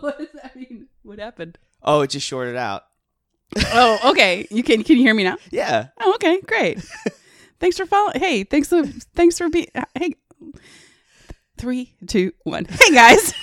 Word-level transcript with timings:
what 0.02 0.18
does 0.18 0.28
that 0.34 0.56
mean? 0.56 0.86
What 1.02 1.18
happened? 1.18 1.58
Oh, 1.82 2.00
it 2.00 2.10
just 2.10 2.26
shorted 2.26 2.56
out. 2.56 2.84
Oh, 3.56 3.98
okay. 4.10 4.46
You 4.50 4.62
can 4.62 4.82
can 4.82 4.96
you 4.96 5.02
hear 5.02 5.14
me 5.14 5.24
now? 5.24 5.36
Yeah. 5.50 5.88
Oh, 5.98 6.14
okay, 6.14 6.40
great. 6.42 6.82
thanks 7.60 7.76
for 7.76 7.86
following. 7.86 8.18
Hey, 8.18 8.44
thanks 8.44 8.68
for 8.68 8.86
thanks 9.14 9.36
for 9.38 9.48
being. 9.48 9.66
Uh, 9.74 9.84
hey, 9.98 10.14
three, 11.58 11.94
two, 12.06 12.32
one. 12.44 12.64
Hey 12.64 12.94
guys, 12.94 13.34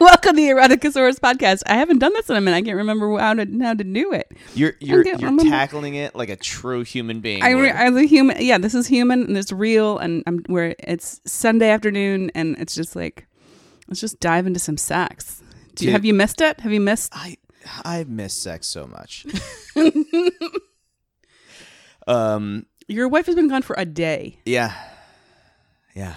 welcome 0.00 0.36
to 0.36 0.42
the 0.42 0.48
Eroticosaurus 0.48 1.18
podcast. 1.18 1.62
I 1.66 1.74
haven't 1.74 1.98
done 1.98 2.14
this 2.14 2.30
in 2.30 2.36
a 2.36 2.40
minute. 2.40 2.56
I 2.56 2.62
can't 2.62 2.76
remember 2.76 3.18
how 3.18 3.34
to 3.34 3.46
how 3.60 3.74
to 3.74 3.84
do 3.84 4.12
it. 4.12 4.32
You're 4.54 4.74
you're 4.80 5.04
you're 5.04 5.38
tackling 5.38 5.96
it 5.96 6.14
like 6.14 6.30
a 6.30 6.36
true 6.36 6.82
human 6.82 7.20
being. 7.20 7.42
I, 7.42 7.50
re- 7.50 7.72
I'm 7.72 7.96
a 7.96 8.04
human. 8.04 8.36
Yeah, 8.40 8.56
this 8.58 8.74
is 8.74 8.86
human 8.86 9.24
and 9.24 9.36
it's 9.36 9.52
real. 9.52 9.98
And 9.98 10.22
I'm 10.26 10.44
where 10.46 10.74
it's 10.78 11.20
Sunday 11.26 11.68
afternoon 11.68 12.30
and 12.34 12.56
it's 12.58 12.74
just 12.74 12.96
like 12.96 13.26
let's 13.88 14.00
just 14.00 14.20
dive 14.20 14.46
into 14.46 14.60
some 14.60 14.78
sex. 14.78 15.42
Do 15.76 15.84
you, 15.86 15.92
have 15.92 16.04
you 16.04 16.14
missed 16.14 16.40
it? 16.40 16.60
Have 16.60 16.72
you 16.72 16.80
missed? 16.80 17.12
I 17.14 17.36
I 17.84 18.04
miss 18.04 18.34
sex 18.34 18.66
so 18.66 18.86
much. 18.86 19.26
um. 22.06 22.66
Your 22.88 23.08
wife 23.08 23.26
has 23.26 23.34
been 23.34 23.48
gone 23.48 23.62
for 23.62 23.74
a 23.76 23.84
day. 23.84 24.38
Yeah. 24.44 24.72
Yeah. 25.94 26.16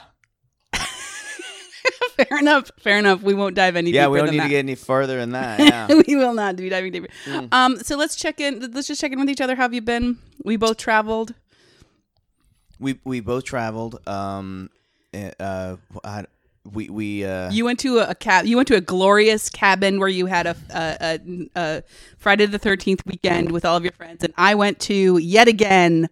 Fair 0.76 2.38
enough. 2.38 2.70
Fair 2.80 3.00
enough. 3.00 3.24
We 3.24 3.34
won't 3.34 3.56
dive 3.56 3.76
any 3.76 3.92
deeper. 3.92 4.02
Yeah. 4.04 4.08
We 4.10 4.20
don't 4.20 4.30
need 4.30 4.40
that. 4.40 4.44
to 4.44 4.50
get 4.50 4.60
any 4.60 4.76
further 4.76 5.18
than 5.18 5.32
that. 5.32 5.60
Yeah. 5.60 5.88
we 6.08 6.16
will 6.16 6.34
not 6.36 6.58
be 6.58 6.70
diving 6.70 6.92
deeper. 6.92 7.08
Mm. 7.26 7.52
Um, 7.52 7.78
so 7.80 7.96
let's 7.98 8.16
check 8.16 8.40
in. 8.40 8.72
Let's 8.72 8.88
just 8.88 9.02
check 9.02 9.12
in 9.12 9.20
with 9.20 9.30
each 9.30 9.42
other. 9.42 9.56
How 9.56 9.64
have 9.64 9.74
you 9.74 9.82
been? 9.82 10.20
We 10.44 10.58
both 10.58 10.78
traveled. 10.78 11.34
we 12.80 13.00
we 13.04 13.20
both 13.22 13.46
traveled. 13.46 14.06
Um. 14.08 14.70
eh, 15.14 15.32
Uh. 15.40 15.78
I, 16.04 16.26
we 16.74 16.90
we 16.90 17.26
uh. 17.26 17.52
You 17.52 17.66
went 17.66 17.80
to 17.80 18.00
a, 18.00 18.16
cab. 18.16 18.46
You 18.46 18.56
went 18.56 18.68
to 18.70 18.76
a 18.76 18.82
glorious 18.82 19.50
cabin 19.50 20.00
where 20.00 20.08
you 20.10 20.26
had 20.26 20.48
a, 20.48 20.56
a, 20.70 20.98
a, 21.02 21.50
a 21.56 21.84
Friday 22.18 22.46
the 22.46 22.60
Thirteenth 22.60 23.06
weekend 23.06 23.52
with 23.52 23.66
all 23.66 23.76
of 23.78 23.84
your 23.84 23.94
friends, 23.94 24.24
and 24.24 24.34
I 24.38 24.56
went 24.56 24.80
to 24.82 25.18
yet 25.18 25.48
again 25.48 26.10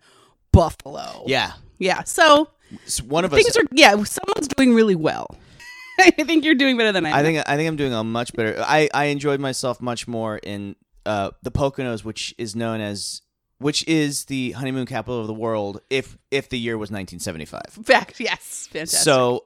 Buffalo. 0.52 1.24
yeah. 1.28 1.54
yeah. 1.78 2.04
So 2.04 2.50
S- 2.86 3.02
One 3.02 3.26
of 3.26 3.34
us. 3.34 3.42
things 3.42 3.56
are 3.58 3.64
yeah. 3.72 3.92
Someone's 4.04 4.48
doing 4.48 4.74
really 4.74 4.96
well. 4.96 5.36
I 6.00 6.12
think 6.12 6.46
you're 6.46 6.56
doing 6.56 6.78
better 6.78 6.92
than 6.92 7.06
I. 7.06 7.10
am. 7.10 7.16
I 7.16 7.24
think 7.24 7.44
I 7.48 7.56
think 7.56 7.68
I'm 7.68 7.76
doing 7.76 7.94
a 7.94 8.04
much 8.04 8.34
better. 8.34 8.56
I 8.60 8.90
I 8.94 9.06
enjoyed 9.06 9.40
myself 9.40 9.82
much 9.82 10.08
more 10.08 10.38
in 10.38 10.76
uh 11.06 11.32
the 11.44 11.52
Poconos, 11.52 12.04
which 12.04 12.36
is 12.38 12.56
known 12.56 12.82
as 12.82 13.22
which 13.60 13.88
is 13.88 14.26
the 14.26 14.52
honeymoon 14.52 14.86
capital 14.86 15.20
of 15.20 15.28
the 15.28 15.34
world. 15.34 15.82
If 15.90 16.18
if 16.30 16.50
the 16.50 16.60
year 16.60 16.78
was 16.78 16.92
1975, 16.92 17.86
fact. 17.86 18.20
Yes, 18.20 18.68
fantastic. 18.72 19.00
so 19.00 19.46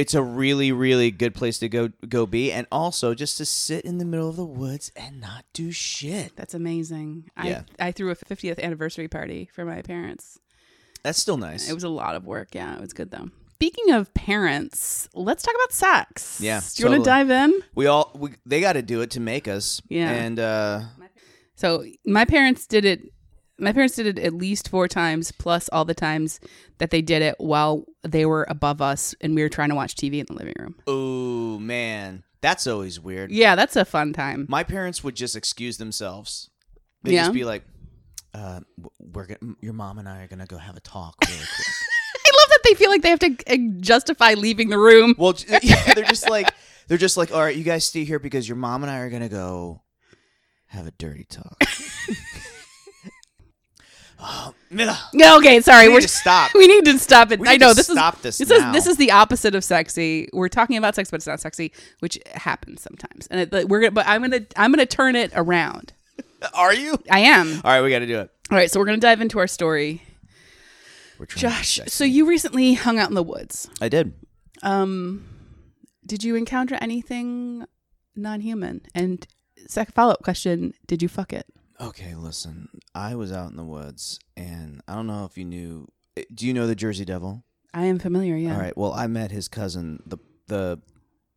it's 0.00 0.14
a 0.14 0.22
really 0.22 0.72
really 0.72 1.10
good 1.10 1.34
place 1.34 1.58
to 1.58 1.68
go 1.68 1.90
go 2.08 2.26
be, 2.26 2.50
and 2.52 2.66
also 2.72 3.14
just 3.14 3.36
to 3.38 3.44
sit 3.44 3.84
in 3.84 3.98
the 3.98 4.04
middle 4.04 4.28
of 4.28 4.36
the 4.36 4.44
woods 4.44 4.90
and 4.96 5.20
not 5.20 5.44
do 5.52 5.70
shit. 5.72 6.34
that's 6.36 6.54
amazing. 6.54 7.30
Yeah. 7.44 7.62
I 7.78 7.88
I 7.88 7.92
threw 7.92 8.10
a 8.10 8.16
50th 8.16 8.58
anniversary 8.60 9.08
party 9.08 9.48
for 9.52 9.64
my 9.64 9.82
parents. 9.82 10.38
That's 11.02 11.18
still 11.18 11.36
nice. 11.36 11.68
It 11.70 11.74
was 11.74 11.84
a 11.84 11.88
lot 11.88 12.14
of 12.16 12.24
work. 12.26 12.54
Yeah, 12.54 12.74
it 12.74 12.80
was 12.80 12.92
good 12.92 13.10
though. 13.10 13.28
Speaking 13.54 13.90
of 13.92 14.12
parents, 14.14 15.08
let's 15.14 15.42
talk 15.42 15.54
about 15.54 15.72
sex. 15.72 16.40
Yeah, 16.40 16.60
Do 16.74 16.82
you 16.82 16.88
want 16.88 17.04
to 17.04 17.10
dive 17.10 17.30
in? 17.30 17.60
we 17.74 17.86
all 17.86 18.10
we, 18.14 18.30
they 18.46 18.60
got 18.62 18.72
to 18.72 18.82
do 18.82 19.02
it 19.02 19.10
to 19.12 19.20
make 19.20 19.46
us. 19.48 19.82
Yeah. 19.88 20.10
and 20.10 20.38
uh 20.40 20.80
So 21.56 21.84
my 22.06 22.24
parents 22.24 22.66
did 22.66 22.84
it. 22.86 23.02
My 23.60 23.72
parents 23.72 23.94
did 23.96 24.06
it 24.06 24.18
at 24.18 24.32
least 24.32 24.68
four 24.68 24.88
times, 24.88 25.32
plus 25.32 25.68
all 25.70 25.84
the 25.84 25.94
times 25.94 26.40
that 26.78 26.90
they 26.90 27.02
did 27.02 27.22
it 27.22 27.34
while 27.38 27.84
they 28.02 28.24
were 28.26 28.46
above 28.48 28.80
us 28.82 29.14
and 29.20 29.34
we 29.34 29.42
were 29.42 29.48
trying 29.48 29.68
to 29.68 29.74
watch 29.74 29.94
TV 29.94 30.14
in 30.20 30.26
the 30.26 30.34
living 30.34 30.54
room. 30.58 30.74
oh 30.86 31.58
man, 31.58 32.24
that's 32.40 32.66
always 32.66 32.98
weird. 32.98 33.30
Yeah, 33.30 33.54
that's 33.54 33.76
a 33.76 33.84
fun 33.84 34.12
time. 34.12 34.46
My 34.48 34.64
parents 34.64 35.04
would 35.04 35.14
just 35.14 35.36
excuse 35.36 35.76
themselves. 35.76 36.48
They'd 37.02 37.14
Yeah? 37.14 37.22
just 37.24 37.34
be 37.34 37.44
like, 37.44 37.64
uh, 38.34 38.60
"We're 38.98 39.26
gonna, 39.26 39.54
your 39.60 39.72
mom 39.74 39.98
and 39.98 40.08
I 40.08 40.22
are 40.22 40.26
gonna 40.28 40.46
go 40.46 40.56
have 40.58 40.76
a 40.76 40.80
talk 40.80 41.14
really 41.26 41.36
quick." 41.38 41.66
I 42.26 42.30
love 42.32 42.48
that 42.48 42.60
they 42.64 42.74
feel 42.74 42.90
like 42.90 43.02
they 43.02 43.10
have 43.10 43.18
to 43.18 43.36
uh, 43.46 43.56
justify 43.80 44.34
leaving 44.34 44.68
the 44.70 44.78
room. 44.78 45.14
well, 45.18 45.34
yeah, 45.62 45.94
they're 45.94 46.04
just 46.04 46.28
like, 46.30 46.52
they're 46.88 46.98
just 46.98 47.16
like, 47.16 47.32
"All 47.32 47.40
right, 47.42 47.56
you 47.56 47.64
guys 47.64 47.84
stay 47.84 48.04
here 48.04 48.18
because 48.18 48.48
your 48.48 48.56
mom 48.56 48.82
and 48.82 48.90
I 48.90 48.98
are 49.00 49.10
gonna 49.10 49.28
go 49.28 49.82
have 50.66 50.86
a 50.86 50.92
dirty 50.92 51.24
talk." 51.24 51.60
oh, 54.22 54.54
Mila, 54.70 54.98
Yeah, 55.12 55.36
okay, 55.36 55.60
sorry. 55.60 55.88
we 55.88 56.00
to 56.00 56.08
stop. 56.08 56.52
we 56.54 56.66
need 56.66 56.84
to 56.84 56.98
stop 56.98 57.32
it. 57.32 57.40
I 57.46 57.56
know 57.56 57.72
this 57.74 57.86
stop 57.88 58.16
is 58.16 58.22
this 58.22 58.38
This 58.38 58.50
now. 58.50 58.68
is 58.68 58.74
this 58.74 58.86
is 58.86 58.96
the 58.96 59.10
opposite 59.10 59.54
of 59.54 59.64
sexy. 59.64 60.28
We're 60.32 60.48
talking 60.48 60.76
about 60.76 60.94
sex, 60.94 61.10
but 61.10 61.16
it's 61.16 61.26
not 61.26 61.40
sexy, 61.40 61.72
which 62.00 62.18
happens 62.34 62.82
sometimes. 62.82 63.26
And 63.28 63.40
it, 63.52 63.68
we're 63.68 63.80
gonna, 63.80 63.90
but 63.92 64.06
I'm 64.06 64.20
gonna 64.22 64.46
I'm 64.56 64.70
gonna 64.70 64.86
turn 64.86 65.16
it 65.16 65.32
around. 65.34 65.92
Are 66.54 66.72
you? 66.74 66.98
I 67.10 67.20
am. 67.20 67.60
All 67.64 67.70
right, 67.72 67.82
we 67.82 67.90
got 67.90 67.98
to 68.00 68.06
do 68.06 68.18
it. 68.20 68.30
All 68.50 68.56
right, 68.56 68.70
so 68.70 68.78
we're 68.80 68.86
gonna 68.86 68.98
dive 68.98 69.20
into 69.20 69.38
our 69.38 69.46
story. 69.46 70.02
We're 71.18 71.26
trying 71.26 71.52
to 71.52 71.58
be 71.58 71.62
Josh, 71.62 71.80
so 71.88 72.04
you 72.04 72.26
recently 72.26 72.74
hung 72.74 72.98
out 72.98 73.08
in 73.08 73.14
the 73.14 73.22
woods. 73.22 73.68
I 73.80 73.88
did. 73.88 74.14
Um, 74.62 75.26
did 76.06 76.24
you 76.24 76.34
encounter 76.36 76.78
anything 76.80 77.66
non-human? 78.16 78.82
And 78.94 79.26
second 79.66 79.94
follow-up 79.94 80.22
question: 80.22 80.72
Did 80.86 81.02
you 81.02 81.08
fuck 81.08 81.32
it? 81.32 81.46
Okay, 81.80 82.14
listen. 82.14 82.68
I 82.94 83.14
was 83.14 83.32
out 83.32 83.50
in 83.50 83.56
the 83.56 83.64
woods, 83.64 84.18
and 84.36 84.82
I 84.86 84.94
don't 84.94 85.06
know 85.06 85.24
if 85.24 85.38
you 85.38 85.44
knew. 85.44 85.88
eh, 86.16 86.24
Do 86.34 86.46
you 86.46 86.52
know 86.54 86.66
the 86.66 86.74
Jersey 86.74 87.04
Devil? 87.04 87.42
I 87.72 87.84
am 87.86 87.98
familiar. 87.98 88.36
Yeah. 88.36 88.54
All 88.54 88.60
right. 88.60 88.76
Well, 88.76 88.92
I 88.92 89.06
met 89.06 89.30
his 89.30 89.48
cousin, 89.48 90.02
the 90.04 90.18
the 90.48 90.80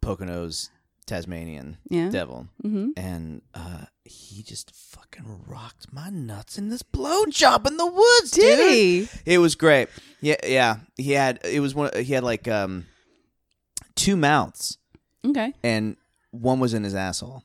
Poconos 0.02 0.70
Tasmanian 1.06 1.78
Yeah. 1.90 2.09
Devil, 2.09 2.48
Mm-hmm. 2.64 2.90
and 2.98 3.42
uh, 3.53 3.86
he 4.03 4.42
just 4.44 4.72
fucking 4.76 5.44
rocked 5.48 5.94
my 5.94 6.09
nuts 6.09 6.58
in 6.58 6.70
this 6.70 6.82
blowjob 6.84 7.68
in 7.68 7.78
the 7.78 7.86
woods, 7.86 8.32
Did 8.32 8.58
dude. 8.58 8.72
he? 8.72 9.08
It 9.26 9.38
was 9.38 9.56
great. 9.56 9.88
Yeah, 10.22 10.36
yeah. 10.46 10.78
He 10.98 11.12
had 11.12 11.40
it 11.46 11.59
was 11.62 11.74
one. 11.76 11.92
He 11.96 12.14
had 12.14 12.24
like 12.24 12.48
um 12.48 12.86
two 13.96 14.16
mouths, 14.18 14.78
Okay. 15.26 15.53
and 15.64 15.96
one 16.32 16.59
was 16.59 16.74
in 16.74 16.84
his 16.84 16.96
asshole. 16.96 17.44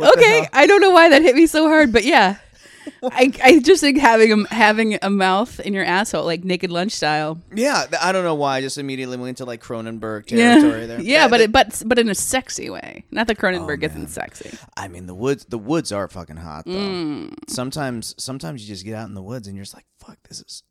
Okay. 0.00 0.48
I 0.52 0.66
don't 0.66 0.80
know 0.80 0.90
why 0.90 1.08
that 1.10 1.22
hit 1.22 1.34
me 1.36 1.46
so 1.46 1.68
hard, 1.68 1.92
but 1.92 2.04
yeah. 2.04 2.36
I, 3.02 3.32
I 3.44 3.58
just 3.60 3.80
think 3.82 3.98
having 3.98 4.32
a 4.32 4.54
having 4.54 4.98
a 5.02 5.10
mouth 5.10 5.60
in 5.60 5.74
your 5.74 5.84
asshole, 5.84 6.24
like 6.24 6.44
naked 6.44 6.70
lunch 6.70 6.92
style. 6.92 7.38
Yeah, 7.54 7.84
th- 7.88 8.02
I 8.02 8.10
don't 8.10 8.24
know 8.24 8.34
why. 8.34 8.56
I 8.56 8.60
just 8.62 8.78
immediately 8.78 9.16
went 9.18 9.28
into 9.28 9.44
like 9.44 9.62
Cronenberg 9.62 10.26
territory 10.26 10.80
Yeah, 10.80 10.86
there. 10.86 11.00
yeah, 11.02 11.28
but 11.28 11.40
it, 11.40 11.52
but 11.52 11.82
but 11.86 11.98
in 11.98 12.08
a 12.08 12.14
sexy 12.14 12.70
way. 12.70 13.04
Not 13.10 13.26
that 13.26 13.36
Cronenberg 13.38 13.82
Oh, 13.82 13.86
isn't 13.86 14.08
sexy. 14.08 14.50
I 14.76 14.88
mean, 14.88 15.06
the 15.06 15.14
woods. 15.14 15.44
The 15.46 15.58
woods 15.58 15.92
are 15.92 16.08
fucking 16.08 16.36
hot 16.38 16.64
though. 16.64 16.72
Mm. 16.72 17.34
Sometimes, 17.48 18.14
sometimes 18.18 18.62
you 18.62 18.68
just 18.68 18.84
get 18.84 18.94
out 18.94 19.08
in 19.08 19.14
the 19.14 19.22
woods 19.22 19.46
and 19.46 19.56
you're 19.56 19.64
just 19.64 19.74
like, 19.74 19.86
"Fuck, 19.98 20.18
this 20.28 20.40
is." 20.40 20.62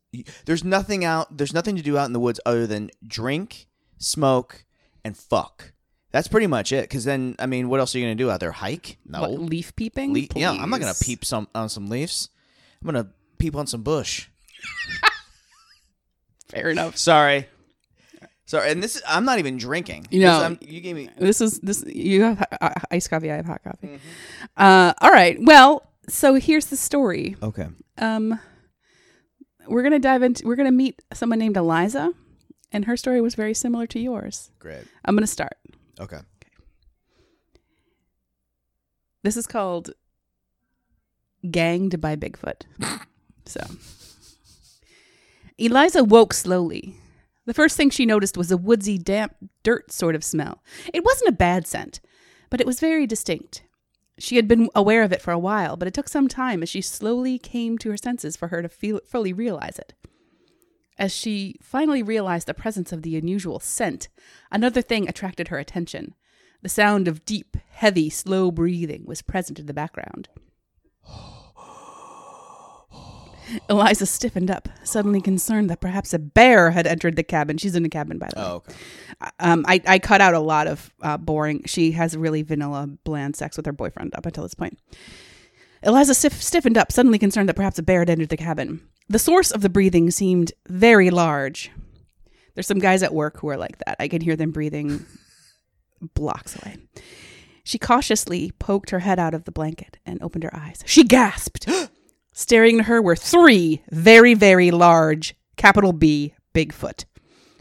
There's 0.46 0.64
nothing 0.64 1.04
out. 1.04 1.36
There's 1.36 1.54
nothing 1.54 1.76
to 1.76 1.82
do 1.82 1.96
out 1.96 2.06
in 2.06 2.12
the 2.12 2.20
woods 2.20 2.40
other 2.44 2.66
than 2.66 2.90
drink, 3.06 3.68
smoke, 3.98 4.64
and 5.04 5.16
fuck. 5.16 5.72
That's 6.12 6.28
pretty 6.28 6.46
much 6.48 6.72
it. 6.72 6.82
Because 6.82 7.04
then, 7.04 7.36
I 7.38 7.46
mean, 7.46 7.68
what 7.68 7.78
else 7.80 7.94
are 7.94 7.98
you 7.98 8.04
gonna 8.04 8.14
do 8.16 8.30
out 8.30 8.40
there? 8.40 8.52
Hike? 8.52 8.98
No. 9.06 9.20
What, 9.20 9.30
leaf 9.40 9.74
peeping? 9.76 10.12
Le- 10.12 10.26
yeah, 10.34 10.50
I'm 10.50 10.70
not 10.70 10.80
gonna 10.80 10.94
peep 11.00 11.24
some 11.24 11.48
on 11.54 11.68
some 11.68 11.88
leaves. 11.88 12.30
I'm 12.82 12.86
gonna 12.86 13.08
peep 13.38 13.54
on 13.54 13.66
some 13.66 13.82
bush. 13.82 14.28
Fair 16.48 16.70
enough. 16.70 16.96
Sorry. 16.96 17.46
Sorry, 18.46 18.72
and 18.72 18.82
this 18.82 18.96
is, 18.96 19.02
I'm 19.06 19.24
not 19.24 19.38
even 19.38 19.58
drinking. 19.58 20.08
You 20.10 20.22
know- 20.22 20.40
I'm- 20.42 20.58
you 20.60 20.80
gave 20.80 20.96
me 20.96 21.08
This 21.16 21.40
is 21.40 21.60
this. 21.60 21.84
You 21.86 22.22
have 22.24 22.44
uh, 22.60 22.70
iced 22.90 23.08
coffee. 23.10 23.30
I 23.30 23.36
have 23.36 23.46
hot 23.46 23.62
coffee. 23.62 23.86
Mm-hmm. 23.86 23.96
Uh, 24.56 24.92
all 25.00 25.10
right. 25.12 25.38
Well, 25.40 25.88
so 26.08 26.34
here's 26.34 26.66
the 26.66 26.76
story. 26.76 27.36
okay. 27.40 27.68
Um, 27.98 28.40
we're 29.68 29.84
gonna 29.84 30.00
dive 30.00 30.24
into. 30.24 30.44
We're 30.48 30.56
gonna 30.56 30.72
meet 30.72 31.00
someone 31.12 31.38
named 31.38 31.56
Eliza, 31.56 32.12
and 32.72 32.86
her 32.86 32.96
story 32.96 33.20
was 33.20 33.36
very 33.36 33.54
similar 33.54 33.86
to 33.88 34.00
yours. 34.00 34.50
Great. 34.58 34.82
I'm 35.04 35.14
gonna 35.14 35.28
start. 35.28 35.52
Okay. 36.00 36.20
This 39.22 39.36
is 39.36 39.46
called 39.46 39.90
Ganged 41.50 42.00
by 42.00 42.16
Bigfoot. 42.16 42.62
so, 43.44 43.60
Eliza 45.58 46.02
woke 46.02 46.32
slowly. 46.32 46.96
The 47.44 47.54
first 47.54 47.76
thing 47.76 47.90
she 47.90 48.06
noticed 48.06 48.38
was 48.38 48.50
a 48.50 48.56
woodsy, 48.56 48.96
damp, 48.96 49.34
dirt 49.62 49.92
sort 49.92 50.14
of 50.14 50.24
smell. 50.24 50.62
It 50.94 51.04
wasn't 51.04 51.30
a 51.30 51.32
bad 51.32 51.66
scent, 51.66 52.00
but 52.48 52.60
it 52.60 52.66
was 52.66 52.80
very 52.80 53.06
distinct. 53.06 53.62
She 54.18 54.36
had 54.36 54.48
been 54.48 54.68
aware 54.74 55.02
of 55.02 55.12
it 55.12 55.22
for 55.22 55.32
a 55.32 55.38
while, 55.38 55.76
but 55.76 55.88
it 55.88 55.94
took 55.94 56.08
some 56.08 56.28
time 56.28 56.62
as 56.62 56.68
she 56.68 56.80
slowly 56.80 57.38
came 57.38 57.76
to 57.78 57.90
her 57.90 57.96
senses 57.96 58.36
for 58.36 58.48
her 58.48 58.62
to 58.62 58.68
feel, 58.68 59.00
fully 59.06 59.32
realize 59.32 59.78
it. 59.78 59.94
As 61.00 61.12
she 61.12 61.56
finally 61.62 62.02
realized 62.02 62.46
the 62.46 62.52
presence 62.52 62.92
of 62.92 63.00
the 63.00 63.16
unusual 63.16 63.58
scent, 63.58 64.08
another 64.52 64.82
thing 64.82 65.08
attracted 65.08 65.48
her 65.48 65.58
attention. 65.58 66.14
The 66.60 66.68
sound 66.68 67.08
of 67.08 67.24
deep, 67.24 67.56
heavy, 67.70 68.10
slow 68.10 68.50
breathing 68.50 69.04
was 69.06 69.22
present 69.22 69.58
in 69.58 69.64
the 69.64 69.72
background. 69.72 70.28
Eliza 73.70 74.04
stiffened 74.04 74.50
up, 74.50 74.68
suddenly 74.84 75.22
concerned 75.22 75.70
that 75.70 75.80
perhaps 75.80 76.12
a 76.12 76.18
bear 76.18 76.72
had 76.72 76.86
entered 76.86 77.16
the 77.16 77.22
cabin. 77.22 77.56
She's 77.56 77.74
in 77.74 77.86
a 77.86 77.88
cabin, 77.88 78.18
by 78.18 78.28
the 78.28 78.38
way. 78.38 78.46
Oh, 78.46 78.56
okay. 78.56 78.74
Um, 79.40 79.64
I, 79.66 79.80
I 79.86 79.98
cut 79.98 80.20
out 80.20 80.34
a 80.34 80.38
lot 80.38 80.66
of 80.66 80.92
uh, 81.00 81.16
boring. 81.16 81.62
She 81.64 81.92
has 81.92 82.14
really 82.14 82.42
vanilla, 82.42 82.90
bland 83.04 83.36
sex 83.36 83.56
with 83.56 83.64
her 83.64 83.72
boyfriend 83.72 84.14
up 84.14 84.26
until 84.26 84.42
this 84.42 84.52
point. 84.54 84.78
Eliza 85.82 86.12
stiff, 86.12 86.42
stiffened 86.42 86.76
up, 86.76 86.92
suddenly 86.92 87.18
concerned 87.18 87.48
that 87.48 87.56
perhaps 87.56 87.78
a 87.78 87.82
bear 87.82 88.00
had 88.00 88.10
entered 88.10 88.28
the 88.28 88.36
cabin. 88.36 88.82
The 89.10 89.18
source 89.18 89.50
of 89.50 89.60
the 89.60 89.68
breathing 89.68 90.12
seemed 90.12 90.52
very 90.68 91.10
large. 91.10 91.72
There's 92.54 92.68
some 92.68 92.78
guys 92.78 93.02
at 93.02 93.12
work 93.12 93.40
who 93.40 93.48
are 93.48 93.56
like 93.56 93.78
that. 93.78 93.96
I 93.98 94.06
can 94.06 94.20
hear 94.20 94.36
them 94.36 94.52
breathing 94.52 95.04
blocks 96.14 96.54
away. 96.54 96.76
She 97.64 97.76
cautiously 97.76 98.52
poked 98.60 98.90
her 98.90 99.00
head 99.00 99.18
out 99.18 99.34
of 99.34 99.46
the 99.46 99.50
blanket 99.50 99.98
and 100.06 100.22
opened 100.22 100.44
her 100.44 100.54
eyes. 100.54 100.84
She 100.86 101.02
gasped. 101.02 101.68
Staring 102.32 102.78
at 102.78 102.86
her 102.86 103.02
were 103.02 103.16
three 103.16 103.82
very, 103.90 104.34
very 104.34 104.70
large, 104.70 105.34
capital 105.56 105.92
B, 105.92 106.32
Bigfoot. 106.54 107.04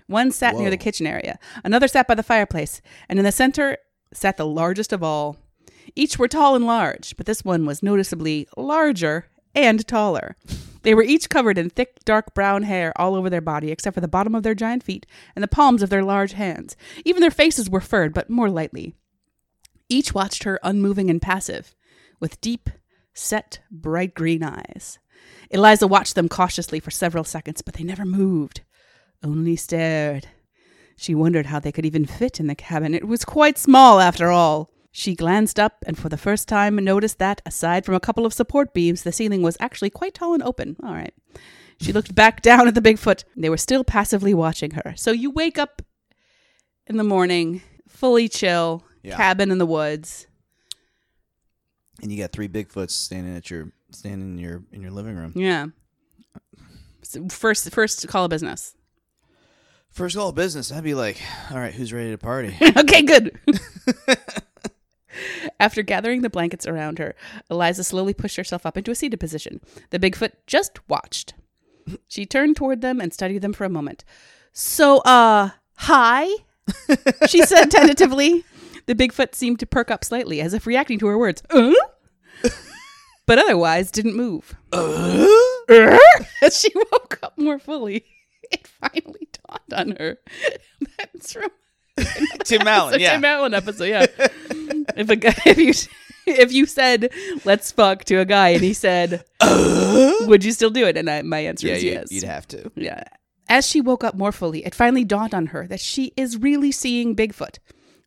One 0.05 0.31
sat 0.31 0.55
near 0.55 0.69
the 0.69 0.77
kitchen 0.77 1.07
area, 1.07 1.39
another 1.63 1.87
sat 1.87 2.07
by 2.07 2.13
the 2.13 2.21
fireplace, 2.21 2.79
and 3.09 3.17
in 3.17 3.25
the 3.25 3.31
center 3.31 3.77
sat 4.13 4.37
the 4.37 4.45
largest 4.45 4.93
of 4.93 5.01
all. 5.01 5.37
Each 5.95 6.19
were 6.19 6.27
tall 6.27 6.55
and 6.55 6.67
large, 6.67 7.17
but 7.17 7.25
this 7.25 7.43
one 7.43 7.65
was 7.65 7.81
noticeably 7.81 8.47
larger 8.55 9.25
and 9.55 9.87
taller. 9.87 10.35
They 10.81 10.93
were 10.93 11.03
each 11.03 11.29
covered 11.29 11.57
in 11.57 11.69
thick, 11.69 11.99
dark 12.05 12.33
brown 12.33 12.63
hair 12.63 12.93
all 12.95 13.15
over 13.15 13.29
their 13.29 13.41
body, 13.41 13.71
except 13.71 13.95
for 13.95 14.01
the 14.01 14.07
bottom 14.07 14.33
of 14.33 14.43
their 14.43 14.55
giant 14.55 14.83
feet 14.83 15.05
and 15.35 15.43
the 15.43 15.47
palms 15.47 15.83
of 15.83 15.89
their 15.89 16.03
large 16.03 16.33
hands. 16.33 16.75
Even 17.05 17.21
their 17.21 17.31
faces 17.31 17.69
were 17.69 17.81
furred, 17.81 18.13
but 18.13 18.29
more 18.29 18.49
lightly. 18.49 18.93
Each 19.89 20.13
watched 20.13 20.43
her 20.43 20.59
unmoving 20.63 21.09
and 21.09 21.21
passive, 21.21 21.75
with 22.19 22.39
deep, 22.41 22.69
set, 23.13 23.59
bright 23.71 24.13
green 24.13 24.43
eyes. 24.43 24.99
Eliza 25.49 25.87
watched 25.87 26.15
them 26.15 26.29
cautiously 26.29 26.79
for 26.79 26.91
several 26.91 27.23
seconds, 27.23 27.61
but 27.61 27.73
they 27.73 27.83
never 27.83 28.05
moved, 28.05 28.61
only 29.23 29.55
stared. 29.55 30.27
She 30.95 31.15
wondered 31.15 31.47
how 31.47 31.59
they 31.59 31.71
could 31.71 31.85
even 31.85 32.05
fit 32.05 32.39
in 32.39 32.47
the 32.47 32.55
cabin. 32.55 32.93
It 32.93 33.07
was 33.07 33.25
quite 33.25 33.57
small, 33.57 33.99
after 33.99 34.29
all. 34.31 34.69
She 34.91 35.15
glanced 35.15 35.59
up 35.59 35.83
and 35.85 35.97
for 35.97 36.09
the 36.09 36.17
first 36.17 36.47
time 36.47 36.75
noticed 36.77 37.19
that, 37.19 37.41
aside 37.45 37.85
from 37.85 37.95
a 37.95 37.99
couple 37.99 38.25
of 38.25 38.33
support 38.33 38.73
beams, 38.73 39.03
the 39.03 39.11
ceiling 39.11 39.41
was 39.43 39.55
actually 39.59 39.89
quite 39.91 40.13
tall 40.15 40.33
and 40.33 40.41
open. 40.43 40.75
All 40.83 40.93
right. 40.93 41.13
She 41.79 41.93
looked 41.93 42.15
back 42.15 42.41
down 42.49 42.67
at 42.67 42.73
the 42.75 42.81
Bigfoot. 42.81 43.23
They 43.37 43.49
were 43.49 43.57
still 43.57 43.83
passively 43.83 44.33
watching 44.33 44.71
her. 44.71 44.93
So 44.97 45.11
you 45.11 45.29
wake 45.29 45.57
up 45.59 45.81
in 46.87 46.97
the 46.97 47.03
morning, 47.03 47.61
fully 47.87 48.27
chill, 48.27 48.83
Yeah. 49.03 49.15
cabin 49.15 49.51
in 49.51 49.59
the 49.59 49.65
woods. 49.65 50.25
And 52.01 52.11
you 52.11 52.17
got 52.17 52.31
three 52.31 52.47
Bigfoots 52.47 52.91
standing 52.91 53.35
at 53.35 53.51
your 53.51 53.71
standing 53.91 54.33
in 54.33 54.37
your 54.39 54.63
in 54.71 54.81
your 54.81 54.91
living 54.91 55.15
room. 55.15 55.33
Yeah. 55.35 55.67
So 57.03 57.27
first, 57.29 57.69
first 57.71 58.07
call 58.07 58.25
of 58.25 58.29
business. 58.29 58.73
First 59.89 60.15
call 60.15 60.29
of 60.29 60.35
business, 60.35 60.71
I'd 60.71 60.83
be 60.83 60.93
like, 60.93 61.19
all 61.51 61.57
right, 61.57 61.73
who's 61.73 61.91
ready 61.91 62.11
to 62.11 62.17
party? 62.17 62.55
okay, 62.77 63.01
good. 63.01 63.39
After 65.59 65.81
gathering 65.81 66.21
the 66.21 66.29
blankets 66.29 66.65
around 66.65 66.99
her, 66.99 67.15
Eliza 67.49 67.83
slowly 67.83 68.13
pushed 68.13 68.37
herself 68.37 68.65
up 68.65 68.77
into 68.77 68.91
a 68.91 68.95
seated 68.95 69.19
position. 69.19 69.59
The 69.89 69.99
Bigfoot 69.99 70.31
just 70.47 70.79
watched. 70.87 71.33
She 72.07 72.25
turned 72.25 72.55
toward 72.55 72.81
them 72.81 73.01
and 73.01 73.13
studied 73.13 73.41
them 73.41 73.53
for 73.53 73.65
a 73.65 73.69
moment. 73.69 74.05
So, 74.53 74.99
uh, 74.99 75.49
hi? 75.75 76.27
She 77.27 77.43
said 77.43 77.71
tentatively. 77.71 78.45
The 78.85 78.95
Bigfoot 78.95 79.35
seemed 79.35 79.59
to 79.59 79.65
perk 79.65 79.91
up 79.91 80.03
slightly, 80.03 80.39
as 80.39 80.53
if 80.53 80.65
reacting 80.65 80.99
to 80.99 81.07
her 81.07 81.17
words. 81.17 81.43
Uh? 81.49 81.73
But 83.25 83.37
otherwise 83.37 83.91
didn't 83.91 84.15
move. 84.15 84.55
As 84.73 86.59
she 86.59 86.71
woke 86.73 87.19
up 87.21 87.37
more 87.37 87.59
fully, 87.59 88.05
it 88.49 88.65
finally 88.65 89.29
dawned 89.47 89.91
on 89.91 89.95
her. 89.97 90.17
That's 90.97 91.33
from 91.33 91.51
Tim 92.43 92.61
Allen, 92.67 92.95
it's 92.95 93.03
yeah. 93.03 93.13
Tim 93.13 93.25
Allen 93.25 93.53
episode, 93.53 93.85
yeah. 93.85 94.05
if 94.95 95.09
a 95.09 95.15
guy, 95.15 95.35
if 95.45 95.57
you 95.57 95.73
if 96.25 96.51
you 96.51 96.65
said 96.65 97.11
"let's 97.45 97.71
fuck" 97.71 98.03
to 98.05 98.15
a 98.15 98.25
guy 98.25 98.49
and 98.49 98.61
he 98.61 98.73
said, 98.73 99.25
uh? 99.39 100.13
"Would 100.21 100.43
you 100.43 100.51
still 100.51 100.69
do 100.69 100.85
it?" 100.85 100.97
and 100.97 101.09
I, 101.09 101.21
my 101.21 101.39
answer 101.39 101.67
yeah, 101.67 101.73
is 101.75 101.83
you'd, 101.83 101.93
yes. 101.93 102.11
you'd 102.11 102.23
have 102.23 102.47
to. 102.49 102.71
yeah. 102.75 103.03
As 103.47 103.65
she 103.65 103.81
woke 103.81 104.03
up 104.03 104.13
more 104.13 104.31
fully, 104.31 104.63
it 104.63 104.75
finally 104.75 105.03
dawned 105.03 105.33
on 105.33 105.47
her 105.47 105.65
that 105.67 105.79
she 105.79 106.13
is 106.15 106.37
really 106.37 106.71
seeing 106.71 107.15
Bigfoot. 107.15 107.57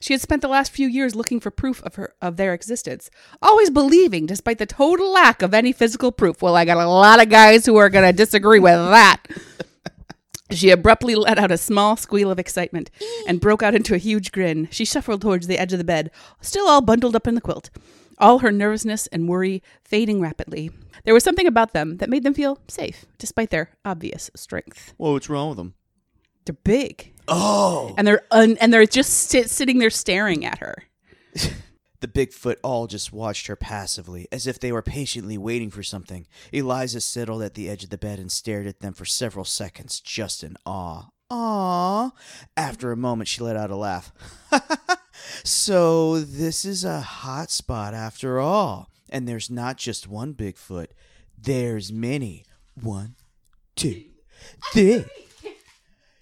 She 0.02 0.14
had 0.14 0.20
spent 0.20 0.42
the 0.42 0.48
last 0.48 0.72
few 0.72 0.88
years 0.88 1.14
looking 1.14 1.38
for 1.38 1.52
proof 1.52 1.80
of 1.84 1.94
her 1.94 2.14
of 2.20 2.36
their 2.36 2.54
existence, 2.54 3.08
always 3.40 3.70
believing, 3.70 4.26
despite 4.26 4.58
the 4.58 4.66
total 4.66 5.12
lack 5.12 5.42
of 5.42 5.54
any 5.54 5.72
physical 5.72 6.10
proof. 6.10 6.42
Well, 6.42 6.56
I 6.56 6.64
got 6.64 6.76
a 6.76 6.88
lot 6.88 7.22
of 7.22 7.28
guys 7.28 7.64
who 7.64 7.76
are 7.76 7.88
going 7.88 8.08
to 8.08 8.12
disagree 8.12 8.58
with 8.58 8.74
that. 8.74 9.22
She 10.52 10.70
abruptly 10.70 11.14
let 11.14 11.38
out 11.38 11.50
a 11.50 11.56
small 11.58 11.96
squeal 11.96 12.30
of 12.30 12.38
excitement 12.38 12.90
and 13.26 13.40
broke 13.40 13.62
out 13.62 13.74
into 13.74 13.94
a 13.94 13.98
huge 13.98 14.32
grin. 14.32 14.68
She 14.70 14.84
shuffled 14.84 15.22
towards 15.22 15.46
the 15.46 15.58
edge 15.58 15.72
of 15.72 15.78
the 15.78 15.84
bed, 15.84 16.10
still 16.40 16.68
all 16.68 16.80
bundled 16.80 17.16
up 17.16 17.26
in 17.26 17.34
the 17.34 17.40
quilt, 17.40 17.70
all 18.18 18.40
her 18.40 18.52
nervousness 18.52 19.06
and 19.08 19.28
worry 19.28 19.62
fading 19.84 20.20
rapidly. 20.20 20.70
There 21.04 21.14
was 21.14 21.24
something 21.24 21.46
about 21.46 21.72
them 21.72 21.96
that 21.98 22.10
made 22.10 22.22
them 22.22 22.34
feel 22.34 22.58
safe, 22.68 23.06
despite 23.18 23.50
their 23.50 23.70
obvious 23.84 24.30
strength. 24.36 24.94
Well, 24.98 25.12
what's 25.14 25.28
wrong 25.28 25.48
with 25.50 25.56
them? 25.58 25.74
They're 26.44 26.56
big, 26.64 27.12
Oh, 27.28 27.94
and 27.96 28.06
they're 28.06 28.22
un- 28.32 28.56
and 28.60 28.72
they're 28.74 28.84
just 28.86 29.12
sit- 29.12 29.48
sitting 29.50 29.78
there 29.78 29.90
staring 29.90 30.44
at 30.44 30.58
her. 30.58 30.84
the 32.02 32.08
Bigfoot 32.08 32.56
all 32.62 32.86
just 32.86 33.12
watched 33.12 33.46
her 33.46 33.56
passively, 33.56 34.28
as 34.30 34.46
if 34.46 34.58
they 34.60 34.72
were 34.72 34.82
patiently 34.82 35.38
waiting 35.38 35.70
for 35.70 35.82
something. 35.82 36.26
Eliza 36.52 37.00
settled 37.00 37.42
at 37.42 37.54
the 37.54 37.70
edge 37.70 37.84
of 37.84 37.90
the 37.90 37.96
bed 37.96 38.18
and 38.18 38.30
stared 38.30 38.66
at 38.66 38.80
them 38.80 38.92
for 38.92 39.06
several 39.06 39.44
seconds, 39.44 40.00
just 40.00 40.42
in 40.42 40.56
awe. 40.66 41.06
Aw. 41.30 42.10
After 42.56 42.92
a 42.92 42.96
moment, 42.96 43.28
she 43.28 43.42
let 43.42 43.56
out 43.56 43.70
a 43.70 43.76
laugh. 43.76 44.12
so, 45.44 46.20
this 46.20 46.64
is 46.64 46.84
a 46.84 47.00
hot 47.00 47.50
spot 47.50 47.94
after 47.94 48.38
all. 48.38 48.90
And 49.08 49.26
there's 49.26 49.50
not 49.50 49.78
just 49.78 50.08
one 50.08 50.34
Bigfoot, 50.34 50.88
there's 51.38 51.90
many. 51.92 52.44
One, 52.80 53.16
two, 53.76 54.04
three. 54.72 55.04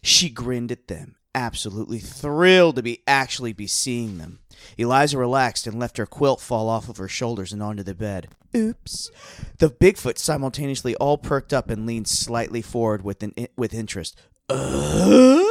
She 0.03 0.31
grinned 0.31 0.73
at 0.73 0.89
them, 0.89 1.17
absolutely 1.35 1.99
thrilled 1.99 2.77
to 2.77 2.83
be 2.83 3.03
actually 3.07 3.53
be 3.53 3.67
seeing 3.67 4.19
them. 4.19 4.41
Eliza 4.77 5.19
relaxed 5.19 5.67
and 5.67 5.79
left 5.79 5.97
her 5.97 6.07
quilt 6.07 6.41
fall 6.41 6.69
off 6.69 6.89
of 6.89 6.99
her 6.99 7.09
shoulders 7.09 7.53
and 7.53 7.63
onto 7.63 7.83
the 7.83 7.95
bed. 7.95 8.29
Oops. 8.57 9.11
The 9.59 9.71
Bigfoot 9.71 10.19
simultaneously 10.19 10.95
all 10.97 11.19
perked 11.19 11.53
up 11.53 11.71
and 11.71 11.87
leaned 11.87 12.09
slightly 12.09 12.63
forward 12.63 13.03
with 13.03 13.23
an 13.23 13.33
with 13.57 13.73
interest. 13.75 14.21
Uh? 14.49 15.45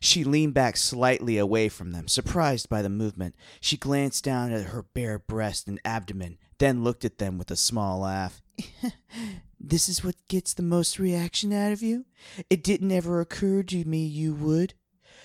She 0.00 0.24
leaned 0.24 0.54
back 0.54 0.78
slightly 0.78 1.36
away 1.36 1.68
from 1.68 1.92
them, 1.92 2.08
surprised 2.08 2.70
by 2.70 2.80
the 2.80 2.88
movement. 2.88 3.34
She 3.60 3.76
glanced 3.76 4.24
down 4.24 4.50
at 4.50 4.66
her 4.66 4.82
bare 4.82 5.18
breast 5.18 5.68
and 5.68 5.78
abdomen, 5.84 6.38
then 6.58 6.82
looked 6.82 7.04
at 7.04 7.18
them 7.18 7.36
with 7.36 7.50
a 7.50 7.56
small 7.56 8.00
laugh. 8.00 8.40
this 9.60 9.90
is 9.90 10.02
what 10.02 10.16
gets 10.28 10.54
the 10.54 10.62
most 10.62 10.98
reaction 10.98 11.52
out 11.52 11.72
of 11.72 11.82
you? 11.82 12.06
It 12.48 12.64
didn't 12.64 12.92
ever 12.92 13.20
occur 13.20 13.62
to 13.64 13.84
me 13.84 14.06
you 14.06 14.34
would. 14.34 14.72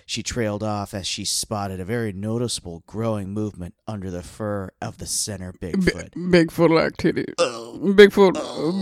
She 0.07 0.21
trailed 0.21 0.61
off 0.61 0.93
as 0.93 1.07
she 1.07 1.25
spotted 1.25 1.79
a 1.79 1.85
very 1.85 2.13
noticeable 2.13 2.83
growing 2.85 3.29
movement 3.29 3.73
under 3.87 4.11
the 4.11 4.21
fur 4.21 4.69
of 4.79 4.99
the 4.99 5.07
center 5.07 5.51
Bigfoot. 5.53 6.11
Bigfoot 6.13 6.69
like 6.69 6.93
titties. 6.97 7.33
Bigfoot, 7.35 8.33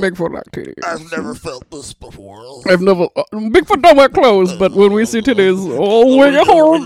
Bigfoot 0.02 0.34
like 0.34 0.52
titties. 0.52 0.84
I've 0.84 1.10
never 1.12 1.34
felt 1.34 1.72
this 1.72 1.94
before. 1.94 2.44
I've 2.68 2.82
never. 2.82 3.08
Uh, 3.16 3.24
Bigfoot 3.32 3.82
don't 3.82 3.96
wear 3.96 4.10
clothes, 4.10 4.54
but 4.58 4.74
when 4.74 4.92
we 4.92 5.06
see 5.06 5.22
titties, 5.22 5.56
oh, 5.58 6.18
we 6.18 6.30
get 6.32 6.46
hard. 6.46 6.82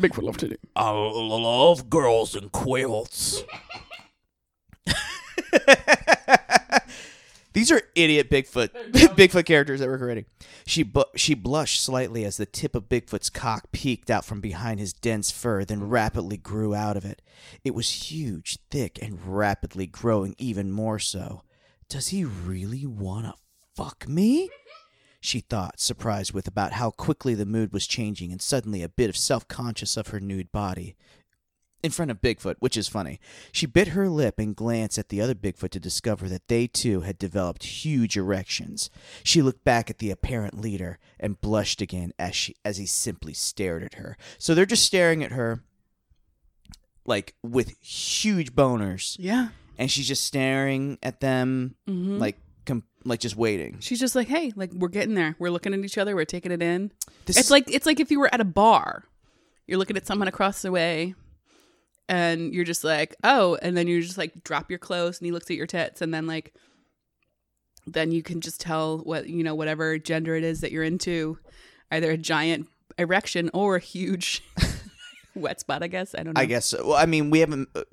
Bigfoot 0.00 0.22
love 0.22 0.38
titties. 0.38 0.56
I 0.74 0.90
love 0.90 1.90
girls 1.90 2.34
in 2.34 2.48
quilts. 2.48 3.42
These 7.52 7.70
are 7.70 7.82
idiot 7.94 8.30
Bigfoot 8.30 8.70
Bigfoot 8.92 9.46
characters 9.46 9.80
that 9.80 9.88
we're 9.88 9.98
creating. 9.98 10.26
She 10.66 10.82
bu- 10.82 11.04
she 11.16 11.34
blushed 11.34 11.82
slightly 11.82 12.24
as 12.24 12.36
the 12.36 12.46
tip 12.46 12.74
of 12.74 12.88
Bigfoot's 12.88 13.30
cock 13.30 13.72
peeked 13.72 14.10
out 14.10 14.24
from 14.24 14.40
behind 14.40 14.80
his 14.80 14.92
dense 14.92 15.30
fur, 15.30 15.64
then 15.64 15.88
rapidly 15.88 16.36
grew 16.36 16.74
out 16.74 16.96
of 16.96 17.04
it. 17.04 17.22
It 17.64 17.74
was 17.74 18.10
huge, 18.10 18.58
thick, 18.70 18.98
and 19.02 19.18
rapidly 19.24 19.86
growing 19.86 20.34
even 20.38 20.70
more 20.70 20.98
so. 20.98 21.42
Does 21.88 22.08
he 22.08 22.24
really 22.24 22.86
want 22.86 23.26
to 23.26 23.34
fuck 23.74 24.06
me? 24.08 24.50
She 25.20 25.40
thought, 25.40 25.80
surprised 25.80 26.32
with 26.32 26.46
about 26.46 26.72
how 26.72 26.90
quickly 26.90 27.34
the 27.34 27.46
mood 27.46 27.72
was 27.72 27.86
changing 27.86 28.30
and 28.30 28.40
suddenly 28.40 28.82
a 28.82 28.88
bit 28.88 29.08
of 29.10 29.16
self 29.16 29.48
conscious 29.48 29.96
of 29.96 30.08
her 30.08 30.20
nude 30.20 30.52
body. 30.52 30.96
In 31.80 31.92
front 31.92 32.10
of 32.10 32.20
Bigfoot, 32.20 32.56
which 32.58 32.76
is 32.76 32.88
funny. 32.88 33.20
She 33.52 33.64
bit 33.64 33.88
her 33.88 34.08
lip 34.08 34.40
and 34.40 34.56
glanced 34.56 34.98
at 34.98 35.10
the 35.10 35.20
other 35.20 35.34
Bigfoot 35.34 35.70
to 35.70 35.78
discover 35.80 36.28
that 36.28 36.48
they 36.48 36.66
too 36.66 37.02
had 37.02 37.18
developed 37.18 37.62
huge 37.62 38.16
erections. 38.16 38.90
She 39.22 39.42
looked 39.42 39.62
back 39.62 39.88
at 39.88 39.98
the 39.98 40.10
apparent 40.10 40.60
leader 40.60 40.98
and 41.20 41.40
blushed 41.40 41.80
again 41.80 42.12
as 42.18 42.34
she 42.34 42.56
as 42.64 42.78
he 42.78 42.86
simply 42.86 43.32
stared 43.32 43.84
at 43.84 43.94
her. 43.94 44.16
So 44.38 44.54
they're 44.56 44.66
just 44.66 44.84
staring 44.84 45.22
at 45.22 45.30
her 45.32 45.62
like 47.06 47.34
with 47.42 47.70
huge 47.80 48.54
boners 48.54 49.16
Yeah. 49.18 49.48
and 49.78 49.90
she's 49.90 50.08
just 50.08 50.24
staring 50.24 50.98
at 51.02 51.20
them 51.20 51.76
Mhm. 51.88 52.18
like 52.18 52.36
like 53.04 53.20
just 53.20 53.36
waiting. 53.36 53.76
She's 53.80 54.00
just 54.00 54.14
like, 54.16 54.26
hey, 54.28 54.52
like 54.56 54.72
we're 54.74 54.88
getting 54.88 55.14
there. 55.14 55.34
We're 55.38 55.48
looking 55.52 55.72
at 55.72 55.78
each 55.82 55.96
other. 55.96 56.14
We're 56.16 56.26
taking 56.26 56.50
it 56.52 56.60
in. 56.60 56.90
This 57.24 57.36
it's 57.38 57.46
is- 57.46 57.50
like 57.50 57.72
it's 57.72 57.86
like 57.86 58.00
if 58.00 58.10
you 58.10 58.18
were 58.18 58.28
at 58.34 58.40
a 58.40 58.44
bar, 58.44 59.04
you're 59.66 59.78
looking 59.78 59.96
at 59.96 60.06
someone 60.06 60.28
across 60.28 60.60
the 60.60 60.70
way, 60.72 61.14
and 62.08 62.52
you're 62.54 62.64
just 62.64 62.84
like, 62.84 63.14
oh, 63.24 63.58
and 63.62 63.76
then 63.76 63.86
you 63.86 64.00
just 64.02 64.18
like 64.18 64.44
drop 64.44 64.70
your 64.70 64.78
clothes, 64.78 65.18
and 65.18 65.26
he 65.26 65.32
looks 65.32 65.50
at 65.50 65.56
your 65.56 65.66
tits, 65.66 66.00
and 66.00 66.12
then 66.12 66.26
like, 66.26 66.54
then 67.86 68.12
you 68.12 68.22
can 68.22 68.40
just 68.40 68.60
tell 68.60 68.98
what 68.98 69.28
you 69.28 69.42
know, 69.42 69.54
whatever 69.54 69.98
gender 69.98 70.34
it 70.36 70.44
is 70.44 70.60
that 70.60 70.72
you're 70.72 70.84
into, 70.84 71.38
either 71.90 72.10
a 72.10 72.16
giant 72.16 72.68
erection 72.98 73.50
or 73.52 73.76
a 73.76 73.80
huge 73.80 74.42
wet 75.34 75.60
spot. 75.60 75.82
I 75.82 75.88
guess 75.88 76.14
I 76.14 76.22
don't 76.22 76.34
know. 76.34 76.40
I 76.40 76.46
guess. 76.46 76.66
so. 76.66 76.88
Well, 76.88 76.96
I 76.96 77.06
mean, 77.06 77.30
we 77.30 77.40
haven't 77.40 77.68
uh, 77.74 77.84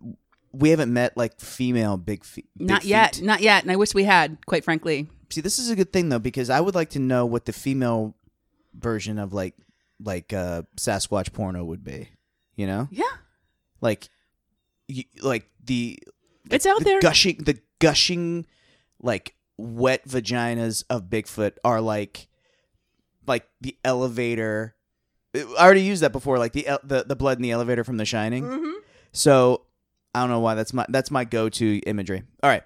we 0.52 0.70
haven't 0.70 0.94
met 0.94 1.16
like 1.18 1.40
female 1.40 1.98
big 1.98 2.24
feet. 2.24 2.48
not 2.58 2.86
yet, 2.86 3.22
not 3.22 3.42
yet, 3.42 3.64
and 3.64 3.72
I 3.72 3.76
wish 3.76 3.94
we 3.94 4.04
had. 4.04 4.46
Quite 4.46 4.64
frankly, 4.64 5.10
See, 5.30 5.42
this 5.42 5.60
is 5.60 5.70
a 5.70 5.76
good 5.76 5.92
thing 5.92 6.10
though 6.10 6.20
because 6.20 6.50
I 6.50 6.62
would 6.62 6.76
like 6.76 6.92
to 6.92 7.00
know 7.00 7.26
what 7.26 7.46
the 7.46 7.54
female 7.54 8.16
version 8.74 9.18
of 9.20 9.34
like 9.34 9.56
like 10.00 10.34
uh 10.34 10.64
Sasquatch 10.78 11.34
porno 11.34 11.64
would 11.64 11.84
be. 11.84 12.10
You 12.56 12.68
know, 12.68 12.88
yeah, 12.92 13.04
like 13.82 14.10
you, 14.88 15.04
like 15.22 15.50
the 15.64 16.00
it's 16.50 16.66
out 16.66 16.80
the 16.80 16.86
there. 16.86 17.00
gushing 17.02 17.38
the 17.38 17.60
gushing 17.80 18.46
like 19.02 19.36
wet 19.58 20.08
vaginas 20.08 20.84
of 20.90 21.04
Bigfoot 21.04 21.54
are 21.64 21.82
like 21.82 22.28
like 23.28 23.48
the 23.62 23.78
elevator. 23.84 24.76
I 25.36 25.42
already 25.58 25.82
used 25.82 26.02
that 26.04 26.12
before, 26.12 26.38
like 26.40 26.54
the 26.54 26.68
the 26.84 27.04
the 27.04 27.16
blood 27.16 27.38
in 27.38 27.42
the 27.42 27.52
elevator 27.52 27.84
from 27.84 27.98
The 27.98 28.06
Shining. 28.06 28.44
Mhm. 28.46 28.74
So 29.12 29.64
I 30.14 30.22
don't 30.22 30.30
know 30.30 30.40
why 30.40 30.56
that's 30.56 30.74
my 30.74 30.86
that's 30.90 31.12
my 31.12 31.26
go 31.26 31.50
to 31.50 31.80
imagery. 31.80 32.24
All 32.44 32.50
right. 32.50 32.64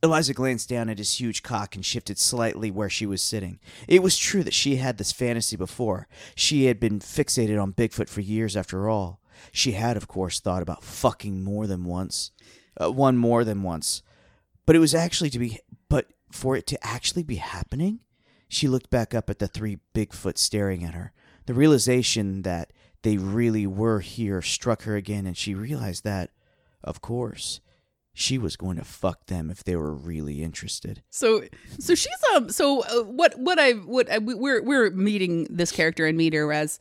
Eliza 0.00 0.32
glanced 0.32 0.68
down 0.68 0.88
at 0.88 0.98
his 0.98 1.18
huge 1.18 1.42
cock 1.42 1.74
and 1.74 1.84
shifted 1.84 2.18
slightly 2.20 2.70
where 2.70 2.88
she 2.88 3.04
was 3.04 3.20
sitting. 3.20 3.58
It 3.88 4.00
was 4.00 4.16
true 4.16 4.44
that 4.44 4.54
she 4.54 4.76
had 4.76 4.96
this 4.96 5.10
fantasy 5.10 5.56
before. 5.56 6.06
She 6.36 6.66
had 6.66 6.78
been 6.78 7.00
fixated 7.00 7.60
on 7.60 7.72
Bigfoot 7.72 8.08
for 8.08 8.20
years 8.20 8.56
after 8.56 8.88
all. 8.88 9.17
She 9.52 9.72
had, 9.72 9.96
of 9.96 10.08
course, 10.08 10.40
thought 10.40 10.62
about 10.62 10.82
fucking 10.84 11.42
more 11.44 11.66
than 11.66 11.84
once. 11.84 12.30
Uh, 12.80 12.90
one 12.92 13.16
more 13.16 13.42
than 13.44 13.62
once. 13.62 14.02
But 14.66 14.76
it 14.76 14.80
was 14.80 14.94
actually 14.94 15.30
to 15.30 15.38
be 15.38 15.58
but 15.88 16.06
for 16.30 16.56
it 16.56 16.66
to 16.68 16.86
actually 16.86 17.22
be 17.22 17.36
happening, 17.36 18.00
she 18.48 18.68
looked 18.68 18.90
back 18.90 19.14
up 19.14 19.28
at 19.30 19.38
the 19.38 19.48
three 19.48 19.78
Bigfoot 19.94 20.38
staring 20.38 20.84
at 20.84 20.94
her. 20.94 21.12
The 21.46 21.54
realization 21.54 22.42
that 22.42 22.72
they 23.02 23.16
really 23.16 23.66
were 23.66 24.00
here 24.00 24.42
struck 24.42 24.82
her 24.82 24.94
again, 24.96 25.26
and 25.26 25.36
she 25.36 25.54
realized 25.54 26.04
that, 26.04 26.30
of 26.84 27.00
course, 27.00 27.60
she 28.12 28.36
was 28.36 28.56
going 28.56 28.76
to 28.76 28.84
fuck 28.84 29.26
them 29.26 29.50
if 29.50 29.64
they 29.64 29.76
were 29.76 29.94
really 29.94 30.42
interested. 30.42 31.02
So, 31.10 31.44
so 31.78 31.94
she's 31.94 32.16
um. 32.34 32.50
So 32.50 32.82
uh, 32.82 33.04
what? 33.04 33.38
What 33.38 33.58
I 33.58 33.72
what 33.72 34.10
I, 34.10 34.18
we- 34.18 34.34
we're 34.34 34.62
we're 34.62 34.90
meeting 34.90 35.46
this 35.48 35.70
character 35.72 36.06
and 36.06 36.18
meet 36.18 36.34
her 36.34 36.52
as, 36.52 36.78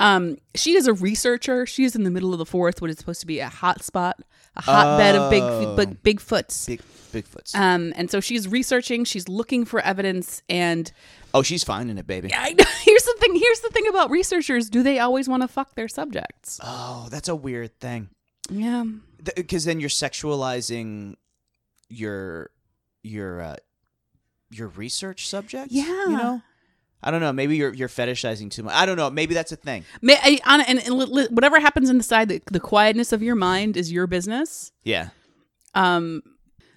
um. 0.00 0.36
She 0.56 0.74
is 0.74 0.86
a 0.88 0.92
researcher. 0.94 1.64
She 1.66 1.84
is 1.84 1.94
in 1.94 2.02
the 2.02 2.10
middle 2.10 2.32
of 2.32 2.38
the 2.38 2.46
forest, 2.46 2.80
what 2.80 2.90
is 2.90 2.98
supposed 2.98 3.20
to 3.20 3.26
be 3.26 3.38
a 3.38 3.48
hot 3.48 3.84
spot, 3.84 4.18
a 4.56 4.62
hotbed 4.62 5.14
of 5.14 5.30
big 5.30 5.42
Oh. 5.42 5.76
big 5.76 6.02
Bigfoots. 6.02 6.66
Big 6.66 6.80
Bigfoots. 7.12 7.54
Um, 7.54 7.92
and 7.96 8.10
so 8.10 8.20
she's 8.20 8.48
researching. 8.48 9.04
She's 9.04 9.28
looking 9.28 9.64
for 9.64 9.80
evidence. 9.80 10.42
And 10.48 10.90
oh, 11.34 11.42
she's 11.42 11.62
finding 11.64 11.98
it, 11.98 12.06
baby. 12.06 12.30
I, 12.34 12.54
here's 12.82 13.04
the 13.04 13.14
thing. 13.20 13.34
Here's 13.36 13.60
the 13.60 13.68
thing 13.70 13.86
about 13.88 14.10
researchers. 14.10 14.68
Do 14.70 14.82
they 14.82 14.98
always 14.98 15.28
want 15.28 15.42
to 15.42 15.48
fuck 15.48 15.74
their 15.74 15.88
subjects? 15.88 16.58
Oh, 16.62 17.08
that's 17.10 17.28
a 17.28 17.36
weird 17.36 17.78
thing. 17.80 18.08
Yeah. 18.50 18.84
Because 19.36 19.64
then 19.64 19.80
you're 19.80 19.88
sexualizing 19.88 21.14
your 21.88 22.50
your 23.02 23.40
uh, 23.42 23.56
your 24.50 24.68
research 24.68 25.28
subject. 25.28 25.70
Yeah. 25.72 25.84
you 25.84 26.16
know. 26.16 26.42
I 27.02 27.10
don't 27.10 27.20
know. 27.20 27.32
Maybe 27.32 27.56
you're 27.56 27.72
you're 27.74 27.88
fetishizing 27.88 28.50
too 28.50 28.62
much. 28.64 28.74
I 28.74 28.84
don't 28.86 28.96
know. 28.96 29.08
Maybe 29.10 29.34
that's 29.34 29.52
a 29.52 29.56
thing. 29.56 29.84
May, 30.02 30.16
I, 30.22 30.38
on, 30.46 30.60
and, 30.60 30.78
and 30.78 30.94
li- 30.98 31.06
li- 31.06 31.28
whatever 31.30 31.58
happens 31.60 31.88
inside, 31.90 32.28
the, 32.28 32.34
side, 32.34 32.42
the 32.52 32.60
quietness 32.60 33.12
of 33.12 33.22
your 33.22 33.34
mind 33.36 33.76
is 33.76 33.90
your 33.90 34.06
business. 34.06 34.72
Yeah. 34.84 35.08
Um, 35.74 36.22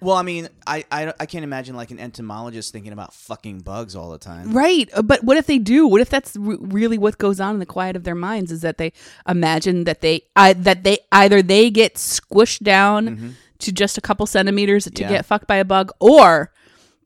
Well, 0.00 0.16
I 0.16 0.22
mean, 0.22 0.48
I, 0.66 0.84
I 0.92 1.12
I 1.18 1.26
can't 1.26 1.44
imagine 1.44 1.74
like 1.76 1.90
an 1.90 1.98
entomologist 1.98 2.72
thinking 2.72 2.92
about 2.92 3.12
fucking 3.14 3.60
bugs 3.60 3.96
all 3.96 4.10
the 4.10 4.18
time. 4.18 4.52
Right, 4.52 4.88
uh, 4.94 5.02
but 5.02 5.24
what 5.24 5.36
if 5.36 5.46
they 5.46 5.58
do? 5.58 5.86
What 5.86 6.00
if 6.00 6.10
that's 6.10 6.36
re- 6.36 6.58
really 6.60 6.98
what 6.98 7.16
goes 7.18 7.40
on 7.40 7.54
in 7.54 7.58
the 7.58 7.66
quiet 7.66 7.96
of 7.96 8.04
their 8.04 8.14
minds? 8.14 8.52
Is 8.52 8.60
that 8.62 8.76
they 8.78 8.92
imagine 9.28 9.84
that 9.84 10.00
they 10.00 10.22
I 10.36 10.52
that 10.52 10.84
they 10.84 10.98
either 11.10 11.42
they 11.42 11.70
get 11.70 11.94
squished 11.96 12.62
down 12.62 13.34
to 13.60 13.72
just 13.72 13.96
a 13.98 14.00
couple 14.00 14.26
centimeters 14.26 14.84
to 14.84 14.90
Mm-hmm. 14.90 15.02
Yeah. 15.02 15.08
get 15.18 15.26
fucked 15.26 15.46
by 15.46 15.56
a 15.56 15.64
bug, 15.64 15.90
or 16.00 16.52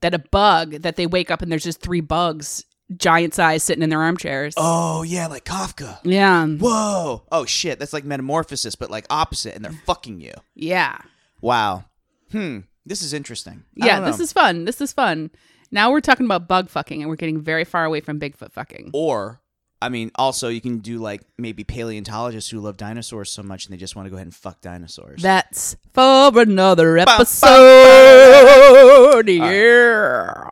that 0.01 0.13
a 0.15 0.19
bug 0.19 0.83
that 0.83 0.97
they 0.97 1.07
wake 1.07 1.31
up 1.31 1.41
and 1.43 1.51
there's 1.53 1.65
just 1.65 1.81
three 1.81 2.01
bugs, 2.01 2.65
giant 2.97 3.35
size, 3.35 3.62
sitting 3.62 3.83
in 3.83 3.90
their 3.90 4.02
armchairs. 4.02 4.54
Oh 4.57 5.02
yeah, 5.02 5.26
like 5.26 5.45
Kafka. 5.45 5.99
Yeah, 6.04 6.47
Whoa. 6.47 7.23
Oh 7.30 7.45
shit, 7.45 7.78
that's 7.78 7.92
like 7.92 8.04
metamorphosis, 8.04 8.75
but 8.76 8.90
like 8.90 9.07
opposite, 9.11 9.54
and 9.54 9.64
they're 9.64 9.73
fucking 9.87 10.21
you. 10.21 10.33
yeah, 10.54 10.99
Wow. 11.40 11.85
Hmm. 12.33 12.61
This 12.85 13.02
is 13.02 13.12
interesting. 13.12 13.64
I 13.83 13.87
yeah. 13.87 14.00
This 14.00 14.18
is 14.21 14.33
fun. 14.33 14.64
This 14.64 14.80
is 14.80 14.92
fun. 14.92 15.30
Now 15.71 15.90
we're 15.90 16.00
talking 16.00 16.25
about 16.26 16.49
bug 16.49 16.71
fucking, 16.71 17.02
and 17.02 17.11
we're 17.11 17.16
getting 17.16 17.40
very 17.42 17.64
far 17.64 17.85
away 17.85 18.00
from 18.00 18.18
Bigfoot 18.18 18.52
fucking. 18.52 18.90
Or, 18.95 19.40
I 19.83 19.90
mean, 19.90 20.11
also 20.14 20.49
you 20.49 20.62
can 20.62 20.78
do 20.78 20.99
like 20.99 21.21
maybe 21.37 21.62
paleontologists 21.64 22.49
who 22.50 22.59
love 22.61 22.78
dinosaurs 22.78 23.30
so 23.30 23.42
much 23.42 23.66
and 23.66 23.73
they 23.75 23.76
just 23.78 23.95
want 23.95 24.07
to 24.07 24.11
go 24.11 24.16
ahead 24.16 24.26
and 24.26 24.35
fuck 24.35 24.62
dinosaurs. 24.62 25.21
That's 25.23 25.76
for 25.92 26.40
another 26.40 26.97
episode. 26.99 27.49
Yeah. 29.28 30.48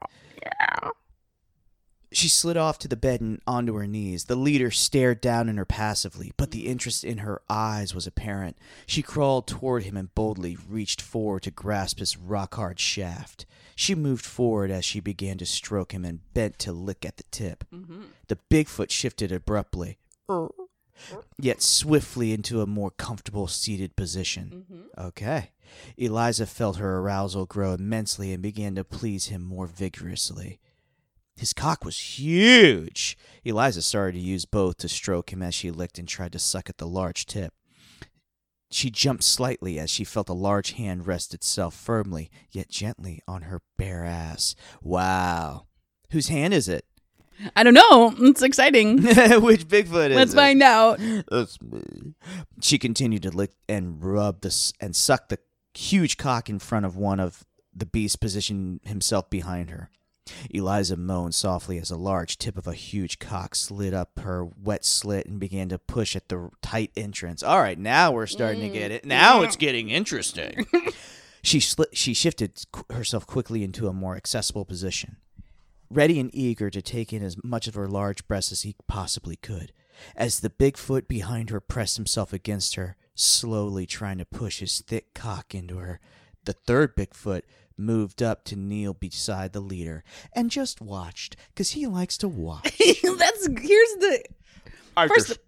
She 2.16 2.30
slid 2.30 2.56
off 2.56 2.78
to 2.78 2.88
the 2.88 2.96
bed 2.96 3.20
and 3.20 3.42
onto 3.46 3.74
her 3.74 3.86
knees. 3.86 4.24
The 4.24 4.36
leader 4.36 4.70
stared 4.70 5.20
down 5.20 5.50
at 5.50 5.56
her 5.56 5.66
passively, 5.66 6.32
but 6.38 6.50
the 6.50 6.66
interest 6.66 7.04
in 7.04 7.18
her 7.18 7.42
eyes 7.46 7.94
was 7.94 8.06
apparent. 8.06 8.56
She 8.86 9.02
crawled 9.02 9.46
toward 9.46 9.82
him 9.82 9.98
and 9.98 10.14
boldly 10.14 10.56
reached 10.66 11.02
forward 11.02 11.42
to 11.42 11.50
grasp 11.50 11.98
his 11.98 12.16
rock 12.16 12.54
hard 12.54 12.80
shaft. 12.80 13.44
She 13.74 13.94
moved 13.94 14.24
forward 14.24 14.70
as 14.70 14.82
she 14.82 14.98
began 14.98 15.36
to 15.36 15.44
stroke 15.44 15.92
him 15.92 16.06
and 16.06 16.20
bent 16.32 16.58
to 16.60 16.72
lick 16.72 17.04
at 17.04 17.18
the 17.18 17.24
tip. 17.24 17.64
Mm-hmm. 17.70 18.04
The 18.28 18.38
Bigfoot 18.48 18.90
shifted 18.90 19.30
abruptly, 19.30 19.98
yet 21.38 21.60
swiftly 21.60 22.32
into 22.32 22.62
a 22.62 22.66
more 22.66 22.92
comfortable 22.92 23.46
seated 23.46 23.94
position. 23.94 24.64
Mm-hmm. 24.64 25.06
Okay. 25.08 25.50
Eliza 25.98 26.46
felt 26.46 26.78
her 26.78 26.96
arousal 26.98 27.44
grow 27.44 27.74
immensely 27.74 28.32
and 28.32 28.42
began 28.42 28.74
to 28.76 28.84
please 28.84 29.26
him 29.26 29.42
more 29.42 29.66
vigorously. 29.66 30.60
His 31.36 31.52
cock 31.52 31.84
was 31.84 31.98
huge. 31.98 33.16
Eliza 33.44 33.82
started 33.82 34.18
to 34.18 34.24
use 34.24 34.44
both 34.46 34.78
to 34.78 34.88
stroke 34.88 35.32
him 35.32 35.42
as 35.42 35.54
she 35.54 35.70
licked 35.70 35.98
and 35.98 36.08
tried 36.08 36.32
to 36.32 36.38
suck 36.38 36.70
at 36.70 36.78
the 36.78 36.86
large 36.86 37.26
tip. 37.26 37.52
She 38.70 38.90
jumped 38.90 39.22
slightly 39.22 39.78
as 39.78 39.90
she 39.90 40.02
felt 40.02 40.28
a 40.28 40.34
large 40.34 40.72
hand 40.72 41.06
rest 41.06 41.34
itself 41.34 41.74
firmly, 41.74 42.30
yet 42.50 42.68
gently, 42.68 43.20
on 43.28 43.42
her 43.42 43.60
bare 43.76 44.04
ass. 44.04 44.54
Wow. 44.82 45.66
Whose 46.10 46.28
hand 46.28 46.52
is 46.52 46.68
it? 46.68 46.84
I 47.54 47.62
don't 47.62 47.74
know. 47.74 48.14
It's 48.18 48.42
exciting. 48.42 49.02
Which 49.02 49.68
Bigfoot 49.68 50.10
is 50.10 50.12
it? 50.12 50.16
Let's 50.16 50.32
it? 50.32 50.36
find 50.36 50.62
out. 50.62 50.98
That's 51.30 51.60
me. 51.60 52.14
She 52.60 52.78
continued 52.78 53.22
to 53.22 53.30
lick 53.30 53.52
and 53.68 54.02
rub 54.02 54.40
the 54.40 54.72
and 54.80 54.96
suck 54.96 55.28
the 55.28 55.38
huge 55.74 56.16
cock 56.16 56.48
in 56.48 56.58
front 56.58 56.86
of 56.86 56.96
one 56.96 57.20
of 57.20 57.44
the 57.74 57.86
beasts, 57.86 58.16
positioning 58.16 58.80
himself 58.84 59.28
behind 59.28 59.70
her. 59.70 59.90
Eliza 60.50 60.96
moaned 60.96 61.34
softly 61.34 61.78
as 61.78 61.90
a 61.90 61.96
large 61.96 62.38
tip 62.38 62.56
of 62.56 62.66
a 62.66 62.74
huge 62.74 63.18
cock 63.18 63.54
slid 63.54 63.94
up 63.94 64.18
her 64.18 64.44
wet 64.44 64.84
slit 64.84 65.26
and 65.26 65.38
began 65.38 65.68
to 65.68 65.78
push 65.78 66.16
at 66.16 66.28
the 66.28 66.50
tight 66.62 66.90
entrance. 66.96 67.42
All 67.42 67.60
right, 67.60 67.78
now 67.78 68.12
we're 68.12 68.26
starting 68.26 68.60
to 68.62 68.68
get 68.68 68.90
it. 68.90 69.02
Mm. 69.02 69.06
Now 69.06 69.42
it's 69.42 69.56
getting 69.56 69.90
interesting. 69.90 70.66
she 71.42 71.60
she 71.60 72.14
shifted 72.14 72.64
qu- 72.72 72.94
herself 72.94 73.26
quickly 73.26 73.62
into 73.62 73.88
a 73.88 73.92
more 73.92 74.16
accessible 74.16 74.64
position 74.64 75.16
ready 75.90 76.18
and 76.18 76.34
eager 76.34 76.70
to 76.70 76.82
take 76.82 77.12
in 77.12 77.22
as 77.22 77.42
much 77.44 77.66
of 77.66 77.74
her 77.74 77.88
large 77.88 78.26
breast 78.26 78.52
as 78.52 78.62
he 78.62 78.74
possibly 78.86 79.36
could. 79.36 79.72
As 80.14 80.40
the 80.40 80.50
Bigfoot 80.50 81.08
behind 81.08 81.50
her 81.50 81.60
pressed 81.60 81.96
himself 81.96 82.32
against 82.32 82.74
her, 82.74 82.96
slowly 83.14 83.86
trying 83.86 84.18
to 84.18 84.24
push 84.24 84.60
his 84.60 84.80
thick 84.80 85.14
cock 85.14 85.54
into 85.54 85.78
her, 85.78 86.00
the 86.44 86.52
third 86.52 86.96
Bigfoot 86.96 87.42
moved 87.76 88.22
up 88.22 88.44
to 88.44 88.56
kneel 88.56 88.94
beside 88.94 89.52
the 89.52 89.60
leader 89.60 90.04
and 90.32 90.50
just 90.50 90.80
watched, 90.80 91.36
because 91.48 91.70
he 91.70 91.86
likes 91.86 92.16
to 92.18 92.28
watch. 92.28 92.76
That's 92.78 93.46
here's 93.46 93.94
the 93.98 94.24
first. 95.08 95.38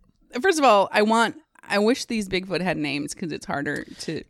First 0.41 0.59
of 0.59 0.65
all, 0.65 0.89
I 0.93 1.03
want. 1.03 1.37
I 1.71 1.79
wish 1.79 2.07
these 2.07 2.29
Bigfoot 2.29 2.63
had 2.63 2.77
names 2.79 3.15
because 3.15 3.31
it's 3.31 3.47
harder 3.47 3.85
to 4.01 4.23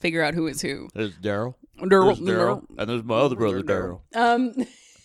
figure 0.00 0.22
out 0.22 0.34
who 0.34 0.46
is 0.46 0.60
who. 0.60 0.88
There's 0.94 1.16
Daryl. 1.16 1.54
Daryl, 1.78 2.16
Daryl. 2.16 2.64
And 2.76 2.90
there's 2.90 3.04
my 3.04 3.16
other 3.16 3.36
brother, 3.36 3.62
Daryl. 3.62 4.00
Um, 4.14 4.52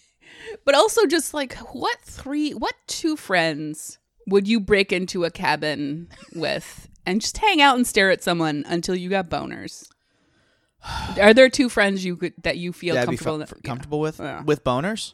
but 0.65 0.75
also 0.75 1.05
just 1.05 1.33
like 1.33 1.55
what 1.73 1.99
three, 2.01 2.51
what 2.51 2.75
two 2.87 3.15
friends 3.15 3.99
would 4.27 4.47
you 4.47 4.59
break 4.59 4.91
into 4.91 5.23
a 5.23 5.31
cabin 5.31 6.09
with 6.35 6.89
and 7.05 7.21
just 7.21 7.37
hang 7.37 7.61
out 7.61 7.75
and 7.75 7.87
stare 7.87 8.11
at 8.11 8.23
someone 8.23 8.65
until 8.67 8.95
you 8.95 9.09
got 9.09 9.29
boners? 9.29 9.87
Are 11.21 11.33
there 11.33 11.49
two 11.49 11.69
friends 11.69 12.05
you 12.05 12.15
could 12.15 12.33
that 12.43 12.57
you 12.57 12.71
feel 12.73 12.95
That'd 12.95 13.07
comfortable 13.19 13.45
fu- 13.45 13.61
comfortable 13.61 13.99
with 13.99 14.19
Yeah. 14.19 14.43
with 14.43 14.63
boners 14.63 15.13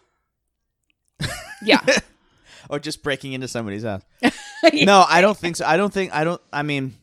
Yeah. 1.64 1.82
or 2.70 2.80
just 2.80 3.04
breaking 3.04 3.34
into 3.34 3.48
somebody's 3.48 3.84
house. 3.84 4.02
no, 4.74 5.06
I 5.08 5.22
don't 5.22 5.38
think 5.38 5.56
so. 5.56 5.66
I 5.66 5.78
don't 5.78 5.94
think 5.94 6.14
I 6.14 6.24
don't. 6.24 6.42
I 6.52 6.64
mean, 6.64 6.94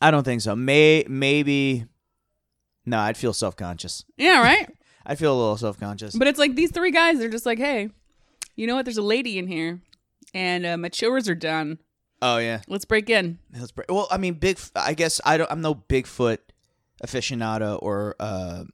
I 0.00 0.10
don't 0.10 0.24
think 0.24 0.40
so. 0.40 0.56
May 0.56 1.04
maybe. 1.08 1.86
No, 2.84 2.98
I'd 2.98 3.16
feel 3.16 3.32
self 3.32 3.56
conscious. 3.56 4.04
yeah, 4.16 4.40
right? 4.42 4.68
I'd 5.06 5.18
feel 5.18 5.34
a 5.34 5.38
little 5.38 5.56
self 5.56 5.78
conscious. 5.78 6.14
But 6.16 6.28
it's 6.28 6.38
like 6.38 6.54
these 6.54 6.70
three 6.70 6.90
guys, 6.90 7.18
they're 7.18 7.28
just 7.28 7.46
like, 7.46 7.58
hey, 7.58 7.90
you 8.56 8.66
know 8.66 8.74
what? 8.74 8.84
There's 8.84 8.96
a 8.98 9.02
lady 9.02 9.38
in 9.38 9.46
here, 9.46 9.80
and 10.34 10.64
uh, 10.66 10.76
my 10.76 10.88
chores 10.88 11.28
are 11.28 11.34
done. 11.34 11.78
Oh 12.20 12.38
yeah, 12.38 12.62
Let's 12.68 12.84
break 12.84 13.10
in. 13.10 13.38
Let's 13.52 13.72
break. 13.72 13.90
Well, 13.90 14.06
I 14.10 14.16
mean, 14.16 14.34
big. 14.34 14.58
I 14.76 14.94
guess 14.94 15.20
I 15.24 15.36
don't. 15.36 15.50
I'm 15.50 15.60
no 15.60 15.74
Bigfoot 15.74 16.38
aficionado 17.04 17.78
or 17.82 18.16
uh, 18.20 18.64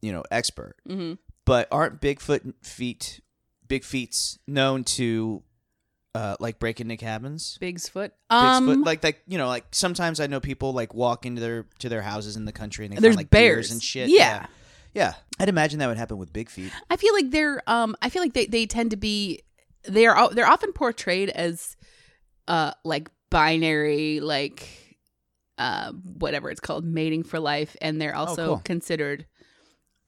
you 0.00 0.12
know, 0.12 0.22
expert. 0.30 0.76
hmm 0.86 1.14
But 1.44 1.68
aren't 1.70 2.00
Bigfoot 2.00 2.54
feet, 2.62 3.20
big 3.66 3.84
feets, 3.84 4.38
known 4.46 4.84
to, 4.84 5.42
uh, 6.14 6.36
like 6.40 6.58
break 6.58 6.80
into 6.80 6.96
cabins? 6.96 7.56
Big's 7.60 7.88
foot. 7.88 8.12
Bigfoot, 8.30 8.56
Um, 8.68 8.82
like 8.82 9.02
like 9.02 9.22
you 9.26 9.38
know, 9.38 9.46
like 9.48 9.66
sometimes 9.72 10.20
I 10.20 10.26
know 10.26 10.40
people 10.40 10.72
like 10.72 10.94
walk 10.94 11.26
into 11.26 11.40
their 11.40 11.66
to 11.80 11.88
their 11.88 12.02
houses 12.02 12.36
in 12.36 12.44
the 12.44 12.52
country 12.52 12.86
and 12.86 12.96
they 12.96 13.00
there's 13.00 13.12
find 13.14 13.18
like 13.26 13.30
bears 13.30 13.70
and 13.70 13.82
shit. 13.82 14.08
Yeah. 14.08 14.46
yeah, 14.94 15.14
I'd 15.38 15.48
imagine 15.48 15.78
that 15.80 15.86
would 15.88 15.98
happen 15.98 16.16
with 16.18 16.32
big 16.32 16.48
feet. 16.50 16.72
I 16.90 16.96
feel 16.96 17.12
like 17.14 17.30
they're. 17.30 17.62
Um, 17.66 17.94
I 18.02 18.08
feel 18.08 18.22
like 18.22 18.32
they, 18.34 18.46
they 18.46 18.66
tend 18.66 18.90
to 18.92 18.96
be. 18.96 19.42
They 19.84 20.06
are. 20.06 20.30
They're 20.34 20.48
often 20.48 20.72
portrayed 20.72 21.28
as, 21.30 21.76
uh, 22.48 22.72
like 22.84 23.10
binary, 23.30 24.20
like, 24.20 24.87
uh, 25.58 25.92
whatever 25.92 26.50
it's 26.50 26.60
called, 26.60 26.84
mating 26.84 27.24
for 27.24 27.38
life, 27.38 27.76
and 27.80 28.00
they're 28.00 28.14
also 28.14 28.46
cool. 28.46 28.62
considered 28.64 29.26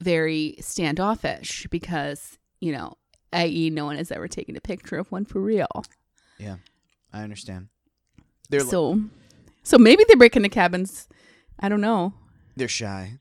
very 0.01 0.57
standoffish 0.61 1.67
because 1.71 2.39
you 2.61 2.73
know, 2.73 2.95
i.e., 3.33 3.71
no 3.71 3.85
one 3.85 3.97
has 3.97 4.13
ever 4.13 4.29
taken 4.29 4.57
a 4.57 4.61
picture 4.61 4.99
of 4.99 5.11
one 5.11 5.25
for 5.25 5.41
real. 5.41 5.85
Yeah, 6.39 6.57
I 7.13 7.23
understand. 7.23 7.69
They're 8.49 8.61
so, 8.61 9.01
so 9.63 9.79
maybe 9.79 10.05
they 10.09 10.15
break 10.15 10.37
into 10.37 10.49
cabins. 10.49 11.09
I 11.59 11.69
don't 11.69 11.81
know. 11.81 12.15
they're 12.57 12.69
shy. 12.69 13.19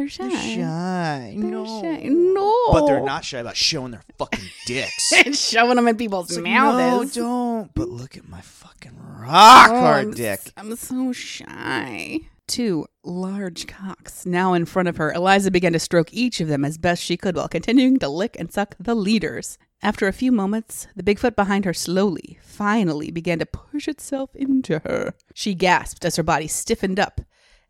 They're 0.00 0.08
shy. 0.08 0.28
They're 0.28 0.40
shy. 0.56 1.34
They're 1.36 1.44
no. 1.50 1.82
shy. 1.82 2.04
No. 2.08 2.56
But 2.72 2.86
they're 2.86 3.04
not 3.04 3.22
shy 3.24 3.38
about 3.38 3.56
showing 3.56 3.90
their 3.90 4.02
fucking 4.16 4.44
dicks. 4.66 5.12
and 5.26 5.36
shoving 5.36 5.76
them 5.76 5.88
in 5.88 5.96
people's 5.96 6.28
It's 6.30 6.36
like, 6.36 6.44
mouths. 6.44 7.16
no, 7.16 7.22
don't. 7.22 7.74
But 7.74 7.88
look 7.90 8.16
at 8.16 8.26
my 8.28 8.40
fucking 8.40 8.96
rock 8.98 9.70
Oh, 9.70 9.80
hard 9.80 10.04
I'm 10.06 10.10
dick. 10.12 10.40
s- 10.40 10.52
I'm 10.56 10.74
so 10.76 11.12
shy. 11.12 12.20
Two 12.46 12.86
large 13.04 13.66
cocks 13.66 14.24
now 14.26 14.54
in 14.54 14.64
front 14.64 14.88
of 14.88 14.96
her. 14.96 15.12
Eliza 15.12 15.50
began 15.50 15.72
to 15.74 15.78
stroke 15.78 16.12
each 16.12 16.40
of 16.40 16.48
them 16.48 16.64
as 16.64 16.78
best 16.78 17.02
she 17.02 17.16
could 17.16 17.36
while 17.36 17.46
continuing 17.46 17.98
to 17.98 18.08
lick 18.08 18.36
and 18.40 18.50
suck 18.50 18.74
the 18.80 18.94
leaders. 18.94 19.58
After 19.82 20.08
a 20.08 20.12
few 20.12 20.32
moments, 20.32 20.86
the 20.96 21.02
Bigfoot 21.02 21.36
behind 21.36 21.64
her 21.64 21.72
slowly, 21.72 22.38
finally 22.42 23.10
began 23.10 23.38
to 23.38 23.46
push 23.46 23.86
itself 23.86 24.34
into 24.34 24.80
her. 24.80 25.14
She 25.32 25.54
gasped 25.54 26.04
as 26.04 26.16
her 26.16 26.22
body 26.22 26.48
stiffened 26.48 26.98
up 26.98 27.20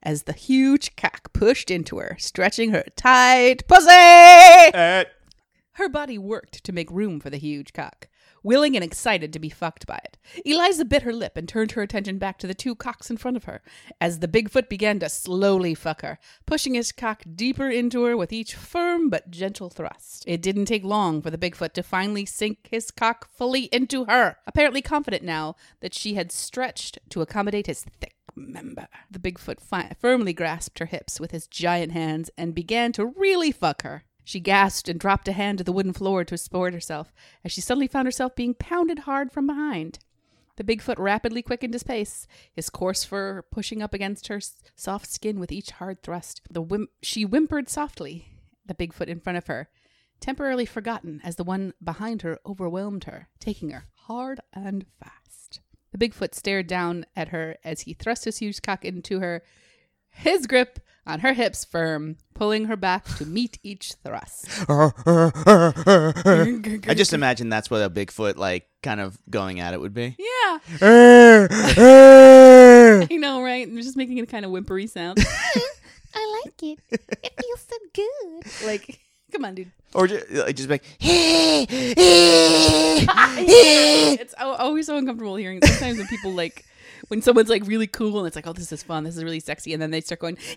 as 0.02 0.24
the 0.24 0.32
huge 0.32 0.96
cock 0.96 1.32
pushed 1.32 1.70
into 1.70 1.98
her, 1.98 2.16
stretching 2.18 2.70
her 2.70 2.84
tight 2.96 3.66
pussy. 3.66 3.88
Eh. 3.90 5.04
Her 5.72 5.88
body 5.88 6.18
worked 6.18 6.64
to 6.64 6.72
make 6.72 6.90
room 6.90 7.20
for 7.20 7.30
the 7.30 7.38
huge 7.38 7.72
cock, 7.72 8.08
willing 8.42 8.76
and 8.76 8.84
excited 8.84 9.32
to 9.32 9.38
be 9.38 9.48
fucked 9.48 9.86
by 9.86 10.00
it. 10.04 10.18
Eliza 10.44 10.84
bit 10.84 11.02
her 11.02 11.12
lip 11.12 11.36
and 11.36 11.48
turned 11.48 11.72
her 11.72 11.82
attention 11.82 12.18
back 12.18 12.38
to 12.38 12.46
the 12.46 12.54
two 12.54 12.74
cocks 12.74 13.10
in 13.10 13.16
front 13.16 13.36
of 13.36 13.44
her 13.44 13.62
as 14.00 14.18
the 14.18 14.28
Bigfoot 14.28 14.68
began 14.68 14.98
to 15.00 15.08
slowly 15.08 15.74
fuck 15.74 16.02
her, 16.02 16.18
pushing 16.46 16.74
his 16.74 16.92
cock 16.92 17.22
deeper 17.34 17.68
into 17.68 18.04
her 18.04 18.16
with 18.16 18.32
each 18.32 18.54
firm 18.54 19.10
but 19.10 19.30
gentle 19.30 19.70
thrust. 19.70 20.24
It 20.26 20.42
didn't 20.42 20.66
take 20.66 20.84
long 20.84 21.22
for 21.22 21.30
the 21.30 21.38
Bigfoot 21.38 21.72
to 21.74 21.82
finally 21.82 22.26
sink 22.26 22.68
his 22.70 22.90
cock 22.90 23.28
fully 23.30 23.64
into 23.64 24.04
her, 24.06 24.36
apparently 24.46 24.82
confident 24.82 25.22
now 25.22 25.56
that 25.80 25.94
she 25.94 26.14
had 26.14 26.32
stretched 26.32 26.98
to 27.10 27.22
accommodate 27.22 27.66
his 27.66 27.84
thick 27.84 28.14
member. 28.36 28.88
The 29.10 29.18
Bigfoot 29.18 29.60
fi- 29.60 29.94
firmly 29.98 30.32
grasped 30.32 30.78
her 30.78 30.86
hips 30.86 31.20
with 31.20 31.30
his 31.30 31.46
giant 31.46 31.92
hands 31.92 32.30
and 32.36 32.54
began 32.54 32.92
to 32.92 33.06
really 33.06 33.52
fuck 33.52 33.82
her. 33.82 34.04
She 34.24 34.40
gasped 34.40 34.88
and 34.88 35.00
dropped 35.00 35.28
a 35.28 35.32
hand 35.32 35.58
to 35.58 35.64
the 35.64 35.72
wooden 35.72 35.92
floor 35.92 36.24
to 36.24 36.38
support 36.38 36.72
herself 36.72 37.12
as 37.44 37.52
she 37.52 37.60
suddenly 37.60 37.86
found 37.86 38.06
herself 38.06 38.34
being 38.34 38.54
pounded 38.54 39.00
hard 39.00 39.32
from 39.32 39.46
behind. 39.46 39.98
The 40.56 40.64
Bigfoot 40.64 40.98
rapidly 40.98 41.42
quickened 41.42 41.72
his 41.72 41.82
pace, 41.82 42.26
his 42.52 42.68
coarse 42.68 43.02
fur 43.02 43.42
pushing 43.50 43.82
up 43.82 43.94
against 43.94 44.28
her 44.28 44.40
soft 44.76 45.10
skin 45.10 45.40
with 45.40 45.50
each 45.50 45.70
hard 45.70 46.02
thrust. 46.02 46.42
The 46.50 46.60
whim- 46.60 46.88
she 47.02 47.22
whimpered 47.22 47.70
softly, 47.70 48.28
the 48.66 48.74
Bigfoot 48.74 49.08
in 49.08 49.20
front 49.20 49.38
of 49.38 49.46
her, 49.46 49.70
temporarily 50.20 50.66
forgotten 50.66 51.20
as 51.24 51.36
the 51.36 51.44
one 51.44 51.72
behind 51.82 52.22
her 52.22 52.38
overwhelmed 52.44 53.04
her, 53.04 53.28
taking 53.38 53.70
her 53.70 53.86
hard 53.94 54.40
and 54.52 54.84
fast. 55.02 55.60
The 55.92 55.98
Bigfoot 55.98 56.34
stared 56.34 56.66
down 56.66 57.06
at 57.16 57.28
her 57.28 57.56
as 57.64 57.80
he 57.82 57.94
thrust 57.94 58.26
his 58.26 58.38
huge 58.38 58.60
cock 58.60 58.84
into 58.84 59.20
her, 59.20 59.42
his 60.10 60.46
grip 60.46 60.78
on 61.10 61.18
her 61.20 61.32
hips 61.32 61.64
firm, 61.64 62.16
pulling 62.34 62.66
her 62.66 62.76
back 62.76 63.04
to 63.16 63.24
meet 63.26 63.58
each 63.64 63.94
thrust. 64.04 64.46
I 64.68 64.92
just 66.94 67.12
imagine 67.12 67.48
that's 67.48 67.68
what 67.70 67.82
a 67.82 67.90
Bigfoot 67.90 68.36
like 68.36 68.68
kind 68.82 69.00
of 69.00 69.18
going 69.28 69.58
at 69.60 69.74
it 69.74 69.80
would 69.80 69.92
be. 69.92 70.14
Yeah, 70.18 70.58
I 73.10 73.10
know, 73.10 73.42
right? 73.42 73.66
And 73.66 73.76
just 73.82 73.96
making 73.96 74.20
a 74.20 74.26
kind 74.26 74.44
of 74.44 74.52
whimpery 74.52 74.88
sound. 74.88 75.18
I 76.14 76.42
like 76.44 76.62
it. 76.62 76.78
It 76.90 77.32
feels 77.40 77.66
so 77.68 77.76
good. 77.92 78.44
like, 78.66 79.00
come 79.32 79.44
on, 79.44 79.56
dude. 79.56 79.72
Or 79.92 80.06
just, 80.06 80.30
like, 80.30 80.54
just 80.54 80.70
like 80.70 80.84
It's 84.20 84.34
always 84.38 84.86
so 84.86 84.96
uncomfortable 84.96 85.34
hearing. 85.36 85.60
Sometimes 85.64 85.98
when 85.98 86.06
people 86.06 86.32
like, 86.32 86.64
when 87.10 87.22
someone's 87.22 87.48
like 87.48 87.66
really 87.66 87.86
cool 87.86 88.18
and 88.18 88.26
it's 88.26 88.36
like, 88.36 88.46
oh, 88.46 88.52
this 88.52 88.72
is 88.72 88.82
fun, 88.82 89.04
this 89.04 89.16
is 89.16 89.24
really 89.24 89.40
sexy, 89.40 89.72
and 89.72 89.82
then 89.82 89.90
they 89.90 90.00
start 90.00 90.20
going, 90.20 90.36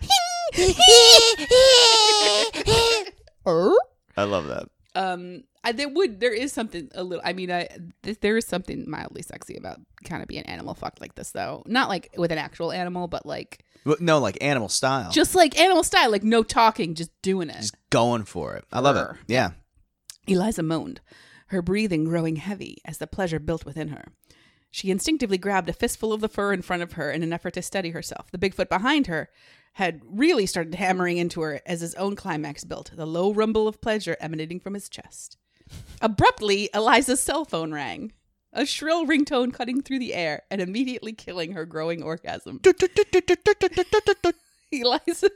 I 4.16 4.24
love 4.24 4.46
that. 4.46 4.68
um, 4.94 5.42
I, 5.64 5.72
there 5.72 5.88
would, 5.88 6.20
there 6.20 6.32
is 6.34 6.52
something 6.52 6.88
a 6.94 7.02
little. 7.02 7.22
I 7.24 7.32
mean, 7.32 7.50
I 7.50 7.68
th- 8.02 8.20
there 8.20 8.36
is 8.36 8.46
something 8.46 8.84
mildly 8.88 9.22
sexy 9.22 9.56
about 9.56 9.78
kind 10.04 10.20
of 10.22 10.28
being 10.28 10.42
animal 10.44 10.74
fucked 10.74 11.00
like 11.00 11.14
this, 11.14 11.30
though. 11.32 11.62
Not 11.66 11.88
like 11.88 12.10
with 12.18 12.30
an 12.32 12.38
actual 12.38 12.70
animal, 12.70 13.08
but 13.08 13.24
like 13.24 13.64
Well, 13.86 13.96
No, 13.98 14.18
like 14.18 14.36
animal 14.42 14.68
style. 14.68 15.10
just 15.10 15.34
like 15.34 15.58
animal 15.58 15.82
style, 15.82 16.10
like 16.10 16.22
no 16.22 16.42
talking, 16.42 16.94
just 16.94 17.10
doing 17.22 17.48
it. 17.48 17.56
Just 17.56 17.76
going 17.90 18.24
for 18.24 18.54
it. 18.56 18.64
I 18.70 18.80
love 18.80 18.96
it. 18.96 19.00
Grr. 19.00 19.16
Yeah. 19.26 19.50
Eliza 20.26 20.62
moaned, 20.62 21.00
her 21.48 21.62
breathing 21.62 22.04
growing 22.04 22.36
heavy 22.36 22.78
as 22.84 22.98
the 22.98 23.06
pleasure 23.06 23.38
built 23.38 23.64
within 23.64 23.88
her. 23.88 24.08
She 24.74 24.90
instinctively 24.90 25.38
grabbed 25.38 25.68
a 25.68 25.72
fistful 25.72 26.12
of 26.12 26.20
the 26.20 26.28
fur 26.28 26.52
in 26.52 26.60
front 26.60 26.82
of 26.82 26.94
her 26.94 27.12
in 27.12 27.22
an 27.22 27.32
effort 27.32 27.54
to 27.54 27.62
steady 27.62 27.90
herself. 27.90 28.32
The 28.32 28.38
Bigfoot 28.38 28.68
behind 28.68 29.06
her 29.06 29.30
had 29.74 30.00
really 30.04 30.46
started 30.46 30.74
hammering 30.74 31.16
into 31.16 31.42
her 31.42 31.60
as 31.64 31.80
his 31.80 31.94
own 31.94 32.16
climax 32.16 32.64
built, 32.64 32.90
the 32.92 33.06
low 33.06 33.32
rumble 33.32 33.68
of 33.68 33.80
pleasure 33.80 34.16
emanating 34.18 34.58
from 34.58 34.74
his 34.74 34.88
chest. 34.88 35.36
Abruptly, 36.02 36.70
Eliza's 36.74 37.20
cell 37.20 37.44
phone 37.44 37.72
rang, 37.72 38.14
a 38.52 38.66
shrill 38.66 39.06
ringtone 39.06 39.54
cutting 39.54 39.80
through 39.80 40.00
the 40.00 40.12
air 40.12 40.42
and 40.50 40.60
immediately 40.60 41.12
killing 41.12 41.52
her 41.52 41.66
growing 41.66 42.02
orgasm. 42.02 42.58
Eliza, 44.82 45.30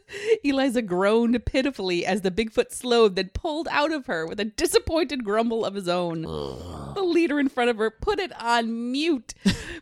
Eliza 0.44 0.82
groaned 0.82 1.44
pitifully 1.44 2.04
as 2.06 2.22
the 2.22 2.30
Bigfoot 2.30 2.72
slowed, 2.72 3.16
then 3.16 3.30
pulled 3.34 3.68
out 3.70 3.92
of 3.92 4.06
her 4.06 4.26
with 4.26 4.40
a 4.40 4.44
disappointed 4.44 5.24
grumble 5.24 5.64
of 5.64 5.74
his 5.74 5.88
own. 5.88 6.22
The 6.22 7.02
leader 7.02 7.38
in 7.38 7.48
front 7.48 7.70
of 7.70 7.76
her 7.78 7.90
put 7.90 8.18
it 8.18 8.32
on 8.40 8.90
mute, 8.92 9.34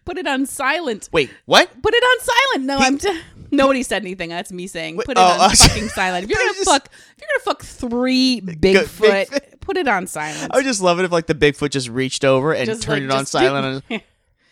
put 0.04 0.18
it 0.18 0.26
on 0.26 0.46
silent. 0.46 1.08
Wait, 1.12 1.30
what? 1.46 1.70
Put 1.82 1.94
it 1.94 2.02
on 2.02 2.20
silent. 2.20 2.66
No, 2.66 2.76
I'm. 2.78 2.98
T- 2.98 3.20
Nobody 3.52 3.84
said 3.84 4.02
anything. 4.02 4.30
That's 4.30 4.50
me 4.52 4.66
saying. 4.66 4.96
Put 4.96 5.10
it 5.10 5.18
oh, 5.18 5.22
on 5.24 5.50
was- 5.50 5.64
fucking 5.64 5.88
silent. 5.88 6.24
If 6.24 6.30
you're 6.30 6.38
gonna 6.42 6.52
just- 6.54 6.64
fuck, 6.68 6.88
if 6.92 7.20
you're 7.20 7.28
gonna 7.32 7.44
fuck 7.44 7.62
three 7.62 8.40
Bigfoot, 8.40 9.28
Bigfoot. 9.28 9.60
put 9.60 9.76
it 9.76 9.86
on 9.86 10.06
silent. 10.08 10.52
I 10.52 10.56
would 10.56 10.64
just 10.64 10.80
love 10.80 10.98
it 10.98 11.04
if 11.04 11.12
like 11.12 11.26
the 11.26 11.34
Bigfoot 11.34 11.70
just 11.70 11.88
reached 11.88 12.24
over 12.24 12.52
and 12.52 12.66
Just, 12.66 12.82
turned 12.82 13.08
like, 13.08 13.14
it 13.16 13.18
on 13.18 13.26
silent. 13.26 13.84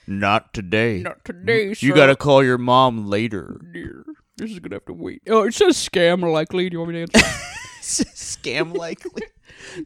Not 0.07 0.53
today. 0.55 1.01
Not 1.01 1.25
today, 1.25 1.75
You 1.79 1.95
gotta 1.95 2.15
call 2.15 2.45
your 2.45 2.59
mom 2.59 3.07
later. 3.09 3.59
Dear, 3.73 4.05
this 4.37 4.51
is 4.51 4.59
gonna 4.59 4.77
have 4.77 4.85
to 4.87 4.93
wait. 4.93 5.23
Oh, 5.29 5.45
it 5.45 5.55
says 5.55 5.77
scam 5.77 6.23
likely. 6.31 6.69
Do 6.69 6.75
you 6.75 6.81
want 6.81 6.93
me 6.93 7.07
to 7.07 7.13
answer? 7.19 7.27
scam 7.81 8.77
likely. 8.77 9.23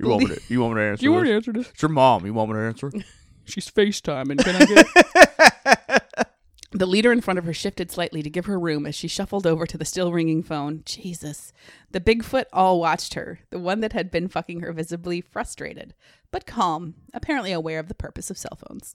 You 0.00 0.08
want 0.08 0.28
me 0.28 0.34
to, 0.34 0.40
you 0.48 0.60
want 0.60 0.74
me 0.74 0.80
to 0.80 0.86
answer 0.86 1.04
you 1.04 1.12
want 1.12 1.24
me 1.24 1.30
to 1.30 1.34
answer 1.36 1.52
this? 1.52 1.68
It's 1.70 1.82
your 1.82 1.90
mom. 1.90 2.26
You 2.26 2.34
want 2.34 2.50
me 2.50 2.56
to 2.56 2.62
answer? 2.62 2.92
She's 3.44 3.70
FaceTiming. 3.70 4.44
Can 4.44 4.56
I 4.56 4.64
get? 4.66 6.04
The 6.70 6.86
leader 6.86 7.10
in 7.12 7.22
front 7.22 7.38
of 7.38 7.46
her 7.46 7.54
shifted 7.54 7.90
slightly 7.90 8.22
to 8.22 8.28
give 8.28 8.44
her 8.44 8.60
room 8.60 8.84
as 8.84 8.94
she 8.94 9.08
shuffled 9.08 9.46
over 9.46 9.66
to 9.66 9.78
the 9.78 9.86
still 9.86 10.12
ringing 10.12 10.42
phone. 10.42 10.82
Jesus. 10.84 11.50
The 11.92 12.00
Bigfoot 12.00 12.44
all 12.52 12.78
watched 12.78 13.14
her, 13.14 13.40
the 13.48 13.58
one 13.58 13.80
that 13.80 13.94
had 13.94 14.10
been 14.10 14.28
fucking 14.28 14.60
her 14.60 14.72
visibly 14.74 15.22
frustrated, 15.22 15.94
but 16.30 16.44
calm, 16.46 16.94
apparently 17.14 17.52
aware 17.52 17.78
of 17.78 17.88
the 17.88 17.94
purpose 17.94 18.30
of 18.30 18.36
cell 18.36 18.58
phones. 18.68 18.94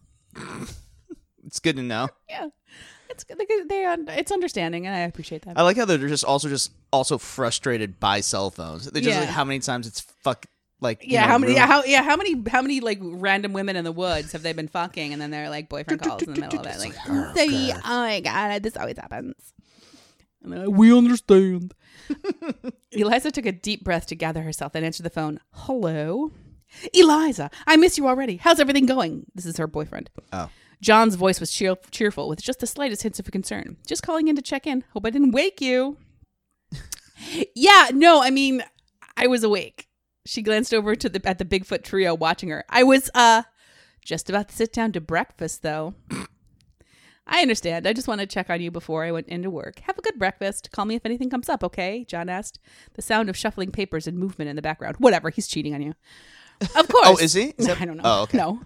It's 1.43 1.59
good 1.59 1.75
to 1.77 1.81
know. 1.81 2.09
Yeah. 2.29 2.49
It's 3.13 3.23
they, 3.25 3.45
they 3.67 3.95
it's 4.19 4.31
understanding, 4.31 4.85
and 4.87 4.95
I 4.95 4.99
appreciate 4.99 5.43
that. 5.43 5.57
I 5.57 5.61
like 5.63 5.77
how 5.77 5.85
they're 5.85 5.97
just 5.97 6.25
also 6.25 6.49
just 6.49 6.71
also 6.91 7.17
frustrated 7.17 7.99
by 7.99 8.21
cell 8.21 8.49
phones. 8.51 8.85
They're 8.85 9.01
just 9.01 9.13
Yeah. 9.15 9.21
like 9.21 9.29
how 9.29 9.43
many 9.43 9.59
times 9.59 9.87
it's 9.87 10.01
fuck 10.01 10.45
like 10.81 11.03
yeah, 11.07 11.21
know, 11.21 11.27
how 11.27 11.37
many? 11.37 11.53
ruined- 11.53 11.65
How 11.71 11.83
yeah? 11.85 12.03
How 12.03 12.17
many? 12.17 12.43
How 12.49 12.61
many 12.61 12.81
like 12.81 12.99
random 13.01 13.53
women 13.53 13.75
in 13.75 13.85
the 13.85 13.91
woods 13.91 14.33
have 14.33 14.43
they 14.43 14.51
been 14.53 14.67
fucking, 14.67 15.13
and 15.13 15.21
then 15.21 15.31
their 15.31 15.49
like 15.49 15.69
boyfriend 15.69 16.01
calls 16.01 16.21
in 16.23 16.33
the 16.33 16.41
middle 16.41 16.59
of 16.59 16.65
it, 16.65 16.77
like, 16.79 16.93
"Say, 17.37 17.71
oh, 17.71 17.81
oh 17.85 18.01
my 18.01 18.19
god, 18.19 18.63
this 18.63 18.75
always 18.75 18.97
happens." 18.97 19.53
And 20.43 20.51
like, 20.67 20.77
we 20.77 20.95
understand. 20.95 21.73
Eliza 22.91 23.31
took 23.31 23.45
a 23.45 23.51
deep 23.53 23.83
breath 23.83 24.07
to 24.07 24.15
gather 24.15 24.41
herself, 24.41 24.75
and 24.75 24.85
answered 24.85 25.03
the 25.05 25.09
phone. 25.09 25.39
Hello, 25.51 26.31
Eliza. 26.93 27.49
I 27.65 27.77
miss 27.77 27.97
you 27.97 28.07
already. 28.07 28.37
How's 28.37 28.59
everything 28.59 28.85
going? 28.85 29.25
This 29.33 29.45
is 29.45 29.57
her 29.57 29.67
boyfriend. 29.67 30.09
Oh. 30.33 30.49
John's 30.83 31.15
voice 31.15 31.39
was 31.39 31.49
cheer- 31.49 31.77
cheerful, 31.91 32.27
with 32.27 32.43
just 32.43 32.59
the 32.59 32.67
slightest 32.67 33.03
hints 33.03 33.17
of 33.17 33.31
concern. 33.31 33.77
Just 33.87 34.03
calling 34.03 34.27
in 34.27 34.35
to 34.35 34.41
check 34.41 34.67
in. 34.67 34.83
Hope 34.91 35.05
I 35.05 35.11
didn't 35.11 35.31
wake 35.31 35.61
you. 35.61 35.97
yeah, 37.55 37.89
no, 37.93 38.21
I 38.21 38.29
mean, 38.29 38.63
I 39.15 39.27
was 39.27 39.43
awake. 39.43 39.87
She 40.25 40.41
glanced 40.41 40.73
over 40.73 40.95
to 40.95 41.07
the 41.09 41.25
at 41.27 41.37
the 41.37 41.45
Bigfoot 41.45 41.83
trio 41.83 42.13
watching 42.13 42.49
her. 42.49 42.65
I 42.69 42.83
was 42.83 43.09
uh 43.15 43.43
just 44.03 44.29
about 44.29 44.49
to 44.49 44.55
sit 44.55 44.73
down 44.73 44.91
to 44.93 45.01
breakfast 45.01 45.63
though. 45.63 45.95
I 47.25 47.41
understand. 47.41 47.87
I 47.87 47.93
just 47.93 48.07
want 48.07 48.19
to 48.19 48.27
check 48.27 48.49
on 48.49 48.59
you 48.61 48.69
before 48.69 49.05
I 49.05 49.11
went 49.11 49.27
into 49.27 49.49
work. 49.49 49.79
Have 49.79 49.97
a 49.97 50.01
good 50.01 50.19
breakfast. 50.19 50.71
Call 50.71 50.83
me 50.83 50.95
if 50.95 51.05
anything 51.05 51.29
comes 51.29 51.47
up, 51.47 51.63
okay? 51.63 52.03
John 52.03 52.27
asked. 52.27 52.59
The 52.95 53.01
sound 53.01 53.29
of 53.29 53.37
shuffling 53.37 53.71
papers 53.71 54.07
and 54.07 54.17
movement 54.17 54.49
in 54.49 54.57
the 54.57 54.61
background. 54.61 54.97
Whatever, 54.99 55.29
he's 55.29 55.47
cheating 55.47 55.73
on 55.73 55.81
you. 55.81 55.93
Of 56.75 56.87
course. 56.87 57.07
Oh, 57.07 57.17
is 57.17 57.33
he? 57.33 57.45
Is 57.57 57.67
that- 57.67 57.81
I 57.81 57.85
don't 57.85 57.97
know. 57.97 58.03
Oh, 58.05 58.21
okay. 58.23 58.37
No. 58.37 58.61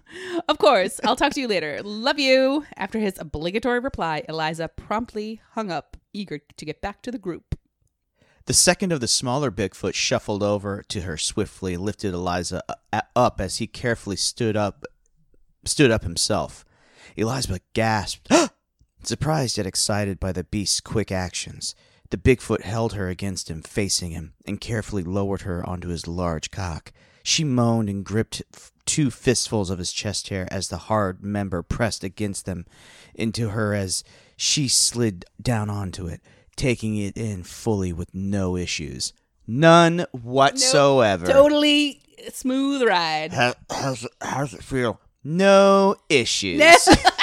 Of 0.48 0.58
course. 0.58 1.00
I'll 1.04 1.16
talk 1.16 1.34
to 1.34 1.42
you 1.42 1.48
later. 1.48 1.82
Love 1.84 2.20
you. 2.20 2.66
After 2.76 3.00
his 3.00 3.16
obligatory 3.20 3.80
reply, 3.80 4.24
Eliza 4.30 4.68
promptly 4.70 5.42
hung 5.52 5.72
up, 5.72 5.98
eager 6.14 6.40
to 6.58 6.66
get 6.66 6.82
back 6.82 7.02
to 7.04 7.12
the 7.12 7.18
group. 7.20 7.56
The 8.46 8.54
second 8.54 8.94
of 8.94 9.02
the 9.02 9.08
smaller 9.10 9.52
Bigfoot 9.52 9.94
shuffled 9.94 10.42
over 10.42 10.82
to 10.88 11.02
her 11.02 11.18
swiftly, 11.18 11.76
lifted 11.76 12.14
Eliza 12.14 12.64
uh, 12.94 13.02
up 13.16 13.42
as 13.42 13.58
he 13.58 13.68
carefully 13.68 14.16
stood 14.16 14.56
up, 14.56 14.86
stood 15.66 15.92
up 15.92 16.04
himself. 16.04 16.64
Eliza 17.18 17.60
gasped, 17.74 18.32
surprised 19.04 19.58
yet 19.58 19.68
excited 19.68 20.18
by 20.20 20.32
the 20.32 20.46
beast's 20.46 20.80
quick 20.80 21.12
actions. 21.12 21.76
The 22.10 22.18
Bigfoot 22.18 22.62
held 22.62 22.94
her 22.94 23.10
against 23.10 23.50
him, 23.50 23.62
facing 23.62 24.12
him, 24.12 24.34
and 24.46 24.62
carefully 24.62 25.04
lowered 25.04 25.42
her 25.42 25.68
onto 25.68 25.90
his 25.90 26.08
large 26.08 26.50
cock. 26.52 26.94
She 27.28 27.44
moaned 27.44 27.90
and 27.90 28.06
gripped 28.06 28.42
two 28.86 29.12
fistfuls 29.12 29.70
of 29.70 29.80
his 29.80 29.92
chest 29.92 30.30
hair 30.30 30.48
as 30.50 30.70
the 30.70 30.78
hard 30.78 31.22
member 31.22 31.62
pressed 31.62 32.02
against 32.02 32.46
them 32.46 32.66
into 33.14 33.50
her 33.50 33.74
as 33.74 34.06
she 34.38 34.70
slid 34.70 35.26
down 35.42 35.70
onto 35.70 36.08
it, 36.08 36.22
taking 36.56 36.96
it 36.96 37.18
in 37.18 37.44
fully 37.44 37.92
with 37.92 38.14
no 38.14 38.56
issues. 38.56 39.12
None 39.46 40.06
whatsoever. 40.14 41.26
Totally 41.26 42.00
smooth 42.32 42.82
ride. 42.84 43.34
How, 43.34 43.56
how's, 43.70 44.06
it, 44.06 44.12
how's 44.22 44.54
it 44.54 44.64
feel? 44.64 45.02
No 45.22 45.98
issues. 46.08 46.62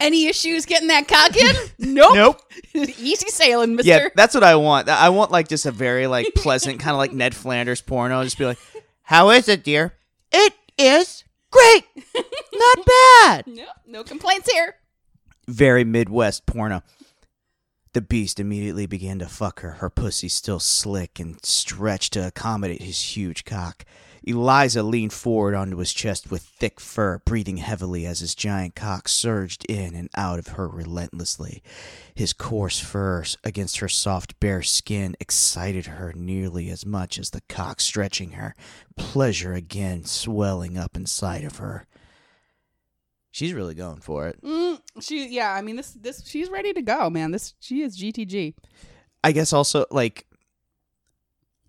Any 0.00 0.26
issues 0.26 0.64
getting 0.66 0.88
that 0.88 1.06
cock 1.06 1.36
in? 1.36 1.54
Nope. 1.92 2.14
Nope. 2.14 2.40
Easy 2.98 3.28
sailing, 3.28 3.74
mister. 3.76 3.90
Yeah, 3.90 4.08
that's 4.14 4.34
what 4.34 4.44
I 4.44 4.56
want. 4.56 4.88
I 4.88 5.08
want 5.10 5.30
like 5.30 5.48
just 5.48 5.66
a 5.66 5.72
very 5.72 6.06
like 6.06 6.34
pleasant 6.34 6.78
kind 6.80 6.92
of 6.92 6.98
like 6.98 7.12
Ned 7.12 7.34
Flanders 7.34 7.80
porno. 7.80 8.22
Just 8.22 8.38
be 8.38 8.46
like, 8.46 8.58
"How 9.02 9.30
is 9.30 9.48
it, 9.48 9.64
dear? 9.64 9.94
It 10.30 10.54
is 10.78 11.24
great, 11.50 11.84
not 12.54 12.86
bad." 12.86 13.46
no, 13.46 13.64
no 13.86 14.04
complaints 14.04 14.50
here. 14.50 14.76
Very 15.48 15.84
Midwest 15.84 16.46
porno. 16.46 16.82
The 17.92 18.00
beast 18.02 18.38
immediately 18.38 18.86
began 18.86 19.18
to 19.18 19.26
fuck 19.26 19.60
her, 19.60 19.72
her 19.72 19.90
pussy 19.90 20.28
still 20.28 20.60
slick 20.60 21.18
and 21.18 21.44
stretched 21.44 22.12
to 22.12 22.26
accommodate 22.26 22.82
his 22.82 23.16
huge 23.16 23.44
cock. 23.44 23.84
Eliza 24.22 24.82
leaned 24.82 25.12
forward 25.12 25.54
onto 25.54 25.76
his 25.78 25.92
chest 25.92 26.30
with 26.30 26.42
thick 26.42 26.80
fur, 26.80 27.20
breathing 27.24 27.58
heavily 27.58 28.06
as 28.06 28.20
his 28.20 28.34
giant 28.34 28.74
cock 28.74 29.08
surged 29.08 29.64
in 29.66 29.94
and 29.94 30.08
out 30.16 30.38
of 30.38 30.48
her 30.48 30.68
relentlessly. 30.68 31.62
His 32.14 32.32
coarse 32.32 32.78
fur 32.78 33.24
against 33.44 33.78
her 33.78 33.88
soft, 33.88 34.38
bare 34.40 34.62
skin 34.62 35.16
excited 35.20 35.86
her 35.86 36.12
nearly 36.14 36.70
as 36.70 36.84
much 36.84 37.18
as 37.18 37.30
the 37.30 37.42
cock 37.48 37.80
stretching 37.80 38.32
her, 38.32 38.54
pleasure 38.96 39.54
again 39.54 40.04
swelling 40.04 40.76
up 40.76 40.96
inside 40.96 41.44
of 41.44 41.56
her. 41.56 41.86
She's 43.30 43.54
really 43.54 43.74
going 43.74 44.00
for 44.00 44.26
it. 44.26 44.42
Mm, 44.42 44.80
she, 45.00 45.28
yeah. 45.28 45.54
I 45.54 45.62
mean, 45.62 45.76
this, 45.76 45.92
this, 45.92 46.26
she's 46.26 46.50
ready 46.50 46.72
to 46.72 46.82
go, 46.82 47.08
man. 47.08 47.30
This, 47.30 47.54
she 47.60 47.82
is 47.82 47.96
GTG. 47.96 48.54
I 49.22 49.32
guess 49.32 49.52
also 49.52 49.86
like 49.90 50.26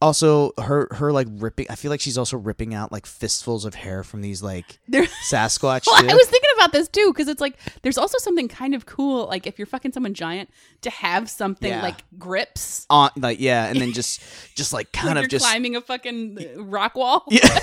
also 0.01 0.51
her 0.59 0.87
her 0.91 1.11
like 1.11 1.27
ripping 1.29 1.67
I 1.69 1.75
feel 1.75 1.91
like 1.91 2.01
she's 2.01 2.17
also 2.17 2.37
ripping 2.37 2.73
out 2.73 2.91
like 2.91 3.05
fistfuls 3.05 3.65
of 3.65 3.75
hair 3.75 4.03
from 4.03 4.21
these 4.21 4.41
like 4.41 4.79
There. 4.87 5.03
Sasquatch 5.29 5.85
Well, 5.87 6.01
too. 6.01 6.09
I 6.09 6.13
was 6.13 6.27
thinking 6.27 6.49
about 6.55 6.71
this 6.71 6.87
too 6.87 7.11
because 7.13 7.27
it's 7.27 7.41
like 7.41 7.57
there's 7.83 7.97
also 7.97 8.17
something 8.17 8.47
kind 8.47 8.73
of 8.73 8.85
cool, 8.85 9.27
like 9.27 9.45
if 9.47 9.59
you're 9.59 9.65
fucking 9.67 9.91
someone 9.91 10.13
giant, 10.13 10.49
to 10.81 10.89
have 10.89 11.29
something 11.29 11.69
Yeah. 11.69 11.81
like 11.81 12.03
grips, 12.17 12.85
on 12.89 13.11
like 13.15 13.39
yeah, 13.39 13.67
and 13.67 13.79
then 13.79 13.93
just 13.93 14.21
just 14.55 14.73
like 14.73 14.91
kind 14.91 15.15
like 15.15 15.25
of 15.25 15.29
just 15.29 15.45
climbing 15.45 15.75
a 15.75 15.81
fucking 15.81 16.37
rock 16.57 16.95
wall. 16.95 17.23
yeah. 17.29 17.59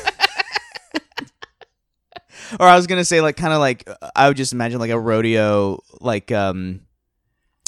or 2.58 2.66
I 2.66 2.76
was 2.76 2.86
gonna 2.86 3.04
say 3.04 3.20
like 3.20 3.36
kind 3.36 3.52
of 3.52 3.58
like 3.60 3.88
I 4.14 4.28
would 4.28 4.36
just 4.36 4.52
imagine 4.52 4.78
like 4.78 4.90
a 4.90 4.98
rodeo 4.98 5.80
like 6.00 6.32
um 6.32 6.80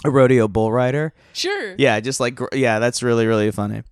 a 0.04 0.11
rodeo 0.11 0.48
bull 0.48 0.72
rider. 0.72 1.12
Sure. 1.35 1.74
Yeah, 1.76 2.00
just 2.00 2.20
like 2.20 2.38
yeah, 2.52 2.78
that's 2.78 3.02
really 3.02 3.26
really 3.26 3.50
funny. 3.50 3.83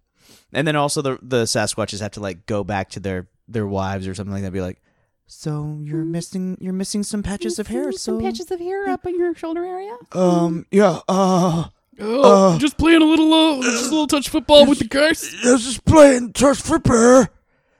And 0.52 0.66
then 0.66 0.76
also 0.76 1.02
the 1.02 1.18
the 1.22 1.44
Sasquatches 1.44 2.00
have 2.00 2.12
to 2.12 2.20
like 2.20 2.46
go 2.46 2.64
back 2.64 2.90
to 2.90 3.00
their 3.00 3.28
their 3.48 3.66
wives 3.66 4.06
or 4.06 4.14
something 4.14 4.32
like 4.32 4.42
that. 4.42 4.52
Be 4.52 4.60
like, 4.60 4.80
so 5.26 5.78
you're 5.82 6.04
missing 6.04 6.56
you're 6.60 6.72
missing 6.72 7.02
some 7.02 7.22
patches 7.22 7.58
of 7.58 7.66
hair. 7.66 7.92
Some 7.92 8.18
So 8.18 8.20
patches 8.20 8.50
of 8.50 8.60
hair 8.60 8.88
up 8.88 9.04
in 9.06 9.18
your 9.18 9.34
shoulder 9.34 9.64
area. 9.64 9.96
um 10.12 10.66
yeah 10.70 11.00
uh 11.08 11.64
Oh, 12.00 12.54
Uh. 12.54 12.58
just 12.58 12.78
playing 12.78 13.02
a 13.02 13.04
little, 13.04 13.32
uh, 13.34 13.60
just 13.60 13.86
a 13.88 13.90
little 13.90 14.06
touch 14.06 14.28
football 14.28 14.64
with 14.66 14.78
the 14.78 14.84
guys. 14.84 15.20
this 15.42 15.66
is 15.66 15.78
playing 15.78 16.32
touch 16.32 16.60
flipper. 16.62 17.28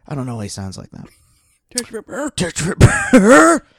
I 0.08 0.14
don't 0.16 0.26
know 0.26 0.34
why 0.36 0.42
he 0.44 0.48
sounds 0.48 0.76
like 0.76 0.90
that. 0.90 1.06
Touch 1.76 1.86
flipper. 1.86 2.28
Touch 2.30 2.60
flipper. 2.60 3.64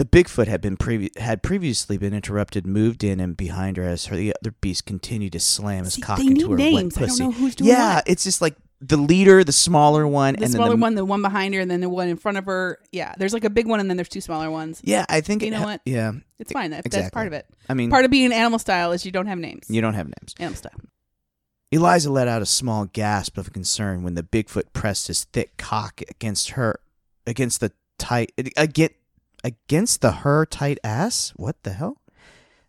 The 0.00 0.06
Bigfoot 0.06 0.46
had 0.46 0.62
been 0.62 0.78
previ- 0.78 1.14
had 1.18 1.42
previously 1.42 1.98
been 1.98 2.14
interrupted, 2.14 2.66
moved 2.66 3.04
in 3.04 3.20
and 3.20 3.36
behind 3.36 3.76
her 3.76 3.82
as 3.82 4.06
her 4.06 4.16
the 4.16 4.34
other 4.42 4.54
beast 4.62 4.86
continued 4.86 5.32
to 5.32 5.40
slam 5.40 5.84
his 5.84 5.92
See, 5.94 6.00
cock 6.00 6.16
they 6.16 6.26
into 6.28 6.40
need 6.46 6.50
her 6.52 6.56
names. 6.56 6.74
wet 6.74 7.02
I 7.04 7.06
don't 7.06 7.08
pussy. 7.08 7.22
know 7.24 7.30
who's 7.32 7.54
doing 7.54 7.68
yeah, 7.68 7.96
what. 7.96 8.04
it's 8.08 8.24
just 8.24 8.40
like 8.40 8.56
the 8.80 8.96
leader, 8.96 9.44
the 9.44 9.52
smaller 9.52 10.06
one, 10.06 10.36
The 10.36 10.44
and 10.44 10.52
smaller 10.54 10.70
then 10.70 10.78
the, 10.78 10.82
one, 10.82 10.94
the 10.94 11.04
one 11.04 11.20
behind 11.20 11.52
her, 11.52 11.60
and 11.60 11.70
then 11.70 11.80
the 11.82 11.90
one 11.90 12.08
in 12.08 12.16
front 12.16 12.38
of 12.38 12.46
her. 12.46 12.78
Yeah, 12.92 13.14
there's 13.18 13.34
like 13.34 13.44
a 13.44 13.50
big 13.50 13.66
one, 13.66 13.78
and 13.78 13.90
then 13.90 13.98
there's 13.98 14.08
two 14.08 14.22
smaller 14.22 14.50
ones. 14.50 14.80
Yeah, 14.82 15.04
I 15.10 15.20
think 15.20 15.42
You 15.42 15.48
it 15.48 15.50
know 15.50 15.58
ha- 15.58 15.64
what? 15.66 15.80
Yeah, 15.84 16.12
It's 16.38 16.50
fine. 16.50 16.70
That, 16.70 16.90
That's 16.90 17.10
part 17.10 17.26
of 17.26 17.34
it. 17.34 17.44
I 17.68 17.74
mean, 17.74 17.90
Part 17.90 18.06
of 18.06 18.10
being 18.10 18.24
an 18.24 18.32
animal 18.32 18.58
style 18.58 18.92
is 18.92 19.04
you 19.04 19.12
don't 19.12 19.26
have 19.26 19.36
names. 19.38 19.66
you 19.68 19.82
don't 19.82 19.92
have 19.92 20.06
names. 20.06 20.34
Animal 20.38 20.56
style. 20.56 20.80
Eliza 21.70 22.10
let 22.10 22.26
out 22.26 22.40
a 22.40 22.46
small 22.46 22.86
gasp 22.86 23.36
of 23.36 23.52
concern 23.52 24.02
when 24.02 24.14
the 24.14 24.22
Bigfoot 24.22 24.72
pressed 24.72 25.08
his 25.08 25.24
thick 25.24 25.58
cock 25.58 26.00
against 26.08 26.52
her, 26.52 26.80
against 27.26 27.60
the 27.60 27.70
tight, 27.98 28.32
against 28.56 28.94
against 29.44 30.00
the 30.00 30.12
her 30.12 30.46
tight 30.46 30.78
ass. 30.84 31.32
What 31.36 31.62
the 31.62 31.72
hell? 31.72 32.00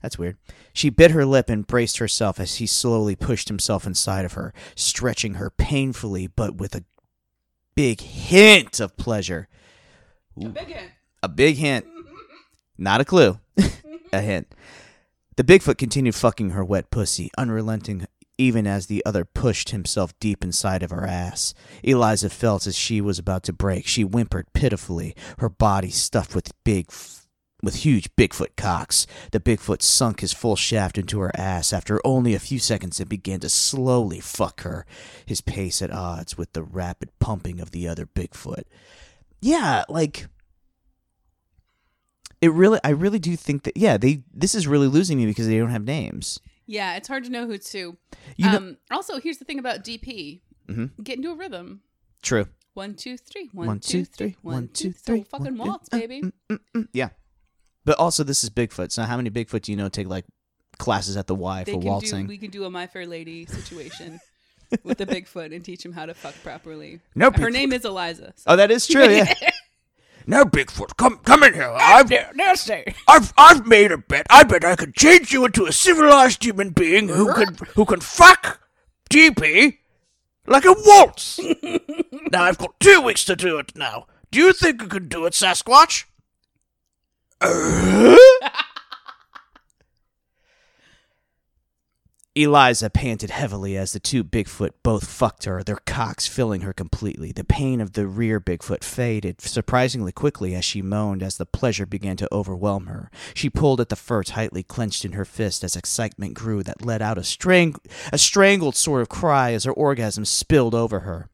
That's 0.01 0.17
weird. 0.17 0.38
She 0.73 0.89
bit 0.89 1.12
her 1.12 1.25
lip 1.25 1.49
and 1.49 1.67
braced 1.67 1.97
herself 1.97 2.39
as 2.39 2.55
he 2.55 2.65
slowly 2.65 3.15
pushed 3.15 3.49
himself 3.49 3.86
inside 3.86 4.25
of 4.25 4.34
her, 4.34 4.53
stretching 4.75 5.36
her 5.36 5.49
painfully, 5.49 6.27
but 6.27 6.55
with 6.55 6.75
a 6.75 6.84
big 7.75 8.01
hint 8.01 8.79
of 8.79 8.97
pleasure. 8.97 9.47
Ooh, 10.41 10.47
a 10.47 10.49
big 10.49 10.67
hint. 10.67 10.91
A 11.23 11.29
big 11.29 11.57
hint. 11.57 11.86
Not 12.77 13.01
a 13.01 13.05
clue. 13.05 13.39
a 14.13 14.21
hint. 14.21 14.53
The 15.38 15.43
Bigfoot 15.43 15.77
continued 15.77 16.15
fucking 16.15 16.51
her 16.51 16.63
wet 16.63 16.89
pussy, 16.89 17.31
unrelenting 17.38 18.05
even 18.41 18.65
as 18.65 18.88
the 18.88 19.06
other 19.06 19.23
pushed 19.23 19.69
himself 19.69 20.17
deep 20.19 20.43
inside 20.43 20.82
of 20.82 20.89
her 20.89 21.06
ass. 21.06 21.54
Eliza 21.84 22.30
felt 22.30 22.65
as 22.65 22.75
she 22.75 22.99
was 22.99 23.19
about 23.19 23.43
to 23.43 23.54
break. 23.54 23.86
She 23.86 24.01
whimpered 24.01 24.51
pitifully, 24.54 25.15
her 25.38 25.49
body 25.49 25.91
stuffed 25.91 26.34
with 26.34 26.51
big 26.63 26.91
with 27.63 27.75
huge 27.75 28.10
Bigfoot 28.15 28.56
cocks. 28.58 29.06
The 29.32 29.39
Bigfoot 29.39 29.84
sunk 29.84 30.21
his 30.21 30.34
full 30.34 30.56
shaft 30.56 30.97
into 30.97 31.19
her 31.19 31.32
ass. 31.36 31.71
After 31.71 32.01
only 32.04 32.34
a 32.34 32.39
few 32.39 32.58
seconds, 32.58 32.99
and 32.99 33.08
began 33.08 33.39
to 33.41 33.49
slowly 33.49 34.19
fuck 34.19 34.62
her, 34.62 34.88
his 35.27 35.41
pace 35.41 35.80
at 35.84 35.91
odds 35.91 36.36
with 36.36 36.54
the 36.54 36.63
rapid 36.63 37.12
pumping 37.19 37.62
of 37.62 37.69
the 37.69 37.88
other 37.88 38.08
Bigfoot. 38.08 38.63
Yeah, 39.41 39.84
like 39.88 40.25
it 42.41 42.51
really 42.51 42.80
I 42.84 42.89
really 42.89 43.19
do 43.19 43.36
think 43.36 43.63
that 43.63 43.77
yeah, 43.77 43.97
they 43.97 44.23
this 44.34 44.56
is 44.56 44.67
really 44.67 44.88
losing 44.88 45.19
me 45.19 45.27
because 45.27 45.47
they 45.47 45.60
don't 45.60 45.69
have 45.69 45.86
names. 45.86 46.39
Yeah, 46.71 46.95
it's 46.95 47.07
hard 47.07 47.25
to 47.25 47.29
know 47.29 47.45
who's 47.47 47.69
who. 47.71 47.97
You 48.38 48.49
know- 48.49 48.57
um, 48.57 48.77
also, 48.89 49.19
here's 49.19 49.38
the 49.38 49.45
thing 49.45 49.60
about 49.60 49.84
DP. 49.84 50.41
Mhm. 50.69 51.03
Get 51.03 51.17
into 51.17 51.31
a 51.31 51.36
rhythm. 51.36 51.81
True. 52.21 52.47
One, 52.73 52.95
two, 52.95 53.17
three. 53.17 53.49
One, 53.51 53.79
two, 53.81 54.05
three. 54.05 54.29
three. 54.31 54.36
One, 54.41 54.69
two, 54.69 54.93
Fucking 54.93 55.25
One, 55.29 55.57
waltz, 55.57 55.89
uh, 55.91 55.97
baby. 55.99 56.21
mm, 56.21 56.31
mm, 56.49 56.60
mm. 56.75 56.88
Yeah. 56.93 57.10
But 57.84 57.97
also, 57.99 58.23
this 58.23 58.43
is 58.45 58.49
Bigfoot. 58.49 58.91
So 58.93 59.03
how 59.03 59.17
many 59.17 59.29
Bigfoot 59.29 59.63
do 59.63 59.71
you 59.73 59.75
know 59.77 59.89
take 59.89 60.07
like 60.07 60.25
classes 60.77 61.17
at 61.17 61.27
the 61.27 61.36
Y 61.36 61.63
They 61.65 61.73
for 61.73 61.79
can 61.79 61.88
waltzing? 61.89 62.21
do. 62.25 62.29
We 62.29 62.38
can 62.38 62.51
do 62.51 62.63
a 62.63 62.69
My 62.69 62.88
Fair 62.88 63.05
Lady 63.05 63.45
situation 63.47 64.21
with 64.84 64.97
the 64.97 65.05
Bigfoot 65.15 65.53
and 65.53 65.65
teach 65.65 65.84
him 65.86 65.91
how 65.91 66.05
to 66.05 66.13
fuck 66.13 66.36
properly. 66.43 67.01
No, 67.15 67.31
Her 67.31 67.49
name 67.49 67.73
is 67.73 67.84
Eliza. 67.84 68.34
so- 68.38 68.43
oh, 68.51 68.55
that 68.55 68.71
is 68.71 68.88
true. 68.88 69.03
Yeah. 69.10 69.34
Now, 70.27 70.43
Bigfoot, 70.43 70.97
come 70.97 71.17
come 71.17 71.43
in 71.43 71.53
here. 71.53 71.73
I've, 71.75 72.12
Nasty. 72.36 72.84
I've 73.07 73.34
I've 73.38 73.65
made 73.65 73.91
a 73.91 73.97
bet. 73.97 74.27
I 74.29 74.43
bet 74.43 74.63
I 74.63 74.75
can 74.75 74.93
change 74.93 75.31
you 75.31 75.45
into 75.45 75.65
a 75.65 75.71
civilized 75.71 76.43
human 76.43 76.69
being 76.71 77.10
who 77.10 77.34
can 77.34 77.57
who 77.75 77.86
can 77.86 77.99
fuck 77.99 78.62
DP 79.10 79.77
like 80.47 80.65
a 80.65 80.75
waltz. 80.86 81.39
now 82.31 82.43
I've 82.43 82.57
got 82.57 82.79
two 82.79 83.01
weeks 83.01 83.25
to 83.25 83.36
do 83.36 83.57
it. 83.60 83.75
Now, 83.75 84.07
do 84.31 84.39
you 84.39 84.53
think 84.53 84.81
you 84.81 84.88
can 84.88 85.07
do 85.07 85.25
it, 85.25 85.34
Sasquatch? 85.34 86.05
Eliza 92.43 92.89
panted 92.89 93.30
heavily 93.30 93.77
as 93.77 93.93
the 93.93 93.99
two 93.99 94.23
Bigfoot 94.23 94.71
both 94.84 95.08
fucked 95.08 95.45
her, 95.45 95.63
their 95.63 95.80
cocks 95.86 96.27
filling 96.27 96.62
her 96.62 96.73
completely. 96.73 97.32
The 97.32 97.43
pain 97.43 97.82
of 97.82 97.93
the 97.93 98.08
rear 98.08 98.39
Bigfoot 98.39 98.84
faded 98.84 99.41
surprisingly 99.41 100.12
quickly 100.12 100.56
as 100.56 100.65
she 100.65 100.82
moaned 100.82 101.23
as 101.23 101.38
the 101.38 101.45
pleasure 101.45 101.86
began 101.86 102.17
to 102.17 102.34
overwhelm 102.34 102.88
her. 102.88 103.12
She 103.34 103.49
pulled 103.49 103.82
at 103.82 103.89
the 103.89 103.95
fur 103.95 104.23
tightly 104.23 104.63
clenched 104.63 105.06
in 105.06 105.13
her 105.13 105.25
fist 105.25 105.63
as 105.63 105.75
excitement 105.75 106.34
grew 106.34 106.63
that 106.63 106.86
let 106.86 107.01
out 107.01 107.17
a, 107.17 107.23
strang- 107.23 107.75
a 108.12 108.17
strangled 108.17 108.75
sort 108.75 109.01
of 109.01 109.10
cry 109.10 109.54
as 109.54 109.65
her 109.65 109.71
orgasm 109.71 110.25
spilled 110.25 110.75
over 110.75 111.01
her. 111.01 111.30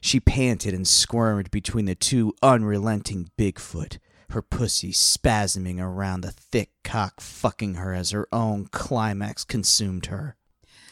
She 0.00 0.18
panted 0.18 0.72
and 0.72 0.88
squirmed 0.88 1.50
between 1.50 1.84
the 1.84 1.94
two 1.94 2.34
unrelenting 2.42 3.30
Bigfoot, 3.36 3.98
her 4.30 4.42
pussy 4.42 4.92
spasming 4.92 5.80
around 5.80 6.22
the 6.22 6.30
thick 6.30 6.70
cock, 6.84 7.20
fucking 7.20 7.74
her 7.74 7.92
as 7.94 8.10
her 8.10 8.28
own 8.32 8.66
climax 8.66 9.44
consumed 9.44 10.06
her. 10.06 10.36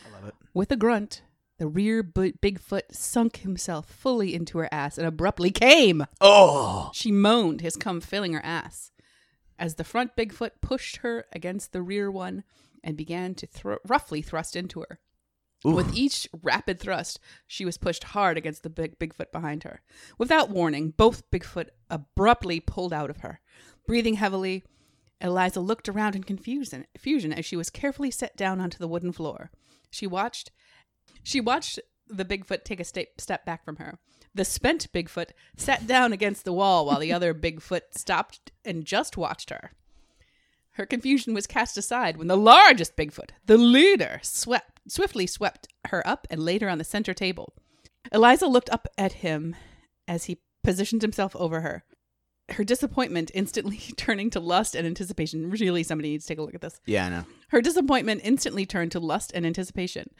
I 0.06 0.14
love 0.14 0.28
it. 0.28 0.34
With 0.54 0.72
a 0.72 0.76
grunt, 0.76 1.22
the 1.58 1.66
rear 1.66 2.02
bu- 2.02 2.32
Bigfoot 2.34 2.92
sunk 2.92 3.38
himself 3.38 3.86
fully 3.86 4.34
into 4.34 4.58
her 4.58 4.68
ass 4.72 4.96
and 4.98 5.06
abruptly 5.06 5.50
came. 5.50 6.06
Oh! 6.20 6.90
She 6.94 7.10
moaned, 7.10 7.60
his 7.60 7.76
cum 7.76 8.00
filling 8.00 8.32
her 8.32 8.44
ass. 8.44 8.92
As 9.58 9.74
the 9.74 9.84
front 9.84 10.14
Bigfoot 10.16 10.52
pushed 10.60 10.98
her 10.98 11.24
against 11.32 11.72
the 11.72 11.82
rear 11.82 12.10
one 12.10 12.44
and 12.84 12.96
began 12.96 13.34
to 13.34 13.46
thro- 13.46 13.78
roughly 13.86 14.22
thrust 14.22 14.54
into 14.54 14.80
her. 14.80 15.00
With 15.64 15.94
each 15.94 16.28
rapid 16.42 16.78
thrust, 16.78 17.18
she 17.46 17.64
was 17.64 17.78
pushed 17.78 18.04
hard 18.04 18.38
against 18.38 18.62
the 18.62 18.70
big 18.70 18.98
Bigfoot 18.98 19.32
behind 19.32 19.64
her. 19.64 19.80
Without 20.16 20.50
warning, 20.50 20.90
both 20.96 21.28
Bigfoot 21.30 21.70
abruptly 21.90 22.60
pulled 22.60 22.92
out 22.92 23.10
of 23.10 23.18
her. 23.18 23.40
Breathing 23.86 24.14
heavily, 24.14 24.64
Eliza 25.20 25.60
looked 25.60 25.88
around 25.88 26.14
in 26.14 26.22
confusion, 26.22 26.86
confusion 26.94 27.32
as 27.32 27.44
she 27.44 27.56
was 27.56 27.70
carefully 27.70 28.10
set 28.10 28.36
down 28.36 28.60
onto 28.60 28.78
the 28.78 28.86
wooden 28.86 29.12
floor. 29.12 29.50
She 29.90 30.06
watched 30.06 30.52
she 31.22 31.40
watched 31.40 31.80
the 32.06 32.24
Bigfoot 32.24 32.64
take 32.64 32.80
a 32.80 32.84
sta- 32.84 33.12
step 33.18 33.44
back 33.44 33.64
from 33.64 33.76
her. 33.76 33.98
The 34.34 34.44
spent 34.44 34.92
Bigfoot 34.92 35.30
sat 35.56 35.86
down 35.86 36.12
against 36.12 36.44
the 36.44 36.52
wall 36.52 36.86
while 36.86 37.00
the 37.00 37.12
other 37.12 37.34
Bigfoot 37.34 37.92
stopped 37.92 38.52
and 38.64 38.84
just 38.84 39.16
watched 39.16 39.50
her. 39.50 39.72
Her 40.72 40.86
confusion 40.86 41.34
was 41.34 41.48
cast 41.48 41.76
aside 41.76 42.16
when 42.16 42.28
the 42.28 42.36
largest 42.36 42.96
Bigfoot, 42.96 43.30
the 43.44 43.58
leader, 43.58 44.20
swept, 44.22 44.77
swiftly 44.88 45.26
swept 45.26 45.68
her 45.88 46.06
up 46.06 46.26
and 46.30 46.42
laid 46.42 46.62
her 46.62 46.68
on 46.68 46.78
the 46.78 46.84
center 46.84 47.14
table. 47.14 47.54
Eliza 48.12 48.46
looked 48.46 48.70
up 48.70 48.88
at 48.96 49.14
him 49.14 49.54
as 50.06 50.24
he 50.24 50.40
positioned 50.64 51.02
himself 51.02 51.34
over 51.36 51.60
her. 51.60 51.84
Her 52.50 52.64
disappointment 52.64 53.30
instantly 53.34 53.76
turning 53.96 54.30
to 54.30 54.40
lust 54.40 54.74
and 54.74 54.86
anticipation. 54.86 55.50
Really, 55.50 55.82
somebody 55.82 56.10
needs 56.10 56.24
to 56.24 56.28
take 56.28 56.38
a 56.38 56.42
look 56.42 56.54
at 56.54 56.60
this. 56.60 56.80
Yeah, 56.86 57.06
I 57.06 57.08
know. 57.10 57.24
Her 57.48 57.60
disappointment 57.60 58.22
instantly 58.24 58.66
turned 58.66 58.92
to 58.92 59.00
lust 59.00 59.32
and 59.34 59.44
anticipation. 59.44 60.10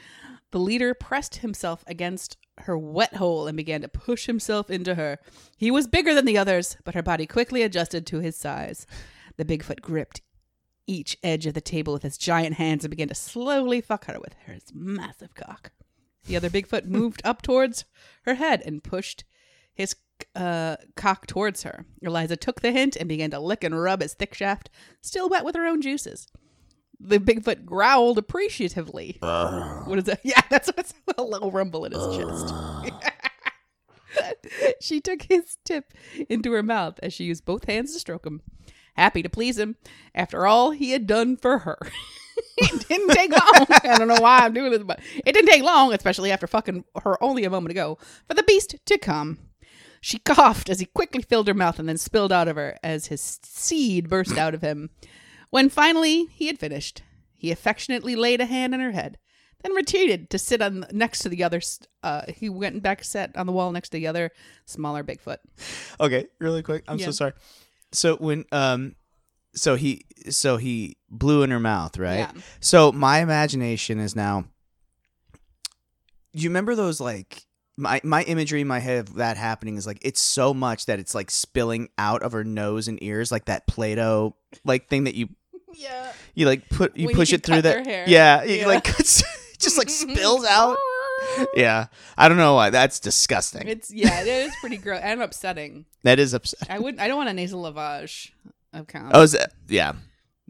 The 0.50 0.58
leader 0.58 0.94
pressed 0.94 1.36
himself 1.36 1.84
against 1.86 2.38
her 2.58 2.76
wet 2.76 3.16
hole 3.16 3.46
and 3.46 3.56
began 3.56 3.82
to 3.82 3.88
push 3.88 4.26
himself 4.26 4.70
into 4.70 4.94
her. 4.94 5.18
He 5.56 5.70
was 5.70 5.86
bigger 5.86 6.14
than 6.14 6.24
the 6.24 6.38
others, 6.38 6.76
but 6.84 6.94
her 6.94 7.02
body 7.02 7.26
quickly 7.26 7.62
adjusted 7.62 8.06
to 8.06 8.20
his 8.20 8.36
size. 8.36 8.86
The 9.36 9.44
Bigfoot 9.44 9.80
gripped 9.80 10.22
each 10.88 11.16
edge 11.22 11.46
of 11.46 11.54
the 11.54 11.60
table 11.60 11.92
with 11.92 12.02
his 12.02 12.18
giant 12.18 12.56
hands 12.56 12.82
and 12.82 12.90
began 12.90 13.08
to 13.08 13.14
slowly 13.14 13.80
fuck 13.80 14.06
her 14.06 14.18
with 14.18 14.34
his 14.46 14.72
massive 14.74 15.34
cock. 15.36 15.70
The 16.26 16.36
other 16.36 16.50
Bigfoot 16.50 16.84
moved 16.86 17.22
up 17.24 17.42
towards 17.42 17.84
her 18.22 18.34
head 18.34 18.62
and 18.64 18.82
pushed 18.82 19.24
his 19.72 19.94
uh, 20.34 20.76
cock 20.96 21.26
towards 21.26 21.62
her. 21.62 21.84
Eliza 22.02 22.36
took 22.36 22.60
the 22.60 22.72
hint 22.72 22.96
and 22.96 23.08
began 23.08 23.30
to 23.30 23.38
lick 23.38 23.62
and 23.62 23.80
rub 23.80 24.02
his 24.02 24.14
thick 24.14 24.34
shaft, 24.34 24.70
still 25.00 25.28
wet 25.28 25.44
with 25.44 25.54
her 25.54 25.66
own 25.66 25.80
juices. 25.80 26.26
The 27.00 27.18
Bigfoot 27.18 27.64
growled 27.64 28.18
appreciatively. 28.18 29.18
Uh, 29.22 29.82
what 29.84 29.98
is 29.98 30.04
that? 30.04 30.20
Yeah, 30.24 30.40
that's 30.50 30.68
what's 30.68 30.94
a 31.16 31.22
little 31.22 31.52
rumble 31.52 31.84
in 31.84 31.92
his 31.92 32.16
chest. 32.16 32.52
she 34.80 35.00
took 35.00 35.22
his 35.22 35.58
tip 35.64 35.92
into 36.28 36.52
her 36.52 36.62
mouth 36.62 36.98
as 37.02 37.12
she 37.12 37.24
used 37.24 37.44
both 37.44 37.66
hands 37.66 37.92
to 37.92 38.00
stroke 38.00 38.26
him, 38.26 38.42
happy 38.98 39.22
to 39.22 39.28
please 39.28 39.58
him 39.58 39.76
after 40.14 40.46
all 40.46 40.72
he 40.72 40.90
had 40.90 41.06
done 41.06 41.36
for 41.36 41.58
her. 41.58 41.78
it 42.58 42.88
didn't 42.88 43.08
take 43.10 43.30
long. 43.32 43.66
I 43.84 43.96
don't 43.98 44.08
know 44.08 44.20
why 44.20 44.40
I'm 44.40 44.52
doing 44.52 44.72
this, 44.72 44.82
but 44.82 45.00
it 45.24 45.32
didn't 45.32 45.48
take 45.50 45.62
long, 45.62 45.92
especially 45.94 46.30
after 46.32 46.46
fucking 46.46 46.84
her 47.02 47.22
only 47.22 47.44
a 47.44 47.50
moment 47.50 47.70
ago, 47.70 47.98
for 48.26 48.34
the 48.34 48.42
beast 48.42 48.74
to 48.86 48.98
come. 48.98 49.38
She 50.00 50.18
coughed 50.18 50.68
as 50.68 50.78
he 50.80 50.86
quickly 50.86 51.22
filled 51.22 51.48
her 51.48 51.54
mouth 51.54 51.78
and 51.78 51.88
then 51.88 51.98
spilled 51.98 52.32
out 52.32 52.46
of 52.48 52.56
her 52.56 52.76
as 52.82 53.06
his 53.06 53.38
seed 53.42 54.08
burst 54.08 54.38
out 54.38 54.54
of 54.54 54.62
him. 54.62 54.90
When 55.50 55.68
finally 55.68 56.26
he 56.26 56.46
had 56.46 56.58
finished, 56.58 57.02
he 57.36 57.50
affectionately 57.50 58.14
laid 58.14 58.40
a 58.40 58.46
hand 58.46 58.74
on 58.74 58.80
her 58.80 58.92
head, 58.92 59.18
then 59.62 59.72
retreated 59.74 60.30
to 60.30 60.38
sit 60.38 60.62
on 60.62 60.86
next 60.92 61.20
to 61.20 61.28
the 61.28 61.42
other. 61.42 61.60
Uh, 62.02 62.22
he 62.28 62.48
went 62.48 62.80
back, 62.82 63.02
sat 63.02 63.36
on 63.36 63.46
the 63.46 63.52
wall 63.52 63.72
next 63.72 63.88
to 63.88 63.96
the 63.96 64.06
other 64.06 64.30
smaller 64.66 65.02
Bigfoot. 65.02 65.38
Okay, 65.98 66.26
really 66.38 66.62
quick. 66.62 66.84
I'm 66.86 66.98
Yeah. 66.98 67.06
so 67.06 67.10
sorry. 67.12 67.32
So 67.92 68.16
when 68.16 68.44
um 68.52 68.94
so 69.54 69.74
he 69.76 70.04
so 70.30 70.56
he 70.56 70.96
blew 71.10 71.42
in 71.42 71.50
her 71.50 71.60
mouth, 71.60 71.96
right? 71.98 72.18
Yeah. 72.18 72.32
So 72.60 72.92
my 72.92 73.20
imagination 73.20 73.98
is 73.98 74.14
now 74.14 74.44
you 76.32 76.48
remember 76.50 76.74
those 76.74 77.00
like 77.00 77.42
my 77.76 78.00
my 78.04 78.22
imagery 78.24 78.60
in 78.60 78.68
my 78.68 78.78
head 78.80 78.98
of 79.08 79.14
that 79.14 79.36
happening 79.36 79.76
is 79.76 79.86
like 79.86 79.98
it's 80.02 80.20
so 80.20 80.52
much 80.52 80.86
that 80.86 80.98
it's 80.98 81.14
like 81.14 81.30
spilling 81.30 81.88
out 81.96 82.22
of 82.22 82.32
her 82.32 82.44
nose 82.44 82.88
and 82.88 83.02
ears 83.02 83.30
like 83.32 83.46
that 83.46 83.66
Play-Doh 83.66 84.34
like 84.64 84.88
thing 84.88 85.04
that 85.04 85.14
you 85.14 85.28
Yeah. 85.74 86.12
you 86.34 86.46
like 86.46 86.68
put 86.68 86.96
you 86.96 87.06
When 87.06 87.14
push 87.16 87.30
can 87.30 87.36
it 87.36 87.44
through 87.46 87.62
that 87.62 87.86
hair. 87.86 88.04
yeah, 88.08 88.42
you 88.42 88.66
like 88.66 88.84
just 89.58 89.78
like 89.78 89.88
spills 89.90 90.44
out. 90.48 90.76
Yeah. 91.54 91.86
I 92.16 92.28
don't 92.28 92.38
know 92.38 92.54
why 92.54 92.70
that's 92.70 93.00
disgusting. 93.00 93.68
It's 93.68 93.92
yeah, 93.92 94.22
it 94.22 94.26
is 94.26 94.52
pretty 94.60 94.76
gross 94.76 95.00
and 95.02 95.22
upsetting. 95.22 95.86
that 96.02 96.18
is 96.18 96.34
upsetting. 96.34 96.74
I 96.74 96.78
wouldn't. 96.78 97.00
I 97.00 97.08
don't 97.08 97.16
want 97.16 97.28
a 97.28 97.34
nasal 97.34 97.62
lavage 97.62 98.30
of 98.72 98.86
cum. 98.86 99.10
Oh, 99.14 99.22
is 99.22 99.32
that, 99.32 99.52
yeah. 99.68 99.92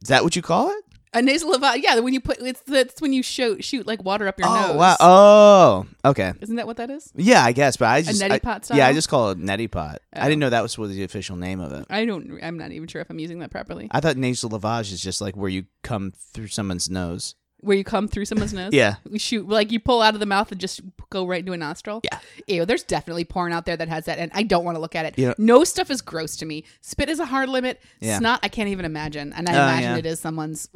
Is 0.03 0.09
that 0.09 0.25
what 0.25 0.37
you 0.37 0.43
call 0.43 0.71
it? 0.71 0.85
A 1.15 1.23
nasal 1.23 1.53
lavage. 1.53 1.83
Yeah, 1.83 1.99
when 2.01 2.13
you 2.13 2.21
put 2.21 2.39
it's 2.41 2.61
that's 2.61 3.01
when 3.01 3.13
you 3.13 3.23
shoot 3.23 3.65
shoot 3.65 3.87
like 3.87 4.03
water 4.05 4.29
up 4.29 4.39
your 4.39 4.49
oh 4.49 4.69
nose. 4.69 4.77
wow! 4.77 4.97
Oh, 5.01 5.87
okay. 6.05 6.33
Isn't 6.41 6.57
that 6.57 6.67
what 6.67 6.77
that 6.77 6.91
is? 6.91 7.11
Yeah, 7.17 7.43
I 7.43 7.53
guess, 7.53 7.77
but 7.77 7.87
I 7.87 8.03
just 8.03 8.21
neti 8.21 8.33
I- 8.33 8.39
pot 8.39 8.69
Yeah, 8.73 8.87
I 8.87 8.93
just 8.93 9.09
call 9.09 9.31
it 9.31 9.39
neti 9.39 9.71
pot. 9.71 10.01
Oh. 10.15 10.21
I 10.21 10.25
didn't 10.29 10.43
oh. 10.43 10.47
know 10.47 10.51
that 10.51 10.63
was 10.63 10.77
what 10.77 10.91
the 10.91 11.05
official 11.05 11.37
name 11.37 11.61
of 11.61 11.73
it. 11.73 11.87
I 11.89 12.05
don't. 12.05 12.39
I'm 12.43 12.59
not 12.59 12.73
even 12.73 12.89
sure 12.89 13.01
if 13.01 13.11
I'm 13.11 13.19
using 13.19 13.39
that 13.41 13.51
properly. 13.51 13.89
I 13.91 14.01
thought 14.01 14.17
nasal 14.17 14.51
lavage 14.51 14.93
is 14.93 15.03
just 15.03 15.21
like 15.21 15.37
where 15.37 15.51
you 15.51 15.65
come 15.83 16.13
through 16.35 16.49
someone's 16.49 16.91
nose. 16.91 17.35
Where 17.61 17.77
you 17.77 17.83
come 17.83 18.07
through 18.07 18.25
someone's 18.27 18.55
nose. 18.55 18.73
Yeah. 18.73 18.97
We 19.11 19.19
shoot 19.19 19.49
like 19.49 19.73
you 19.73 19.81
pull 19.81 20.01
out 20.01 20.15
of 20.15 20.21
the 20.21 20.27
mouth 20.27 20.53
and 20.53 20.61
just 20.61 20.81
go 21.11 21.27
right 21.27 21.41
into 21.41 21.53
a 21.53 21.57
nostril. 21.57 22.01
Yeah. 22.05 22.19
Ew. 22.47 22.65
There's 22.65 22.85
definitely 22.85 23.25
porn 23.25 23.53
out 23.53 23.67
there 23.67 23.77
that 23.77 23.89
has 23.89 24.05
that, 24.05 24.19
and 24.21 24.31
I 24.33 24.45
don't 24.45 24.65
want 24.65 24.77
to 24.77 24.81
look 24.81 24.95
at 24.95 25.07
it. 25.07 25.15
Yeah. 25.19 25.35
No 25.39 25.65
stuff 25.65 25.91
is 25.91 26.01
gross 26.01 26.37
to 26.37 26.47
me. 26.47 26.63
Spit 26.83 27.09
is 27.09 27.19
a 27.19 27.25
hard 27.27 27.49
limit. 27.49 27.81
Yeah. 28.01 28.19
Snot, 28.19 28.41
I 28.45 28.49
can't 28.49 28.69
even 28.69 28.85
imagine, 28.85 29.33
and 29.33 29.49
I 29.49 29.53
Oh, 29.53 29.57
imagine 29.57 29.91
yeah. 29.91 29.97
it 29.97 30.07
is 30.07 30.21
someone's. 30.21 30.69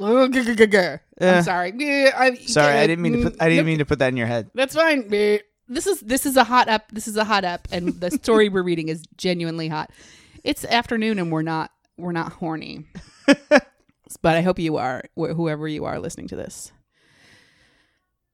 Yeah. 1.21 1.37
I'm 1.37 1.43
sorry. 1.43 1.73
Eh, 1.79 2.11
I- 2.13 2.35
Sorry, 2.35 2.73
I 2.77 2.85
didn't 2.87 3.01
mean 3.01 3.13
to 3.23 3.29
put. 3.29 3.41
I 3.41 3.47
didn't 3.47 3.65
mean 3.65 3.77
to 3.79 3.85
put 3.85 3.99
that 3.99 4.09
in 4.09 4.17
your 4.17 4.27
head. 4.27 4.49
That's 4.53 4.75
fine. 4.75 5.07
This 5.69 5.87
is 5.87 6.01
this 6.01 6.25
is 6.25 6.35
a 6.35 6.43
hot 6.43 6.67
up. 6.67 6.91
This 6.91 7.07
is 7.07 7.15
a 7.15 7.23
hot 7.23 7.45
up, 7.45 7.69
and 7.71 7.93
the 8.01 8.11
story 8.11 8.49
we're 8.49 8.61
reading 8.63 8.89
is 8.89 9.05
genuinely 9.15 9.69
hot. 9.69 9.89
It's 10.43 10.65
afternoon, 10.65 11.17
and 11.19 11.31
we're 11.31 11.43
not 11.43 11.71
we're 11.97 12.11
not 12.11 12.33
horny, 12.33 12.83
but 14.17 14.35
I 14.37 14.41
hope 14.41 14.59
you 14.59 14.77
are, 14.77 15.03
wh- 15.17 15.33
whoever 15.35 15.67
you 15.67 15.85
are 15.85 15.99
listening 15.99 16.27
to 16.29 16.35
this. 16.35 16.71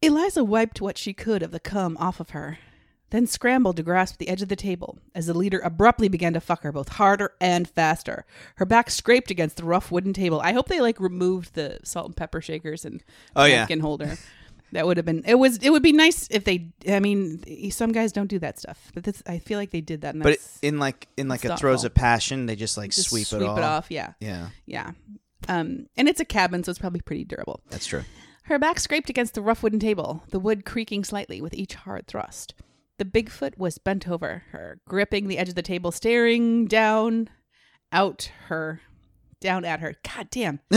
Eliza 0.01 0.43
wiped 0.43 0.81
what 0.81 0.97
she 0.97 1.13
could 1.13 1.43
of 1.43 1.51
the 1.51 1.59
cum 1.59 1.97
off 1.97 2.19
of 2.19 2.29
her, 2.31 2.57
then 3.09 3.27
scrambled 3.27 3.75
to 3.77 3.83
grasp 3.83 4.17
the 4.17 4.29
edge 4.29 4.41
of 4.41 4.47
the 4.47 4.55
table 4.55 4.97
as 5.13 5.25
the 5.25 5.33
leader 5.33 5.59
abruptly 5.59 6.07
began 6.07 6.31
to 6.33 6.39
fuck 6.39 6.61
her 6.63 6.71
both 6.71 6.89
harder 6.89 7.33
and 7.41 7.67
faster. 7.67 8.25
Her 8.55 8.65
back 8.65 8.89
scraped 8.89 9.29
against 9.31 9.57
the 9.57 9.65
rough 9.65 9.91
wooden 9.91 10.13
table. 10.13 10.39
I 10.41 10.53
hope 10.53 10.67
they 10.69 10.79
like 10.79 10.99
removed 10.99 11.53
the 11.55 11.79
salt 11.83 12.05
and 12.07 12.15
pepper 12.15 12.39
shakers 12.39 12.85
and 12.85 13.03
Oh, 13.35 13.45
yeah. 13.45 13.57
napkin 13.61 13.81
holder. 13.81 14.17
That 14.71 14.85
would 14.85 14.97
have 14.97 15.05
been. 15.07 15.23
It 15.25 15.33
was. 15.33 15.57
It 15.57 15.71
would 15.71 15.81
be 15.81 15.91
nice 15.93 16.27
if 16.29 16.43
they. 16.43 16.67
I 16.87 16.99
mean, 16.99 17.71
some 17.71 17.91
guys 17.91 18.11
don't 18.11 18.27
do 18.27 18.37
that 18.37 18.59
stuff, 18.59 18.91
but 18.93 19.03
this. 19.03 19.23
I 19.25 19.39
feel 19.39 19.57
like 19.57 19.71
they 19.71 19.81
did 19.81 20.01
that. 20.01 20.13
And 20.13 20.21
But 20.21 20.33
it, 20.33 20.41
in 20.61 20.77
like 20.77 21.07
in 21.17 21.27
like 21.27 21.43
a 21.43 21.57
throes 21.57 21.77
thoughtful. 21.81 21.85
of 21.87 21.93
passion, 21.95 22.45
they 22.45 22.55
just 22.55 22.77
like 22.77 22.91
just 22.91 23.09
sweep, 23.09 23.25
sweep 23.25 23.41
it, 23.41 23.47
off. 23.47 23.57
it 23.57 23.63
off. 23.63 23.87
Yeah, 23.89 24.13
Yeah, 24.19 24.49
yeah. 24.67 24.91
Um, 25.49 25.87
and 25.97 26.07
it's 26.07 26.19
a 26.19 26.25
cabin, 26.25 26.63
so 26.63 26.69
it's 26.69 26.79
probably 26.79 27.01
pretty 27.01 27.25
durable. 27.25 27.59
that's 27.69 27.87
true. 27.87 28.03
Her 28.43 28.57
back 28.57 28.79
scraped 28.79 29.09
against 29.09 29.33
the 29.33 29.41
rough 29.41 29.61
wooden 29.61 29.79
table, 29.79 30.23
the 30.29 30.39
wood 30.39 30.63
creaking 30.65 31.03
slightly 31.03 31.41
with 31.41 31.53
each 31.53 31.75
hard 31.75 32.07
thrust. 32.07 32.53
The 32.97 33.05
Bigfoot 33.05 33.57
was 33.57 33.77
bent 33.77 34.07
over 34.07 34.43
her, 34.51 34.79
gripping 34.87 35.27
the 35.27 35.37
edge 35.37 35.49
of 35.49 35.55
the 35.55 35.61
table, 35.61 35.91
staring 35.91 36.65
down 36.65 37.29
out 37.91 38.31
her, 38.47 38.81
down 39.41 39.65
at 39.65 39.79
her. 39.79 39.95
God 40.03 40.29
damn. 40.29 40.59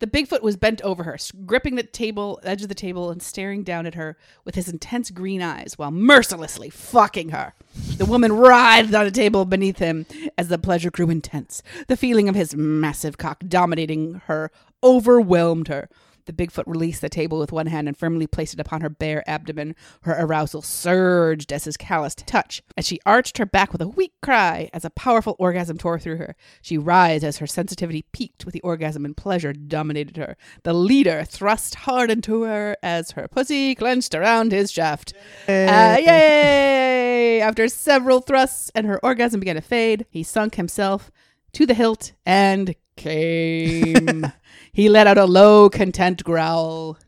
the 0.00 0.06
Bigfoot 0.06 0.42
was 0.42 0.56
bent 0.56 0.80
over 0.82 1.02
her, 1.02 1.16
gripping 1.44 1.74
the 1.74 1.82
table, 1.82 2.40
edge 2.42 2.62
of 2.62 2.68
the 2.68 2.74
table, 2.74 3.10
and 3.10 3.22
staring 3.22 3.64
down 3.64 3.86
at 3.86 3.94
her 3.94 4.16
with 4.44 4.54
his 4.54 4.68
intense 4.68 5.10
green 5.10 5.42
eyes 5.42 5.74
while 5.76 5.90
mercilessly 5.90 6.70
fucking 6.70 7.30
her. 7.30 7.54
The 7.96 8.06
woman 8.06 8.32
writhed 8.32 8.94
on 8.94 9.04
the 9.04 9.10
table 9.10 9.44
beneath 9.44 9.78
him 9.78 10.06
as 10.36 10.48
the 10.48 10.58
pleasure 10.58 10.90
grew 10.90 11.10
intense. 11.10 11.62
The 11.88 11.96
feeling 11.96 12.28
of 12.28 12.34
his 12.34 12.54
massive 12.54 13.18
cock 13.18 13.42
dominating 13.48 14.22
her 14.26 14.50
overwhelmed 14.82 15.68
her. 15.68 15.88
The 16.28 16.34
Bigfoot 16.34 16.64
released 16.66 17.00
the 17.00 17.08
table 17.08 17.38
with 17.38 17.52
one 17.52 17.68
hand 17.68 17.88
and 17.88 17.96
firmly 17.96 18.26
placed 18.26 18.52
it 18.52 18.60
upon 18.60 18.82
her 18.82 18.90
bare 18.90 19.28
abdomen. 19.28 19.74
Her 20.02 20.14
arousal 20.18 20.60
surged 20.60 21.50
as 21.54 21.64
his 21.64 21.78
calloused 21.78 22.26
touch, 22.26 22.62
as 22.76 22.86
she 22.86 23.00
arched 23.06 23.38
her 23.38 23.46
back 23.46 23.72
with 23.72 23.80
a 23.80 23.88
weak 23.88 24.12
cry 24.20 24.68
as 24.74 24.84
a 24.84 24.90
powerful 24.90 25.36
orgasm 25.38 25.78
tore 25.78 25.98
through 25.98 26.18
her. 26.18 26.36
She 26.60 26.76
writhed 26.76 27.24
as 27.24 27.38
her 27.38 27.46
sensitivity 27.46 28.04
peaked 28.12 28.44
with 28.44 28.52
the 28.52 28.60
orgasm 28.60 29.06
and 29.06 29.16
pleasure 29.16 29.54
dominated 29.54 30.18
her. 30.18 30.36
The 30.64 30.74
leader 30.74 31.24
thrust 31.24 31.76
hard 31.76 32.10
into 32.10 32.42
her 32.42 32.76
as 32.82 33.12
her 33.12 33.26
pussy 33.26 33.74
clenched 33.74 34.14
around 34.14 34.52
his 34.52 34.70
shaft. 34.70 35.14
Uh, 35.48 35.96
yay! 35.98 37.40
After 37.40 37.68
several 37.68 38.20
thrusts 38.20 38.70
and 38.74 38.86
her 38.86 39.02
orgasm 39.02 39.40
began 39.40 39.56
to 39.56 39.62
fade, 39.62 40.04
he 40.10 40.22
sunk 40.22 40.56
himself 40.56 41.10
to 41.52 41.64
the 41.64 41.72
hilt 41.72 42.12
and 42.26 42.74
came. 42.98 44.30
he 44.72 44.90
let 44.90 45.06
out 45.06 45.16
a 45.16 45.24
low, 45.24 45.70
content 45.70 46.22
growl 46.22 46.98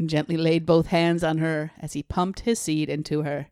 and 0.00 0.10
gently 0.10 0.36
laid 0.36 0.66
both 0.66 0.86
hands 0.86 1.22
on 1.22 1.38
her 1.38 1.70
as 1.78 1.92
he 1.92 2.02
pumped 2.02 2.40
his 2.40 2.58
seed 2.58 2.88
into 2.88 3.22
her. 3.22 3.48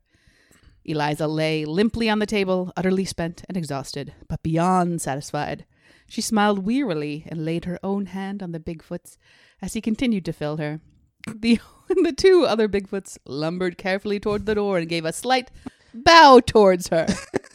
Eliza 0.85 1.29
lay 1.29 1.67
limply 1.67 2.09
on 2.09 2.19
the 2.19 2.27
table, 2.27 2.73
utterly 2.77 3.05
spent 3.05 3.45
and 3.49 3.57
exhausted, 3.57 4.15
but 4.27 4.43
beyond 4.43 5.03
satisfied. 5.03 5.67
She 6.09 6.23
smiled 6.23 6.65
wearily 6.65 7.25
and 7.29 7.45
laid 7.45 7.67
her 7.67 7.79
own 7.83 8.07
hand 8.07 8.43
on 8.43 8.53
the 8.53 8.59
Bigfoot's 8.59 9.19
as 9.61 9.75
he 9.75 9.83
continued 9.83 10.25
to 10.25 10.33
fill 10.33 10.57
her. 10.57 10.81
The, 11.27 11.61
the 11.89 12.15
two 12.17 12.47
other 12.49 12.69
Bigfoots 12.69 13.19
lumbered 13.27 13.77
carefully 13.77 14.19
toward 14.19 14.47
the 14.47 14.55
door 14.55 14.79
and 14.79 14.89
gave 14.89 15.05
a 15.05 15.13
slight 15.13 15.51
bow 15.93 16.41
towards 16.41 16.89
her. 16.89 17.07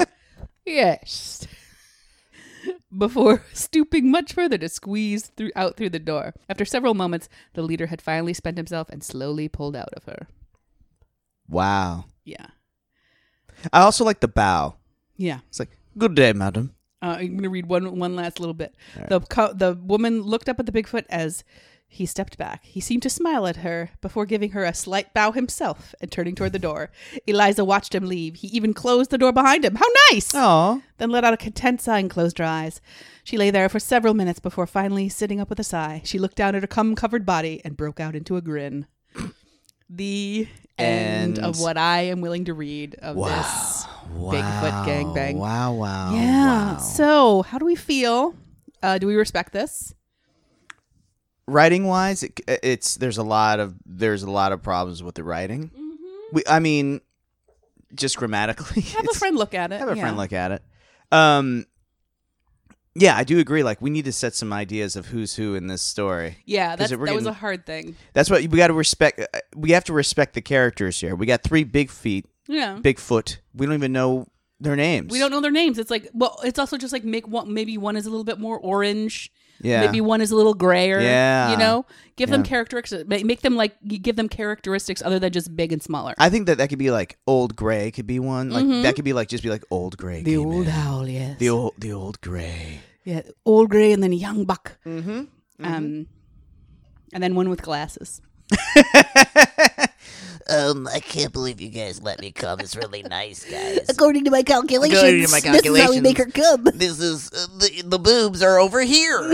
yes. 0.66 1.48
Before 2.96 3.44
stooping 3.54 4.12
much 4.12 4.34
further 4.34 4.58
to 4.58 4.70
squeeze 4.70 5.32
through, 5.36 5.52
out 5.56 5.78
through 5.78 5.90
the 5.90 6.00
door. 6.00 6.34
After 6.50 6.66
several 6.66 6.94
moments, 6.94 7.30
the 7.54 7.64
leader 7.64 7.88
had 7.88 8.02
finally 8.02 8.34
spent 8.34 8.58
himself 8.58 8.90
and 8.90 9.04
slowly 9.04 9.48
pulled 9.48 9.76
out 9.76 9.94
of 9.94 10.04
her. 10.06 10.28
Wow. 11.48 12.06
Yeah. 12.24 12.48
I 13.72 13.82
also 13.82 14.04
like 14.04 14.20
the 14.20 14.28
bow. 14.28 14.76
Yeah. 15.18 15.40
It's 15.50 15.60
like, 15.60 15.78
good 15.98 16.16
day, 16.16 16.34
madam. 16.34 16.76
Uh, 17.02 17.18
I'm 17.20 17.32
going 17.32 17.44
to 17.44 17.50
read 17.50 17.66
one 17.66 18.00
one 18.00 18.16
last 18.16 18.40
little 18.40 18.54
bit. 18.54 18.76
The 19.10 19.20
co- 19.20 19.54
the 19.54 19.74
woman 19.74 20.22
looked 20.22 20.48
up 20.48 20.60
at 20.60 20.66
the 20.66 20.72
Bigfoot 20.72 21.06
as 21.10 21.44
he 21.94 22.06
stepped 22.06 22.38
back. 22.38 22.64
He 22.66 22.80
seemed 22.82 23.04
to 23.04 23.10
smile 23.10 23.46
at 23.48 23.58
her 23.58 23.92
before 24.02 24.26
giving 24.26 24.52
her 24.52 24.64
a 24.66 24.74
slight 24.74 25.14
bow 25.14 25.32
himself 25.32 25.94
and 26.02 26.12
turning 26.12 26.36
toward 26.36 26.52
the 26.54 26.60
door. 26.60 26.92
Eliza 27.28 27.64
watched 27.64 27.94
him 27.96 28.06
leave. 28.08 28.36
He 28.36 28.48
even 28.48 28.74
closed 28.74 29.12
the 29.12 29.18
door 29.18 29.32
behind 29.32 29.64
him. 29.64 29.76
How 29.76 29.86
nice! 30.12 30.32
Oh, 30.34 30.82
Then 30.98 31.10
let 31.12 31.24
out 31.24 31.34
a 31.34 31.38
content 31.38 31.82
sigh 31.82 32.00
and 32.00 32.10
closed 32.10 32.38
her 32.40 32.46
eyes. 32.46 32.82
She 33.24 33.38
lay 33.38 33.52
there 33.52 33.70
for 33.70 33.80
several 33.80 34.14
minutes 34.14 34.40
before 34.40 34.68
finally 34.68 35.08
sitting 35.08 35.40
up 35.40 35.50
with 35.50 35.60
a 35.60 35.64
sigh. 35.64 36.02
She 36.04 36.20
looked 36.20 36.36
down 36.36 36.56
at 36.56 36.62
her 36.64 36.68
cum 36.68 36.96
covered 36.96 37.26
body 37.26 37.62
and 37.64 37.78
broke 37.78 38.00
out 38.00 38.16
into 38.16 38.36
a 38.38 38.42
grin. 38.42 38.88
The 39.90 40.48
end 40.80 41.38
And- 41.38 41.46
of 41.46 41.60
what 41.60 41.78
I 41.78 42.04
am 42.04 42.22
willing 42.22 42.46
to 42.46 42.54
read 42.54 42.96
of 42.96 43.16
this 43.16 43.86
Bigfoot 44.18 44.86
gangbang. 44.88 45.36
Wow, 45.36 45.74
wow. 45.74 46.14
Yeah. 46.16 46.72
wow. 46.74 46.78
So, 46.80 47.42
how 47.44 47.60
do 47.60 47.66
we 47.66 47.76
feel? 47.76 48.34
Uh, 48.82 48.98
do 48.98 49.06
we 49.08 49.16
respect 49.16 49.54
this? 49.54 49.94
Writing 51.48 51.86
wise, 51.86 52.24
it, 52.24 52.40
it's 52.48 52.96
there's 52.96 53.18
a 53.18 53.24
lot 53.24 53.60
of 53.60 53.76
there's 53.86 54.24
a 54.24 54.32
lot 54.32 54.52
of 54.52 54.62
problems 54.62 55.02
with 55.04 55.16
the 55.16 55.24
writing. 55.24 55.70
Mm-hmm. 55.70 56.36
We, 56.36 56.44
I 56.48 56.60
mean, 56.60 57.02
just 57.94 58.18
grammatically, 58.18 58.82
Have 58.82 59.08
a 59.10 59.14
friend 59.18 59.36
look 59.38 59.54
at 59.54 59.72
it. 59.72 59.80
have 59.80 59.90
a 59.90 59.96
yeah. 59.96 60.02
friend 60.02 60.18
look 60.18 60.34
at 60.34 60.52
it. 60.52 60.64
Um, 61.12 61.66
yeah, 62.96 63.16
I 63.18 63.24
do 63.24 63.40
agree. 63.40 63.64
Like, 63.64 63.82
we 63.82 63.90
need 63.90 64.06
to 64.06 64.12
set 64.12 64.36
some 64.36 64.54
ideas 64.54 64.96
of 64.96 65.08
who's 65.08 65.36
who 65.36 65.56
in 65.56 65.66
this 65.68 65.82
story. 65.82 66.38
Yeah, 66.46 66.76
that's, 66.76 66.92
that 66.92 67.00
we're 67.00 67.12
was 67.14 67.26
a 67.26 67.34
hard 67.34 67.66
thing. 67.66 67.96
That's 68.14 68.30
what 68.30 68.42
we 68.42 68.58
got 68.58 68.68
to 68.68 68.74
respect. 68.74 69.20
uh, 69.20 69.40
We 69.56 69.72
have 69.72 69.84
to 69.86 69.94
respect 69.94 70.36
the 70.36 70.42
characters 70.42 71.00
here. 71.00 71.16
We 71.16 71.26
got 71.26 71.42
three 71.44 71.64
big 71.64 71.90
feet, 71.90 72.28
Yeah. 72.48 72.78
Bigfoot. 72.82 73.38
We 73.56 73.66
don't 73.66 73.74
even 73.76 73.94
know 73.94 74.28
their 74.60 74.76
names. 74.76 75.12
we 75.12 75.18
don't 75.20 75.32
know 75.32 75.42
their 75.42 75.52
names. 75.52 75.80
It's 75.80 75.90
like, 75.92 76.08
well, 76.14 76.40
it's 76.44 76.60
also 76.60 76.78
just 76.78 76.94
like 76.94 77.04
make 77.04 77.28
one. 77.28 77.52
Maybe 77.54 77.78
one 77.80 77.96
is 77.96 78.06
a 78.06 78.10
little 78.12 78.24
bit 78.24 78.40
more 78.40 78.60
orange. 78.60 79.32
Yeah. 79.62 79.86
Maybe 79.86 80.02
one 80.02 80.22
is 80.22 80.32
a 80.32 80.36
little 80.36 80.54
grayer. 80.54 81.00
Yeah. 81.00 81.52
You 81.52 81.58
know, 81.58 81.86
give 82.16 82.30
them 82.30 82.44
characteristics. 82.44 83.04
Make 83.08 83.42
them 83.42 83.56
like 83.56 83.76
give 83.86 84.16
them 84.16 84.30
characteristics 84.30 85.02
other 85.02 85.20
than 85.20 85.32
just 85.32 85.56
big 85.56 85.72
and 85.72 85.82
smaller. 85.82 86.14
I 86.18 86.30
think 86.30 86.48
that 86.48 86.58
that 86.58 86.70
could 86.70 86.80
be 86.80 86.92
like 86.92 87.18
old 87.28 87.56
gray. 87.56 87.92
Could 87.92 88.08
be 88.08 88.20
one. 88.20 88.50
Like 88.50 88.68
that 88.84 88.96
could 88.96 89.06
be 89.06 89.14
like 89.14 89.30
just 89.30 89.44
be 89.44 89.50
like 89.50 89.64
old 89.72 89.98
gray. 89.98 90.24
Mm-hmm. 90.24 90.26
the 90.26 90.38
old 90.38 90.68
in. 90.68 90.74
owl, 90.74 91.08
yes. 91.08 91.40
The 91.40 91.50
old 91.50 91.74
the 91.78 91.94
old 91.94 92.22
gray. 92.22 92.82
yeah, 93.04 93.22
old 93.46 93.70
gray 93.70 93.94
and 93.94 94.04
then 94.04 94.14
young 94.14 94.46
buck. 94.46 94.78
Mm-hmm. 94.86 95.24
Um, 95.64 96.08
and 97.14 97.24
then 97.24 97.36
one 97.36 97.50
with 97.50 97.62
glasses. 97.62 98.22
Um, 100.50 100.88
I 100.94 101.00
can't 101.00 101.32
believe 101.32 101.62
you 101.62 101.70
guys 101.70 102.02
let 102.02 102.20
me 102.20 102.32
come. 102.32 102.60
It's 102.60 102.76
really 102.76 103.02
nice, 103.04 103.46
guys. 103.50 103.80
According 103.90 104.26
to 104.26 104.32
my 104.32 104.44
calculations, 104.44 105.00
According 105.00 105.26
to 105.26 105.32
my 105.32 105.40
this 105.40 105.66
is 105.66 105.80
how 105.82 105.90
we 105.92 106.02
make 106.02 106.18
her 106.18 106.26
come. 106.26 106.66
This 106.74 107.00
is 107.00 107.32
uh, 107.32 107.48
the 107.58 107.82
the 107.86 108.00
boobs 108.00 108.44
are 108.44 108.60
over 108.60 108.82
here. 108.82 109.20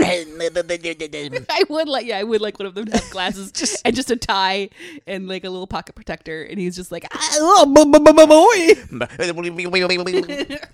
I 1.50 1.64
would 1.68 1.88
like, 1.88 2.06
yeah, 2.06 2.18
I 2.18 2.22
would 2.24 2.40
like 2.40 2.58
one 2.58 2.66
of 2.66 2.74
them 2.74 2.86
to 2.86 2.92
have 2.92 3.10
glasses 3.10 3.80
and 3.84 3.94
just 3.96 4.10
a 4.10 4.16
tie 4.16 4.70
and 5.06 5.26
like 5.28 5.44
a 5.44 5.50
little 5.50 5.66
pocket 5.66 5.94
protector, 5.94 6.42
and 6.44 6.58
he's 6.58 6.76
just 6.76 6.92
like, 6.92 7.04
ah, 7.12 7.28
Oh, 7.34 7.66
bu- 7.66 7.86
bu- 7.90 8.00
bu- 8.00 8.12
bu- 8.12 8.26
boy. 8.26 9.06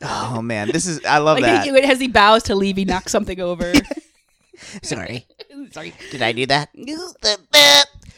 Oh 0.03 0.43
man, 0.43 0.71
this 0.71 0.87
is 0.87 1.05
I 1.05 1.19
love 1.19 1.37
like 1.41 1.45
that. 1.45 1.65
he- 1.65 1.71
as 1.81 1.99
he 2.01 2.09
bows 2.09 2.43
to 2.45 2.55
leave, 2.55 2.77
he 2.77 2.85
knocks 2.85 3.11
something 3.13 3.41
over. 3.41 3.73
Sorry, 4.83 5.27
Sorry. 5.71 5.93
did 6.11 6.23
I 6.23 6.33
do 6.33 6.47
that? 6.47 6.71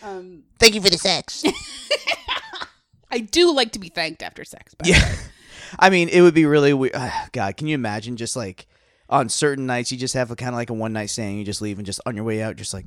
Um, 0.02 0.44
Thank 0.58 0.74
you 0.74 0.80
for 0.80 0.90
the 0.90 0.98
sex. 0.98 1.44
I 3.10 3.20
do 3.20 3.52
like 3.52 3.72
to 3.72 3.78
be 3.78 3.88
thanked 3.88 4.22
after 4.22 4.44
sex. 4.44 4.74
By 4.74 4.88
Yeah. 4.88 5.14
I 5.78 5.90
mean, 5.90 6.08
it 6.08 6.20
would 6.20 6.34
be 6.34 6.46
really 6.46 6.72
weird. 6.72 6.94
God, 7.32 7.56
can 7.56 7.66
you 7.66 7.74
imagine 7.74 8.16
just 8.16 8.36
like 8.36 8.66
on 9.08 9.28
certain 9.28 9.66
nights 9.66 9.90
you 9.90 9.98
just 9.98 10.14
have 10.14 10.30
a 10.30 10.36
kind 10.36 10.50
of 10.50 10.56
like 10.56 10.70
a 10.70 10.74
one 10.74 10.92
night 10.92 11.10
stand, 11.10 11.38
you 11.38 11.44
just 11.44 11.62
leave 11.62 11.78
and 11.78 11.86
just 11.86 12.00
on 12.06 12.14
your 12.14 12.24
way 12.24 12.42
out, 12.42 12.56
just 12.56 12.74
like 12.74 12.86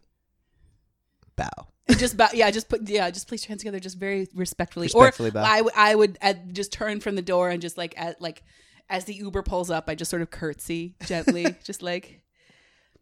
bow. 1.35 1.49
And 1.87 1.97
just 1.97 2.15
bow, 2.17 2.29
yeah, 2.33 2.49
just 2.51 2.69
put 2.69 2.87
yeah, 2.87 3.09
just 3.09 3.27
place 3.27 3.43
your 3.43 3.49
hands 3.49 3.61
together, 3.61 3.79
just 3.79 3.97
very 3.97 4.27
respectfully. 4.33 4.85
Respectfully 4.85 5.29
or 5.29 5.33
bow. 5.33 5.43
I 5.45 5.61
would 5.61 5.73
I 5.75 5.95
would 5.95 6.17
uh, 6.21 6.33
just 6.51 6.71
turn 6.71 6.99
from 6.99 7.15
the 7.15 7.21
door 7.21 7.49
and 7.49 7.61
just 7.61 7.77
like 7.77 7.93
at 7.97 8.21
like 8.21 8.43
as 8.89 9.05
the 9.05 9.13
Uber 9.13 9.41
pulls 9.43 9.69
up, 9.71 9.85
I 9.89 9.95
just 9.95 10.11
sort 10.11 10.21
of 10.21 10.29
curtsy 10.29 10.95
gently, 11.05 11.55
just 11.63 11.81
like 11.81 12.21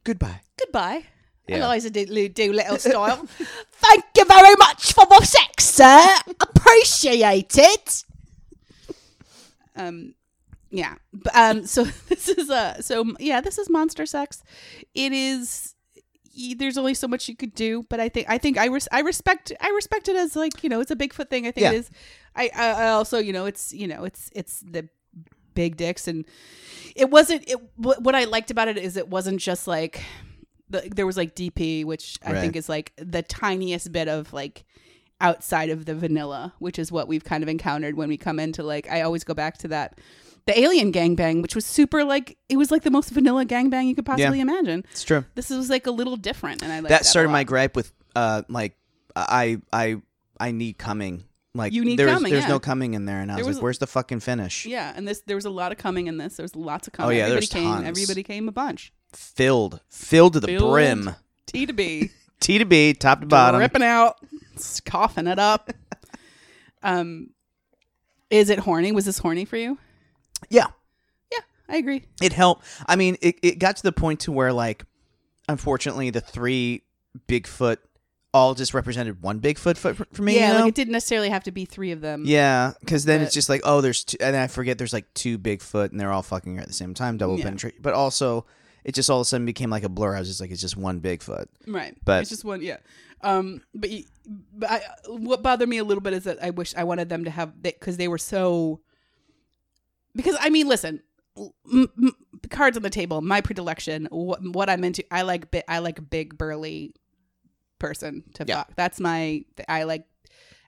Goodbye. 0.03 0.41
goodbye. 0.57 1.03
Yeah. 1.49 1.65
Eliza 1.65 1.89
do, 1.89 2.29
do 2.29 2.53
little 2.53 2.77
style. 2.77 3.25
Thank 3.71 4.05
you 4.17 4.25
very 4.25 4.55
much 4.57 4.93
for 4.93 5.05
the 5.05 5.21
sex, 5.25 5.65
sir. 5.65 6.15
Appreciate 6.39 7.57
it. 7.57 8.03
Um, 9.75 10.13
yeah. 10.69 10.95
Um. 11.33 11.65
So 11.65 11.83
this 12.09 12.27
is 12.29 12.49
uh. 12.49 12.81
So 12.81 13.05
yeah, 13.19 13.41
this 13.41 13.57
is 13.57 13.69
monster 13.69 14.05
sex. 14.05 14.43
It 14.93 15.11
is. 15.13 15.75
There's 16.57 16.77
only 16.77 16.93
so 16.93 17.07
much 17.07 17.27
you 17.27 17.35
could 17.35 17.53
do, 17.53 17.85
but 17.89 17.99
I 17.99 18.07
think 18.07 18.29
I 18.29 18.37
think 18.37 18.57
I 18.57 18.67
res- 18.67 18.87
I 18.91 19.01
respect 19.01 19.51
I 19.59 19.69
respect 19.71 20.07
it 20.07 20.15
as 20.15 20.35
like 20.35 20.63
you 20.63 20.69
know 20.69 20.79
it's 20.79 20.91
a 20.91 20.95
Bigfoot 20.95 21.29
thing. 21.29 21.45
I 21.47 21.51
think 21.51 21.63
Yeah. 21.63 21.71
it 21.71 21.77
is. 21.77 21.89
I, 22.35 22.49
I 22.55 22.69
I 22.83 22.89
also 22.91 23.17
you 23.17 23.33
know 23.33 23.45
it's 23.45 23.73
you 23.73 23.87
know 23.87 24.03
it's 24.05 24.29
it's 24.33 24.61
the 24.61 24.87
big 25.55 25.75
dicks 25.75 26.07
and 26.07 26.25
it 26.95 27.09
wasn't 27.09 27.43
it 27.49 27.57
what 27.75 28.15
I 28.15 28.23
liked 28.25 28.51
about 28.51 28.69
it 28.69 28.77
is 28.77 28.95
it 28.95 29.09
wasn't 29.09 29.41
just 29.41 29.67
like 29.67 30.01
the, 30.69 30.89
there 30.95 31.05
was 31.05 31.17
like 31.17 31.35
DP 31.35 31.85
which 31.85 32.17
I 32.25 32.31
Right. 32.33 32.41
think 32.41 32.55
is 32.55 32.69
like 32.69 32.93
the 32.97 33.21
tiniest 33.23 33.91
bit 33.91 34.07
of 34.07 34.31
like 34.33 34.65
outside 35.21 35.69
of 35.69 35.85
the 35.85 35.95
vanilla 35.95 36.53
which 36.59 36.79
is 36.79 36.91
what 36.91 37.07
we've 37.07 37.23
kind 37.23 37.43
of 37.43 37.49
encountered 37.49 37.95
when 37.95 38.07
we 38.07 38.17
come 38.17 38.39
into 38.39 38.63
like 38.63 38.89
I 38.89 39.01
always 39.01 39.23
go 39.23 39.33
back 39.33 39.57
to 39.59 39.67
that 39.69 39.99
the 40.45 40.57
alien 40.57 40.93
gangbang 40.93 41.41
which 41.41 41.55
was 41.55 41.65
super 41.65 42.03
like 42.05 42.37
it 42.47 42.55
was 42.57 42.71
like 42.71 42.83
the 42.83 42.91
most 42.91 43.09
vanilla 43.09 43.45
gangbang 43.45 43.87
you 43.87 43.95
could 43.95 44.05
possibly 44.05 44.39
imagine 44.39 44.85
It's 44.91 45.03
true. 45.03 45.25
this 45.35 45.49
was 45.49 45.69
like 45.69 45.87
a 45.87 45.91
little 45.91 46.15
different 46.15 46.61
and 46.63 46.71
I 46.71 46.79
like 46.79 46.89
that 46.89 47.01
that, 47.01 47.05
started 47.05 47.29
my 47.29 47.43
gripe 47.43 47.75
with 47.75 47.91
uh 48.15 48.43
like 48.47 48.77
I 49.15 49.59
I 49.73 50.01
I 50.39 50.51
need 50.51 50.77
coming. 50.77 51.25
Like 51.55 51.73
You 51.73 51.83
need 51.83 51.97
there's, 51.99 52.11
coming, 52.13 52.31
There's 52.31 52.43
yeah. 52.45 52.49
no 52.49 52.59
coming 52.59 52.93
in 52.93 53.05
there, 53.05 53.19
and 53.21 53.29
I 53.31 53.37
was, 53.37 53.47
was- 53.47 53.55
like, 53.57 53.63
"Where's 53.63 53.77
the 53.79 53.87
fucking 53.87 54.19
finish?" 54.21 54.65
Yeah, 54.67 54.93
and 54.95 55.05
this 55.07 55.21
there 55.25 55.35
was 55.35 55.43
a 55.45 55.49
lot 55.49 55.71
of 55.73 55.79
coming 55.79 56.05
in 56.07 56.17
this. 56.17 56.37
There 56.37 56.43
was 56.43 56.55
lots 56.55 56.87
of 56.87 56.93
coming. 56.93 57.07
Oh, 57.09 57.11
yeah, 57.11 57.23
everybody 57.23 57.39
there's 57.47 57.49
came. 57.49 57.63
tons. 57.73 57.87
Everybody 57.87 58.23
came 58.23 58.47
a 58.47 58.51
bunch. 58.51 58.93
Filled, 59.13 59.81
filled 59.89 60.33
to 60.33 60.39
the 60.39 60.47
Filled. 60.47 60.71
brim. 60.71 61.15
T 61.45 61.65
to 61.65 61.73
B, 61.73 62.11
T 62.39 62.57
to 62.59 62.65
B, 62.65 62.93
top 62.93 63.21
to 63.21 63.25
bottom. 63.25 63.59
ripping 63.59 63.83
out, 63.83 64.17
coughing 64.85 65.27
it 65.27 65.39
up. 65.39 65.71
um, 66.83 67.29
is 68.29 68.49
it 68.49 68.59
horny? 68.59 68.91
Was 68.91 69.05
this 69.05 69.17
horny 69.17 69.45
for 69.45 69.57
you? 69.57 69.77
Yeah, 70.49 70.67
Yeah, 71.31 71.39
I 71.67 71.77
agree. 71.77 72.03
it 72.21 72.33
helped. 72.33 72.65
I 72.87 72.95
mean, 72.95 73.17
it, 73.21 73.35
it 73.41 73.59
got 73.59 73.77
to 73.77 73.83
the 73.83 73.91
point 73.91 74.21
to 74.21 74.31
where, 74.31 74.53
like, 74.53 74.85
unfortunately, 75.49 76.11
the 76.11 76.21
three 76.21 76.83
Bigfoot 77.27 77.77
all 78.31 78.53
just 78.53 78.75
represented 78.75 79.23
one 79.23 79.39
Bigfoot 79.39 79.75
foot 79.75 79.95
for, 79.97 80.05
for 80.13 80.21
me. 80.21 80.35
yeah, 80.35 80.49
you 80.49 80.53
know? 80.53 80.59
like 80.61 80.69
it 80.69 80.75
didn't 80.75 80.91
necessarily 80.93 81.29
have 81.29 81.43
to 81.45 81.51
be 81.51 81.65
three 81.65 81.91
of 81.91 81.99
them. 82.01 82.23
Yeah, 82.25 82.73
because 82.79 83.03
then 83.05 83.19
But- 83.21 83.25
it's 83.25 83.33
just 83.33 83.49
like, 83.49 83.61
oh, 83.63 83.81
there's 83.81 84.03
two, 84.03 84.17
and 84.21 84.35
I 84.35 84.45
forget 84.47 84.77
there's 84.77 84.93
like 84.93 85.11
two 85.15 85.39
Bigfoot, 85.39 85.89
and 85.89 85.99
they're 85.99 86.11
all 86.11 86.21
fucking 86.21 86.55
her 86.55 86.61
at 86.61 86.67
the 86.67 86.73
same 86.73 86.93
time, 86.93 87.17
double 87.17 87.37
Yeah. 87.39 87.45
penetration. 87.45 87.79
But 87.81 87.95
also, 87.95 88.45
it 88.83 88.95
just 88.95 89.09
all 89.09 89.17
of 89.19 89.23
a 89.23 89.25
sudden 89.25 89.45
became 89.45 89.69
like 89.69 89.83
a 89.83 89.89
blur. 89.89 90.15
I 90.15 90.19
was 90.19 90.27
just 90.27 90.41
like, 90.41 90.51
it's 90.51 90.61
just 90.61 90.77
one 90.77 91.01
Bigfoot. 91.01 91.45
Right. 91.67 91.95
But- 92.05 92.21
it's 92.21 92.29
just 92.29 92.45
one, 92.45 92.61
yeah. 92.61 92.77
Um, 93.21 93.61
but, 93.75 93.89
but 94.53 94.71
I, 94.71 94.81
what 95.07 95.43
bothered 95.43 95.67
me 95.67 95.77
a 95.77 95.83
little 95.83 96.01
bit 96.01 96.13
is 96.13 96.23
that 96.23 96.41
I 96.41 96.51
wish 96.51 96.73
I 96.75 96.85
wanted 96.85 97.09
them 97.09 97.25
to 97.25 97.29
have 97.29 97.61
because 97.61 97.97
they 97.97 98.07
were 98.07 98.17
so. 98.17 98.79
Because 100.15 100.37
I 100.39 100.49
mean, 100.49 100.67
listen, 100.67 101.01
m- 101.37 101.51
m- 102.01 102.15
cards 102.49 102.77
on 102.77 102.83
the 102.83 102.89
table. 102.89 103.19
My 103.21 103.41
predilection, 103.41 104.07
what, 104.09 104.39
what 104.43 104.69
I'm 104.69 104.83
into. 104.85 105.03
I 105.13 105.23
like 105.23 105.51
bi- 105.51 105.63
I 105.67 105.79
like 105.79 105.99
a 105.99 106.01
big 106.01 106.37
burly 106.37 106.93
person 107.77 108.23
to 108.35 108.45
Yeah. 108.47 108.59
fuck. 108.59 108.75
That's 108.75 108.99
my. 109.01 109.43
I 109.67 109.83
like. 109.83 110.05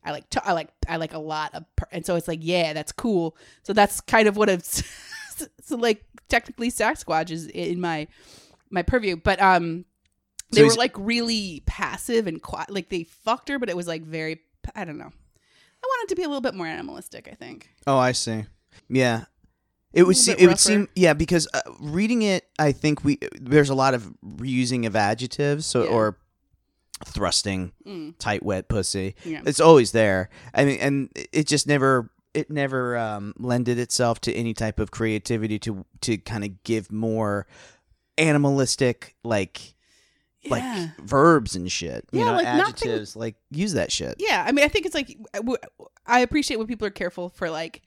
I 0.03 0.12
like. 0.12 0.26
I 0.43 0.51
like. 0.51 0.70
I 0.89 0.97
like 0.97 1.14
a 1.14 1.20
lot 1.20 1.55
of. 1.55 1.64
Per- 1.78 1.88
and 1.93 2.05
so 2.05 2.16
it's 2.18 2.28
like, 2.28 2.39
yeah, 2.41 2.74
that's 2.74 2.91
cool. 2.91 3.38
So 3.64 3.72
that's 3.74 4.01
kind 4.01 4.28
of 4.28 4.36
what 4.36 4.49
it's. 4.49 4.84
So 5.62 5.76
like 5.78 6.04
technically, 6.30 6.70
Sasquatch 6.72 7.32
is 7.32 7.48
in 7.48 7.80
my 7.82 8.08
my 8.70 8.82
purview, 8.84 9.16
but 9.16 9.42
um 9.42 9.86
So 10.54 10.60
they 10.60 10.64
were 10.64 10.74
like 10.76 10.94
really 10.98 11.64
passive 11.66 12.28
and 12.28 12.42
quiet. 12.42 12.70
Like 12.70 12.89
they 12.89 13.04
fucked 13.04 13.50
her, 13.50 13.60
but 13.60 13.70
it 13.70 13.76
was 13.78 13.88
like 13.88 14.04
very. 14.04 14.39
I 14.76 14.86
don't 14.86 14.98
know. 14.98 15.12
I 15.84 15.88
wanted 15.88 16.10
to 16.10 16.16
be 16.16 16.24
a 16.24 16.28
little 16.28 16.42
bit 16.42 16.54
more 16.54 16.68
animalistic. 16.68 17.28
I 17.32 17.36
think. 17.36 17.70
Oh, 17.88 17.98
I 17.98 18.12
see. 18.12 18.46
Yeah, 18.89 19.26
it 19.94 20.04
would 20.04 20.16
seem. 20.18 20.36
It 20.38 20.48
would 20.48 20.60
seem. 20.60 20.88
Yeah, 20.96 21.14
because 21.14 21.48
uh, 21.54 21.62
reading 21.80 22.22
it, 22.22 22.46
I 22.60 22.72
think 22.72 23.04
we 23.04 23.18
there's 23.39 23.70
a 23.70 23.76
lot 23.76 23.94
of 23.94 24.14
reusing 24.24 24.86
of 24.86 24.96
adjectives, 24.96 25.66
so 25.66 25.84
Yeah. 25.84 25.89
or 25.89 26.18
thrusting, 27.06 27.72
Mm, 27.86 28.14
tight, 28.20 28.44
wet 28.44 28.68
pussy. 28.70 29.16
yeah. 29.26 29.42
It's 29.46 29.60
always 29.60 29.92
there. 29.92 30.30
I 30.54 30.66
mean, 30.66 30.80
and 30.80 31.10
it 31.34 31.48
just 31.48 31.68
never. 31.68 32.12
It 32.34 32.50
never 32.50 32.98
um, 32.98 33.34
lended 33.38 33.78
itself 33.78 34.22
to 34.22 34.34
any 34.34 34.54
type 34.54 34.80
of 34.80 34.92
creativity 34.92 35.60
to 35.60 35.86
to 36.02 36.18
kind 36.18 36.44
of 36.44 36.64
give 36.64 36.92
more 36.92 37.46
animalistic 38.18 39.16
like 39.24 39.76
like 40.50 40.64
verbs 40.98 41.56
and 41.56 41.72
shit. 41.72 42.06
You 42.12 42.20
Yeah, 42.20 42.26
know, 42.26 42.32
like, 42.34 42.46
nothing- 42.46 42.62
adjectives. 42.90 43.16
Like 43.16 43.36
use 43.52 43.74
that 43.74 43.92
shit. 43.92 44.16
Yeah, 44.20 44.44
I 44.48 44.52
mean, 44.52 44.66
I 44.66 44.70
think 44.70 44.86
it's 44.86 44.96
like 44.96 45.16
i 46.08 46.20
appreciate 46.22 46.58
when 46.58 46.68
people 46.68 46.88
are 46.88 46.92
careful 46.92 47.30
for 47.30 47.50
like, 47.52 47.84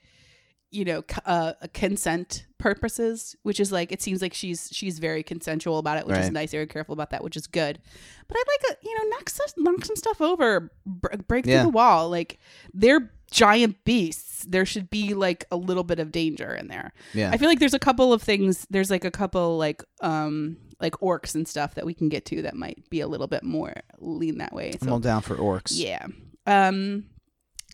you 0.71 0.85
know, 0.85 1.03
uh, 1.25 1.53
consent 1.73 2.45
purposes, 2.57 3.35
which 3.43 3.59
is 3.59 3.71
like 3.73 3.91
it 3.91 4.01
seems 4.01 4.21
like 4.21 4.33
she's 4.33 4.69
she's 4.71 4.99
very 4.99 5.21
consensual 5.21 5.79
about 5.79 5.97
it, 5.97 6.05
which 6.07 6.17
is 6.17 6.25
Right. 6.25 6.33
nice. 6.33 6.51
Very 6.51 6.67
careful 6.67 6.93
about 6.93 7.09
that, 7.09 7.23
which 7.23 7.35
is 7.35 7.45
good. 7.47 7.79
But 8.27 8.37
I'd 8.37 8.43
like 8.47 8.77
a 8.77 8.87
you 8.87 8.97
know 8.97 9.09
knock 9.09 9.29
some 9.29 9.47
knock 9.57 9.83
some 9.85 9.95
stuff 9.97 10.21
over, 10.21 10.71
br- 10.85 11.17
break 11.27 11.45
Yeah. 11.45 11.61
through 11.61 11.71
the 11.71 11.75
wall. 11.75 12.09
Like 12.09 12.39
they're 12.73 13.11
giant 13.31 13.83
beasts. 13.83 14.45
There 14.47 14.65
should 14.65 14.89
be 14.89 15.13
like 15.13 15.45
a 15.51 15.55
little 15.57 15.83
bit 15.83 15.99
of 15.99 16.11
danger 16.11 16.53
in 16.53 16.67
there. 16.67 16.93
Yeah. 17.13 17.31
I 17.31 17.37
feel 17.37 17.47
like 17.49 17.59
there's 17.59 17.73
a 17.73 17.79
couple 17.79 18.13
of 18.13 18.21
things. 18.21 18.65
There's 18.69 18.91
like 18.91 19.05
a 19.05 19.11
couple 19.11 19.57
like 19.57 19.83
um 20.01 20.57
like 20.79 20.93
orcs 20.95 21.35
and 21.35 21.47
stuff 21.47 21.75
that 21.75 21.85
we 21.85 21.93
can 21.93 22.09
get 22.09 22.25
to 22.25 22.41
that 22.43 22.55
might 22.55 22.89
be 22.89 22.99
a 23.01 23.07
little 23.07 23.27
bit 23.27 23.43
more 23.43 23.73
lean 23.99 24.37
that 24.39 24.53
way. 24.53 24.73
I'm 24.81 24.91
all 24.91 24.99
down 24.99 25.21
for 25.21 25.35
orcs. 25.35 25.71
yeah. 25.73 26.05
Um 26.45 27.05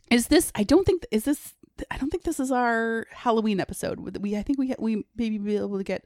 is 0.09 0.27
this 0.27 0.51
I 0.55 0.63
don't 0.63 0.85
think 0.85 1.05
is 1.11 1.25
this 1.25 1.53
I 1.89 1.97
don't 1.97 2.09
think 2.09 2.23
this 2.23 2.39
is 2.39 2.51
our 2.51 3.07
Halloween 3.11 3.59
episode. 3.59 4.17
We 4.17 4.37
I 4.37 4.43
think 4.43 4.59
we 4.59 4.73
we 4.79 5.05
maybe 5.15 5.37
be 5.37 5.57
able 5.57 5.77
to 5.77 5.83
get 5.83 6.05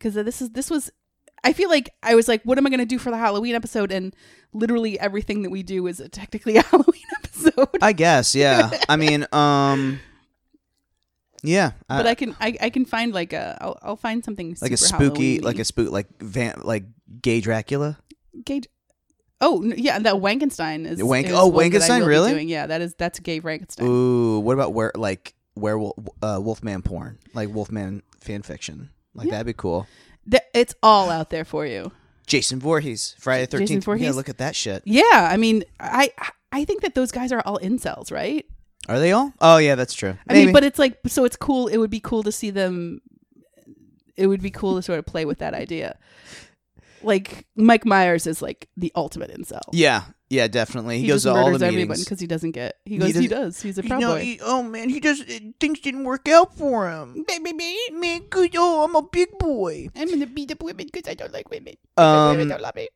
cuz 0.00 0.14
this 0.14 0.42
is 0.42 0.50
this 0.50 0.70
was 0.70 0.90
I 1.44 1.52
feel 1.52 1.68
like 1.68 1.90
I 2.02 2.14
was 2.14 2.28
like 2.28 2.42
what 2.44 2.58
am 2.58 2.66
I 2.66 2.70
going 2.70 2.80
to 2.80 2.86
do 2.86 2.98
for 2.98 3.10
the 3.10 3.16
Halloween 3.18 3.54
episode 3.54 3.90
and 3.92 4.14
literally 4.52 4.98
everything 5.00 5.42
that 5.42 5.50
we 5.50 5.62
do 5.62 5.86
is 5.86 6.02
technically 6.12 6.56
a 6.58 6.62
Halloween 6.62 7.02
episode. 7.16 7.68
I 7.82 7.92
guess, 7.92 8.34
yeah. 8.42 8.70
I 8.88 8.96
mean, 8.96 9.26
um, 9.32 10.00
yeah, 11.42 11.72
but 11.88 12.06
I 12.06 12.14
can 12.14 12.36
I, 12.40 12.56
I 12.60 12.70
can 12.70 12.84
find 12.84 13.12
like 13.12 13.32
a 13.32 13.58
I'll, 13.60 13.78
I'll 13.82 13.96
find 13.96 14.24
something 14.24 14.56
like 14.62 14.70
a 14.72 14.76
spooky, 14.76 15.02
Halloween-y. 15.38 15.46
like 15.46 15.58
a 15.58 15.64
spook, 15.64 15.90
like 15.90 16.06
van, 16.20 16.60
like 16.62 16.84
gay 17.20 17.40
Dracula. 17.40 17.98
gay. 18.44 18.60
Oh 19.40 19.60
yeah, 19.64 19.98
that 19.98 20.14
Wankenstein 20.14 20.86
is. 20.86 21.02
Wank- 21.02 21.26
is 21.26 21.32
oh, 21.32 21.48
one 21.48 21.68
that 21.70 21.82
I 21.82 21.88
Wankenstein, 22.00 22.06
really? 22.06 22.30
Doing. 22.30 22.48
Yeah, 22.48 22.68
that 22.68 22.80
is 22.80 22.94
that's 22.94 23.18
gay 23.18 23.40
Frankenstein. 23.40 23.88
Ooh, 23.88 24.38
what 24.38 24.52
about 24.52 24.72
where 24.72 24.92
like 24.94 25.34
werewolf, 25.56 25.96
uh, 26.22 26.38
Wolfman 26.40 26.82
porn, 26.82 27.18
like 27.34 27.48
Wolfman 27.48 28.04
fan 28.20 28.42
fiction, 28.42 28.90
like 29.14 29.26
Yeah. 29.26 29.32
that'd 29.32 29.46
be 29.46 29.52
cool. 29.52 29.88
Th- 30.30 30.42
it's 30.54 30.74
all 30.82 31.10
out 31.10 31.30
there 31.30 31.44
for 31.44 31.66
you. 31.66 31.92
Jason 32.26 32.60
Voorhees, 32.60 33.14
Friday 33.18 33.46
the 33.46 33.58
Jason 33.58 33.80
Thirteenth. 33.80 33.82
Yeah, 33.82 33.84
Voorhees? 33.84 34.16
look 34.16 34.28
at 34.28 34.38
that 34.38 34.56
shit. 34.56 34.82
Yeah, 34.86 35.02
I 35.12 35.36
mean, 35.36 35.64
I 35.80 36.10
I 36.52 36.64
think 36.64 36.82
that 36.82 36.94
those 36.94 37.10
guys 37.10 37.32
are 37.32 37.42
all 37.44 37.58
incels, 37.58 38.12
right? 38.12 38.46
Are 38.88 38.98
they 38.98 39.12
all? 39.12 39.32
Oh 39.40 39.58
yeah, 39.58 39.74
that's 39.74 39.94
true. 39.94 40.16
I 40.28 40.34
mean, 40.34 40.52
but 40.52 40.64
it's 40.64 40.78
like 40.78 40.98
so 41.06 41.24
it's 41.24 41.36
cool. 41.36 41.68
It 41.68 41.76
would 41.76 41.90
be 41.90 42.00
cool 42.00 42.22
to 42.22 42.32
see 42.32 42.50
them. 42.50 43.00
It 44.16 44.26
would 44.26 44.42
be 44.42 44.50
cool 44.50 44.76
to 44.76 44.82
sort 44.82 44.98
of 44.98 45.06
play 45.06 45.24
with 45.24 45.38
that 45.38 45.54
idea. 45.54 45.98
Like 47.04 47.46
Mike 47.56 47.84
Myers 47.84 48.26
is 48.26 48.40
like 48.42 48.68
the 48.76 48.92
ultimate 48.94 49.30
incel. 49.30 49.60
yeah, 49.72 50.04
yeah, 50.30 50.48
definitely. 50.48 50.96
He, 50.96 51.02
he, 51.02 51.08
goes 51.08 51.24
just 51.24 51.34
to 51.34 51.40
all 51.40 51.50
the 51.58 51.66
everyone 51.66 51.88
meetings. 51.88 52.04
because 52.04 52.20
he 52.20 52.26
doesn't 52.26 52.52
get. 52.52 52.76
He 52.84 52.94
He 52.94 52.98
goes. 52.98 53.06
He, 53.08 53.12
doesn't- 53.12 53.30
does. 53.30 53.62
He's 53.62 53.78
a 53.78 53.82
You 53.82 53.88
proud 53.88 54.00
know, 54.00 54.14
boy. 54.14 54.20
he, 54.20 54.40
oh 54.42 54.62
man, 54.62 54.88
he 54.88 55.00
does. 55.00 55.22
Things 55.60 55.80
didn't 55.80 56.04
work 56.04 56.28
out 56.28 56.56
for 56.56 56.90
him. 56.90 57.24
Man, 57.28 58.22
good. 58.30 58.54
Oh, 58.56 58.84
I'm 58.84 58.94
a 58.96 59.02
big 59.02 59.38
boy. 59.38 59.88
I'm 59.96 60.08
gonna 60.08 60.26
beat 60.26 60.50
up 60.52 60.62
women 60.62 60.86
because 60.92 61.10
I 61.10 61.14
don't 61.14 61.32
like 61.32 61.50
women. 61.50 61.74
Um, 61.96 62.30
women 62.32 62.48
don't 62.48 62.62
love 62.62 62.74
me. 62.76 62.88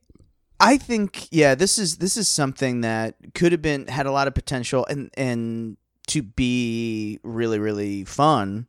I 0.59 0.77
think 0.77 1.27
yeah, 1.31 1.53
this 1.53 1.77
is 1.77 1.97
this 1.97 2.17
is 2.17 2.27
something 2.27 2.81
that 2.81 3.15
could 3.35 3.51
have 3.51 3.61
been 3.61 3.87
had 3.87 4.05
a 4.07 4.11
lot 4.11 4.27
of 4.27 4.33
potential 4.33 4.85
and 4.89 5.11
and 5.15 5.77
to 6.07 6.23
be 6.23 7.19
really 7.23 7.59
really 7.59 8.03
fun. 8.05 8.65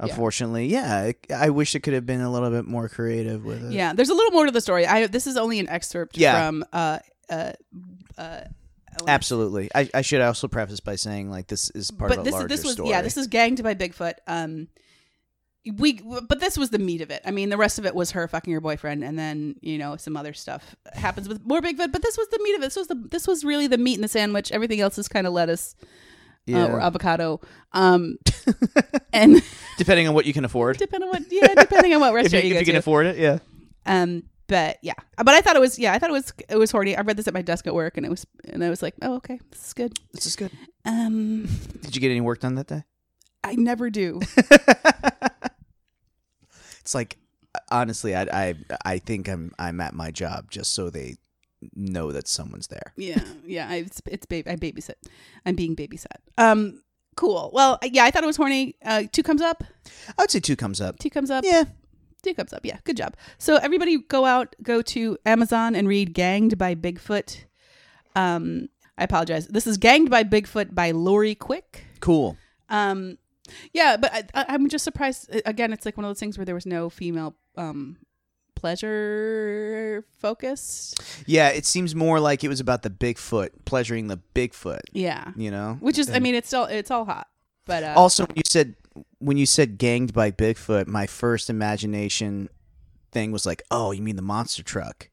Yeah. 0.00 0.06
Unfortunately, 0.10 0.66
yeah, 0.66 1.04
it- 1.06 1.26
I 1.34 1.50
wish 1.50 1.74
it 1.74 1.80
could 1.80 1.94
have 1.94 2.06
been 2.06 2.20
a 2.20 2.30
little 2.30 2.50
bit 2.50 2.66
more 2.66 2.88
creative 2.88 3.44
with 3.44 3.64
it. 3.64 3.72
Yeah, 3.72 3.92
there's 3.94 4.10
a 4.10 4.14
little 4.14 4.30
more 4.32 4.46
to 4.46 4.52
the 4.52 4.60
story. 4.60 4.86
I 4.86 5.06
this 5.08 5.26
is 5.26 5.36
only 5.36 5.58
an 5.58 5.68
excerpt 5.68 6.16
Yeah. 6.16 6.46
from 6.46 6.64
uh 6.72 6.98
uh 7.28 7.52
uh. 8.16 8.40
absolutely. 9.06 9.70
I, 9.74 9.88
I 9.94 10.02
should 10.02 10.20
also 10.20 10.48
preface 10.48 10.80
by 10.80 10.96
saying 10.96 11.30
like 11.30 11.48
this 11.48 11.70
is 11.70 11.90
part 11.90 12.10
but 12.10 12.18
of 12.18 12.22
a 12.22 12.24
this 12.24 12.32
larger 12.32 12.48
this 12.48 12.64
was 12.64 12.72
story. 12.74 12.90
yeah 12.90 13.02
this 13.02 13.16
is 13.16 13.26
ganged 13.26 13.62
by 13.62 13.74
Bigfoot. 13.74 14.14
Um, 14.26 14.68
we 15.76 16.00
but 16.00 16.40
this 16.40 16.56
was 16.56 16.70
the 16.70 16.78
meat 16.78 17.00
of 17.02 17.10
it. 17.10 17.20
I 17.26 17.30
mean, 17.30 17.50
the 17.50 17.56
rest 17.58 17.78
of 17.78 17.84
it 17.84 17.94
was 17.94 18.12
her 18.12 18.26
fucking 18.28 18.52
her 18.52 18.60
boyfriend, 18.60 19.04
and 19.04 19.18
then 19.18 19.56
you 19.60 19.76
know 19.76 19.96
some 19.96 20.16
other 20.16 20.32
stuff 20.32 20.74
happens 20.94 21.28
with 21.28 21.44
more 21.44 21.60
Bigfoot. 21.60 21.92
But 21.92 22.02
this 22.02 22.16
was 22.16 22.28
the 22.28 22.38
meat 22.42 22.54
of 22.54 22.60
it. 22.62 22.66
This 22.66 22.76
was 22.76 22.86
the 22.86 22.94
this 23.10 23.26
was 23.26 23.44
really 23.44 23.66
the 23.66 23.76
meat 23.78 23.96
in 23.96 24.02
the 24.02 24.08
sandwich. 24.08 24.50
Everything 24.52 24.80
else 24.80 24.96
is 24.96 25.08
kind 25.08 25.26
of 25.26 25.32
lettuce 25.32 25.74
yeah. 26.48 26.64
uh, 26.64 26.68
or 26.68 26.80
avocado. 26.80 27.40
Um, 27.72 28.18
and 29.12 29.42
depending 29.76 30.08
on 30.08 30.14
what 30.14 30.26
you 30.26 30.32
can 30.32 30.44
afford. 30.44 30.78
depending 30.78 31.08
on 31.08 31.14
what 31.14 31.22
yeah 31.30 31.54
depending 31.54 31.94
on 31.94 32.00
what 32.00 32.08
If 32.14 32.32
you, 32.32 32.36
restaurant 32.38 32.44
you, 32.46 32.54
if 32.54 32.60
you 32.60 32.66
can 32.66 32.74
to. 32.74 32.78
afford 32.78 33.06
it, 33.06 33.18
yeah. 33.18 33.38
Um, 33.86 34.24
but 34.46 34.78
yeah, 34.82 34.94
but 35.16 35.28
I 35.28 35.40
thought 35.42 35.56
it 35.56 35.60
was 35.60 35.78
yeah 35.78 35.92
I 35.92 35.98
thought 35.98 36.10
it 36.10 36.14
was 36.14 36.32
it 36.48 36.56
was 36.56 36.70
horny. 36.70 36.96
I 36.96 37.02
read 37.02 37.16
this 37.16 37.28
at 37.28 37.34
my 37.34 37.42
desk 37.42 37.66
at 37.66 37.74
work, 37.74 37.96
and 37.96 38.06
it 38.06 38.08
was 38.08 38.26
and 38.48 38.64
I 38.64 38.70
was 38.70 38.82
like, 38.82 38.94
oh 39.02 39.16
okay, 39.16 39.38
this 39.50 39.66
is 39.66 39.74
good. 39.74 39.98
This 40.12 40.26
is 40.26 40.36
good. 40.36 40.50
Um, 40.84 41.46
Did 41.82 41.94
you 41.94 42.00
get 42.00 42.10
any 42.10 42.22
work 42.22 42.40
done 42.40 42.54
that 42.54 42.66
day? 42.66 42.84
I 43.44 43.54
never 43.54 43.90
do. 43.90 44.20
it's 46.80 46.94
like 46.94 47.18
honestly, 47.70 48.16
I 48.16 48.22
I 48.22 48.54
I 48.84 48.98
think 48.98 49.28
I'm 49.28 49.52
I'm 49.58 49.80
at 49.80 49.94
my 49.94 50.10
job 50.10 50.50
just 50.50 50.72
so 50.72 50.90
they 50.90 51.16
know 51.74 52.12
that 52.12 52.28
someone's 52.28 52.68
there. 52.68 52.92
yeah, 52.96 53.22
yeah. 53.46 53.68
I, 53.68 53.76
it's 53.76 54.00
it's 54.06 54.26
baby. 54.26 54.50
I 54.50 54.56
babysit. 54.56 54.94
I'm 55.44 55.54
being 55.54 55.74
babysat. 55.76 56.18
Um, 56.36 56.82
cool. 57.16 57.50
Well, 57.52 57.78
yeah, 57.82 58.04
I 58.04 58.10
thought 58.10 58.22
it 58.22 58.26
was 58.26 58.36
horny. 58.36 58.76
Uh, 58.84 59.04
two 59.10 59.22
comes 59.22 59.42
up. 59.42 59.64
I 60.16 60.22
would 60.22 60.30
say 60.30 60.40
two 60.40 60.56
comes 60.56 60.80
up. 60.80 60.98
Two 60.98 61.10
comes 61.10 61.30
up. 61.30 61.44
Yeah. 61.44 61.64
Two 62.22 62.34
comes 62.34 62.52
up. 62.52 62.64
Yeah, 62.64 62.78
good 62.84 62.96
job. 62.96 63.16
So 63.38 63.56
everybody, 63.56 63.98
go 63.98 64.24
out, 64.24 64.56
go 64.62 64.82
to 64.82 65.16
Amazon 65.24 65.76
and 65.76 65.86
read 65.86 66.14
"Ganged 66.14 66.58
by 66.58 66.74
Bigfoot." 66.74 67.44
Um, 68.16 68.68
I 68.96 69.04
apologize. 69.04 69.46
This 69.46 69.66
is 69.68 69.78
"Ganged 69.78 70.10
by 70.10 70.24
Bigfoot" 70.24 70.74
by 70.74 70.90
Lori 70.90 71.36
Quick. 71.36 71.84
Cool. 72.00 72.36
Um, 72.68 73.18
yeah, 73.72 73.96
but 73.96 74.12
I, 74.12 74.24
I, 74.34 74.46
I'm 74.48 74.68
just 74.68 74.84
surprised. 74.84 75.30
Again, 75.46 75.72
it's 75.72 75.86
like 75.86 75.96
one 75.96 76.04
of 76.04 76.10
those 76.10 76.18
things 76.20 76.36
where 76.36 76.44
there 76.44 76.54
was 76.56 76.66
no 76.66 76.90
female 76.90 77.34
um 77.56 77.98
pleasure 78.58 80.04
focused. 80.18 81.00
Yeah, 81.26 81.50
it 81.50 81.64
seems 81.64 81.94
more 81.94 82.18
like 82.18 82.42
it 82.42 82.48
was 82.48 82.58
about 82.58 82.82
the 82.82 82.90
Bigfoot, 82.90 83.50
pleasuring 83.64 84.08
the 84.08 84.18
Bigfoot. 84.34 84.80
Yeah, 84.92 85.30
You 85.36 85.52
know, 85.52 85.76
which 85.80 85.96
is 85.96 86.10
I 86.10 86.18
mean 86.18 86.34
it's 86.34 86.48
still 86.48 86.64
it's 86.64 86.90
all 86.90 87.04
hot, 87.04 87.28
but 87.66 87.84
uh, 87.84 87.94
also 87.96 88.26
when 88.26 88.36
you 88.36 88.42
said 88.44 88.74
when 89.20 89.36
you 89.36 89.46
said 89.46 89.78
ganged 89.78 90.12
by 90.12 90.32
Bigfoot, 90.32 90.88
my 90.88 91.06
first 91.06 91.48
imagination 91.48 92.48
thing 93.12 93.30
was 93.30 93.46
like, 93.46 93.62
oh, 93.70 93.92
you 93.92 94.02
mean 94.02 94.16
the 94.16 94.22
monster 94.22 94.64
truck? 94.64 95.08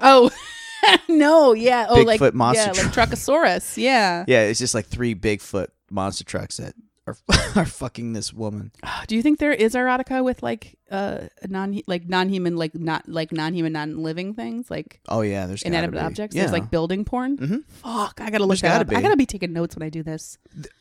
oh 0.00 0.30
no, 1.08 1.52
yeah, 1.52 1.86
oh 1.90 2.00
like 2.00 2.18
Bigfoot 2.18 2.32
monster 2.32 2.72
yeah, 2.74 2.82
like 2.82 2.92
Truckasaurus, 2.92 3.76
yeah. 3.76 4.24
Yeah, 4.26 4.42
it's 4.44 4.58
just 4.58 4.74
like 4.74 4.86
three 4.86 5.14
Bigfoot 5.14 5.68
monster 5.90 6.24
trucks 6.24 6.56
that 6.56 6.74
are 7.06 7.16
are 7.56 7.64
fucking 7.66 8.12
this 8.12 8.32
woman. 8.32 8.72
Do 9.06 9.14
you 9.16 9.22
think 9.22 9.38
there 9.38 9.52
is 9.52 9.74
erotica 9.74 10.24
with 10.24 10.42
like 10.42 10.76
uh 10.90 11.28
non 11.48 11.80
like 11.86 12.08
non 12.08 12.28
human 12.28 12.56
like 12.56 12.74
not 12.74 13.08
like 13.08 13.32
non 13.32 13.54
human 13.54 13.72
non 13.72 14.02
living 14.02 14.34
things 14.34 14.70
like 14.70 15.00
Oh 15.08 15.20
yeah, 15.22 15.46
there's 15.46 15.62
gotta 15.62 15.74
inanimate 15.76 16.00
be. 16.00 16.04
objects? 16.06 16.34
Yeah. 16.36 16.42
There's 16.42 16.52
like 16.52 16.70
building 16.70 17.04
porn. 17.04 17.36
Mhm. 17.38 17.64
Fuck, 17.68 18.20
I 18.20 18.30
gotta 18.30 18.44
look 18.44 18.58
There's 18.58 18.62
that 18.62 18.68
gotta 18.68 18.80
up. 18.82 18.88
be. 18.88 18.96
I 18.96 19.02
gotta 19.02 19.16
be 19.16 19.26
taking 19.26 19.52
notes 19.52 19.76
when 19.76 19.82
I 19.84 19.88
do 19.90 20.02
this. 20.02 20.38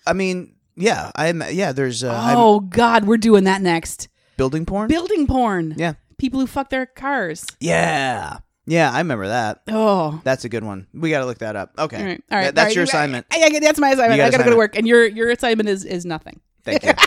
I 0.08 0.14
mean, 0.14 0.56
yeah, 0.76 1.12
I'm 1.16 1.44
yeah. 1.52 1.72
There's 1.72 2.04
uh, 2.04 2.12
I'm- 2.14 2.38
oh 2.38 2.60
God, 2.60 3.06
we're 3.06 3.18
doing 3.18 3.44
that 3.46 3.62
next. 3.62 4.08
building 4.38 4.66
porn. 4.66 4.88
Building 4.88 5.28
porn. 5.28 5.76
Yeah, 5.78 5.94
People 6.18 6.40
who 6.40 6.48
fuck 6.48 6.70
their 6.70 6.86
cars. 6.86 7.46
yeah, 7.60 8.40
yeah. 8.66 8.92
I 8.92 9.00
remember 9.00 9.28
that. 9.28 9.62
Oh. 9.68 10.20
That's 10.24 10.46
a 10.46 10.50
good 10.50 10.64
one. 10.64 10.88
We 10.94 11.10
got 11.10 11.20
to 11.20 11.26
look 11.26 11.40
that 11.40 11.56
up. 11.56 11.74
Okay, 11.78 11.98
All 11.98 12.04
right. 12.06 12.24
All 12.32 12.38
right. 12.38 12.44
Th- 12.44 12.54
that's 12.56 12.60
all 12.60 12.66
right. 12.66 12.76
your 12.76 12.84
You- 12.84 12.90
assignment. 12.90 13.26
I, 13.32 13.44
I, 13.44 13.60
that's 13.60 13.80
my 13.80 13.90
assignment. 13.92 14.18
Got 14.18 14.28
I 14.28 14.32
gotta 14.32 14.44
go 14.44 14.50
to 14.52 14.58
work, 14.58 14.78
and 14.78 14.88
your 14.88 15.06
your 15.06 15.30
assignment 15.32 15.70
is 15.70 15.86
is 15.86 16.06
nothing. 16.06 16.40
Thank 16.64 16.84
you. 16.84 16.94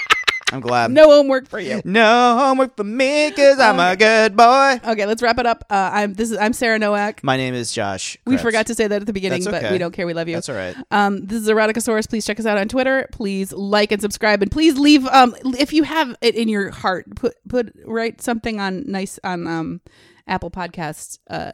I'm 0.51 0.61
glad. 0.61 0.91
No 0.91 1.11
homework 1.11 1.47
for 1.47 1.61
you. 1.61 1.83
No 1.85 2.39
homework 2.39 2.75
for 2.75 2.83
me 2.85 3.29
because 3.29 3.61
I'm 3.61 3.79
a 3.79 3.95
good 3.97 4.35
boy. 4.35 4.81
Okay, 4.93 5.05
let's 5.05 5.23
wrap 5.23 5.39
it 5.39 5.45
up. 5.45 5.63
Uh, 5.69 5.91
I'm 5.93 6.15
this 6.15 6.31
is 6.31 6.39
I'm 6.39 6.55
Sarah 6.55 6.79
Nowak. 6.79 7.23
My 7.23 7.37
name 7.37 7.53
is 7.53 7.71
Josh. 7.71 8.17
We 8.25 8.33
Krebs. 8.37 8.43
forgot 8.45 8.67
to 8.69 8.75
say 8.75 8.87
that 8.87 9.03
at 9.03 9.07
the 9.07 9.13
beginning, 9.13 9.45
That's 9.45 9.63
but 9.65 9.71
we 9.73 9.77
don't 9.77 9.93
care. 9.93 10.07
We 10.07 10.15
love 10.15 10.27
you. 10.27 10.37
That's 10.37 10.49
all 10.49 10.55
right. 10.57 10.75
Um, 10.91 11.27
this 11.27 11.43
is 11.43 11.49
Eroticosaurus. 11.49 12.09
Please 12.09 12.25
check 12.25 12.41
us 12.41 12.47
out 12.47 12.57
on 12.57 12.67
Twitter. 12.69 13.09
Please 13.13 13.53
like 13.53 13.93
and 13.93 14.01
subscribe, 14.01 14.41
and 14.41 14.51
please 14.51 14.79
leave. 14.79 15.07
Um, 15.09 15.37
if 15.59 15.75
you 15.75 15.83
have 15.83 16.17
it 16.23 16.35
in 16.35 16.49
your 16.49 16.71
heart, 16.71 17.15
put 17.15 17.35
put 17.47 17.75
write 17.85 18.23
something 18.23 18.59
on 18.59 18.85
nice 18.91 19.19
on 19.23 19.47
um 19.47 19.81
Apple 20.29 20.51
Podcasts. 20.51 21.19
Uh, 21.29 21.53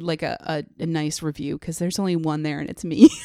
like 0.00 0.22
a, 0.22 0.36
a, 0.40 0.82
a 0.82 0.86
nice 0.86 1.22
review 1.22 1.56
because 1.58 1.78
there's 1.78 2.00
only 2.00 2.16
one 2.16 2.42
there 2.42 2.58
and 2.58 2.68
it's 2.68 2.84
me. 2.84 3.08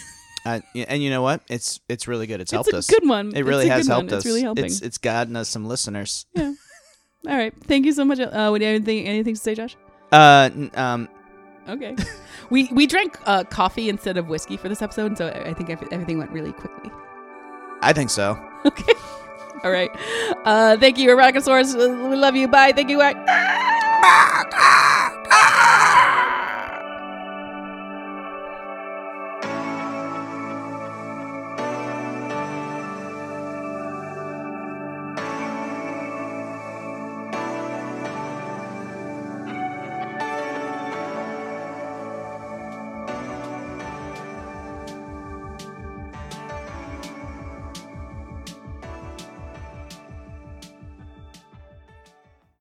Uh, 0.43 0.59
and 0.73 1.03
you 1.03 1.11
know 1.11 1.21
what? 1.21 1.43
It's 1.51 1.82
it's 1.88 2.07
really 2.07 2.25
good. 2.25 2.41
It's, 2.41 2.49
helped 2.49 2.73
us. 2.73 2.89
it's 2.89 2.89
helped 2.89 2.93
a 2.93 2.95
us. 2.95 2.99
good 3.01 3.07
one. 3.07 3.36
It 3.36 3.45
really 3.45 3.67
has 3.67 3.86
helped 3.86 4.05
one. 4.07 4.13
us. 4.15 4.21
It's 4.21 4.25
really 4.25 4.41
helping. 4.41 4.65
It's 4.65 4.82
it's 4.82 4.97
gotten 4.97 5.36
us 5.36 5.49
some 5.49 5.67
listeners. 5.67 6.25
Yeah. 6.36 6.53
All 7.27 7.38
right. 7.38 7.53
Thank 7.65 7.86
you 7.86 7.91
so 7.91 8.03
much. 8.03 8.19
Uh, 8.19 8.47
would 8.51 8.59
you 8.59 8.67
have 8.67 8.75
anything 8.77 9.07
anything 9.07 9.36
to 9.36 9.39
say, 9.39 9.53
Josh? 9.53 9.77
Uh, 10.11 10.49
um, 10.73 11.07
Okay. 11.69 11.95
we 12.49 12.67
we 12.71 12.88
drank 12.88 13.19
uh, 13.27 13.43
coffee 13.43 13.88
instead 13.88 14.17
of 14.17 14.29
whiskey 14.29 14.57
for 14.57 14.67
this 14.67 14.82
episode, 14.82 15.15
so 15.15 15.27
I 15.27 15.49
I 15.49 15.53
think 15.53 15.69
everything 15.69 16.17
went 16.17 16.32
really 16.32 16.53
quickly. 16.53 16.89
I 17.84 17.93
think 17.93 18.09
so. 18.09 18.36
Okay. 18.65 18.93
All 19.63 19.71
right. 19.71 19.91
Uh, 20.43 20.75
thank 20.77 20.97
you, 20.97 21.07
Eroticosaurus. 21.11 21.75
We 22.09 22.15
love 22.15 22.36
you. 22.36 22.47
Bye. 22.47 22.71
Thank 22.71 22.89
you. 22.89 22.97
Bye 22.97 23.77
back! 24.02 24.52
Ah! 24.54 24.90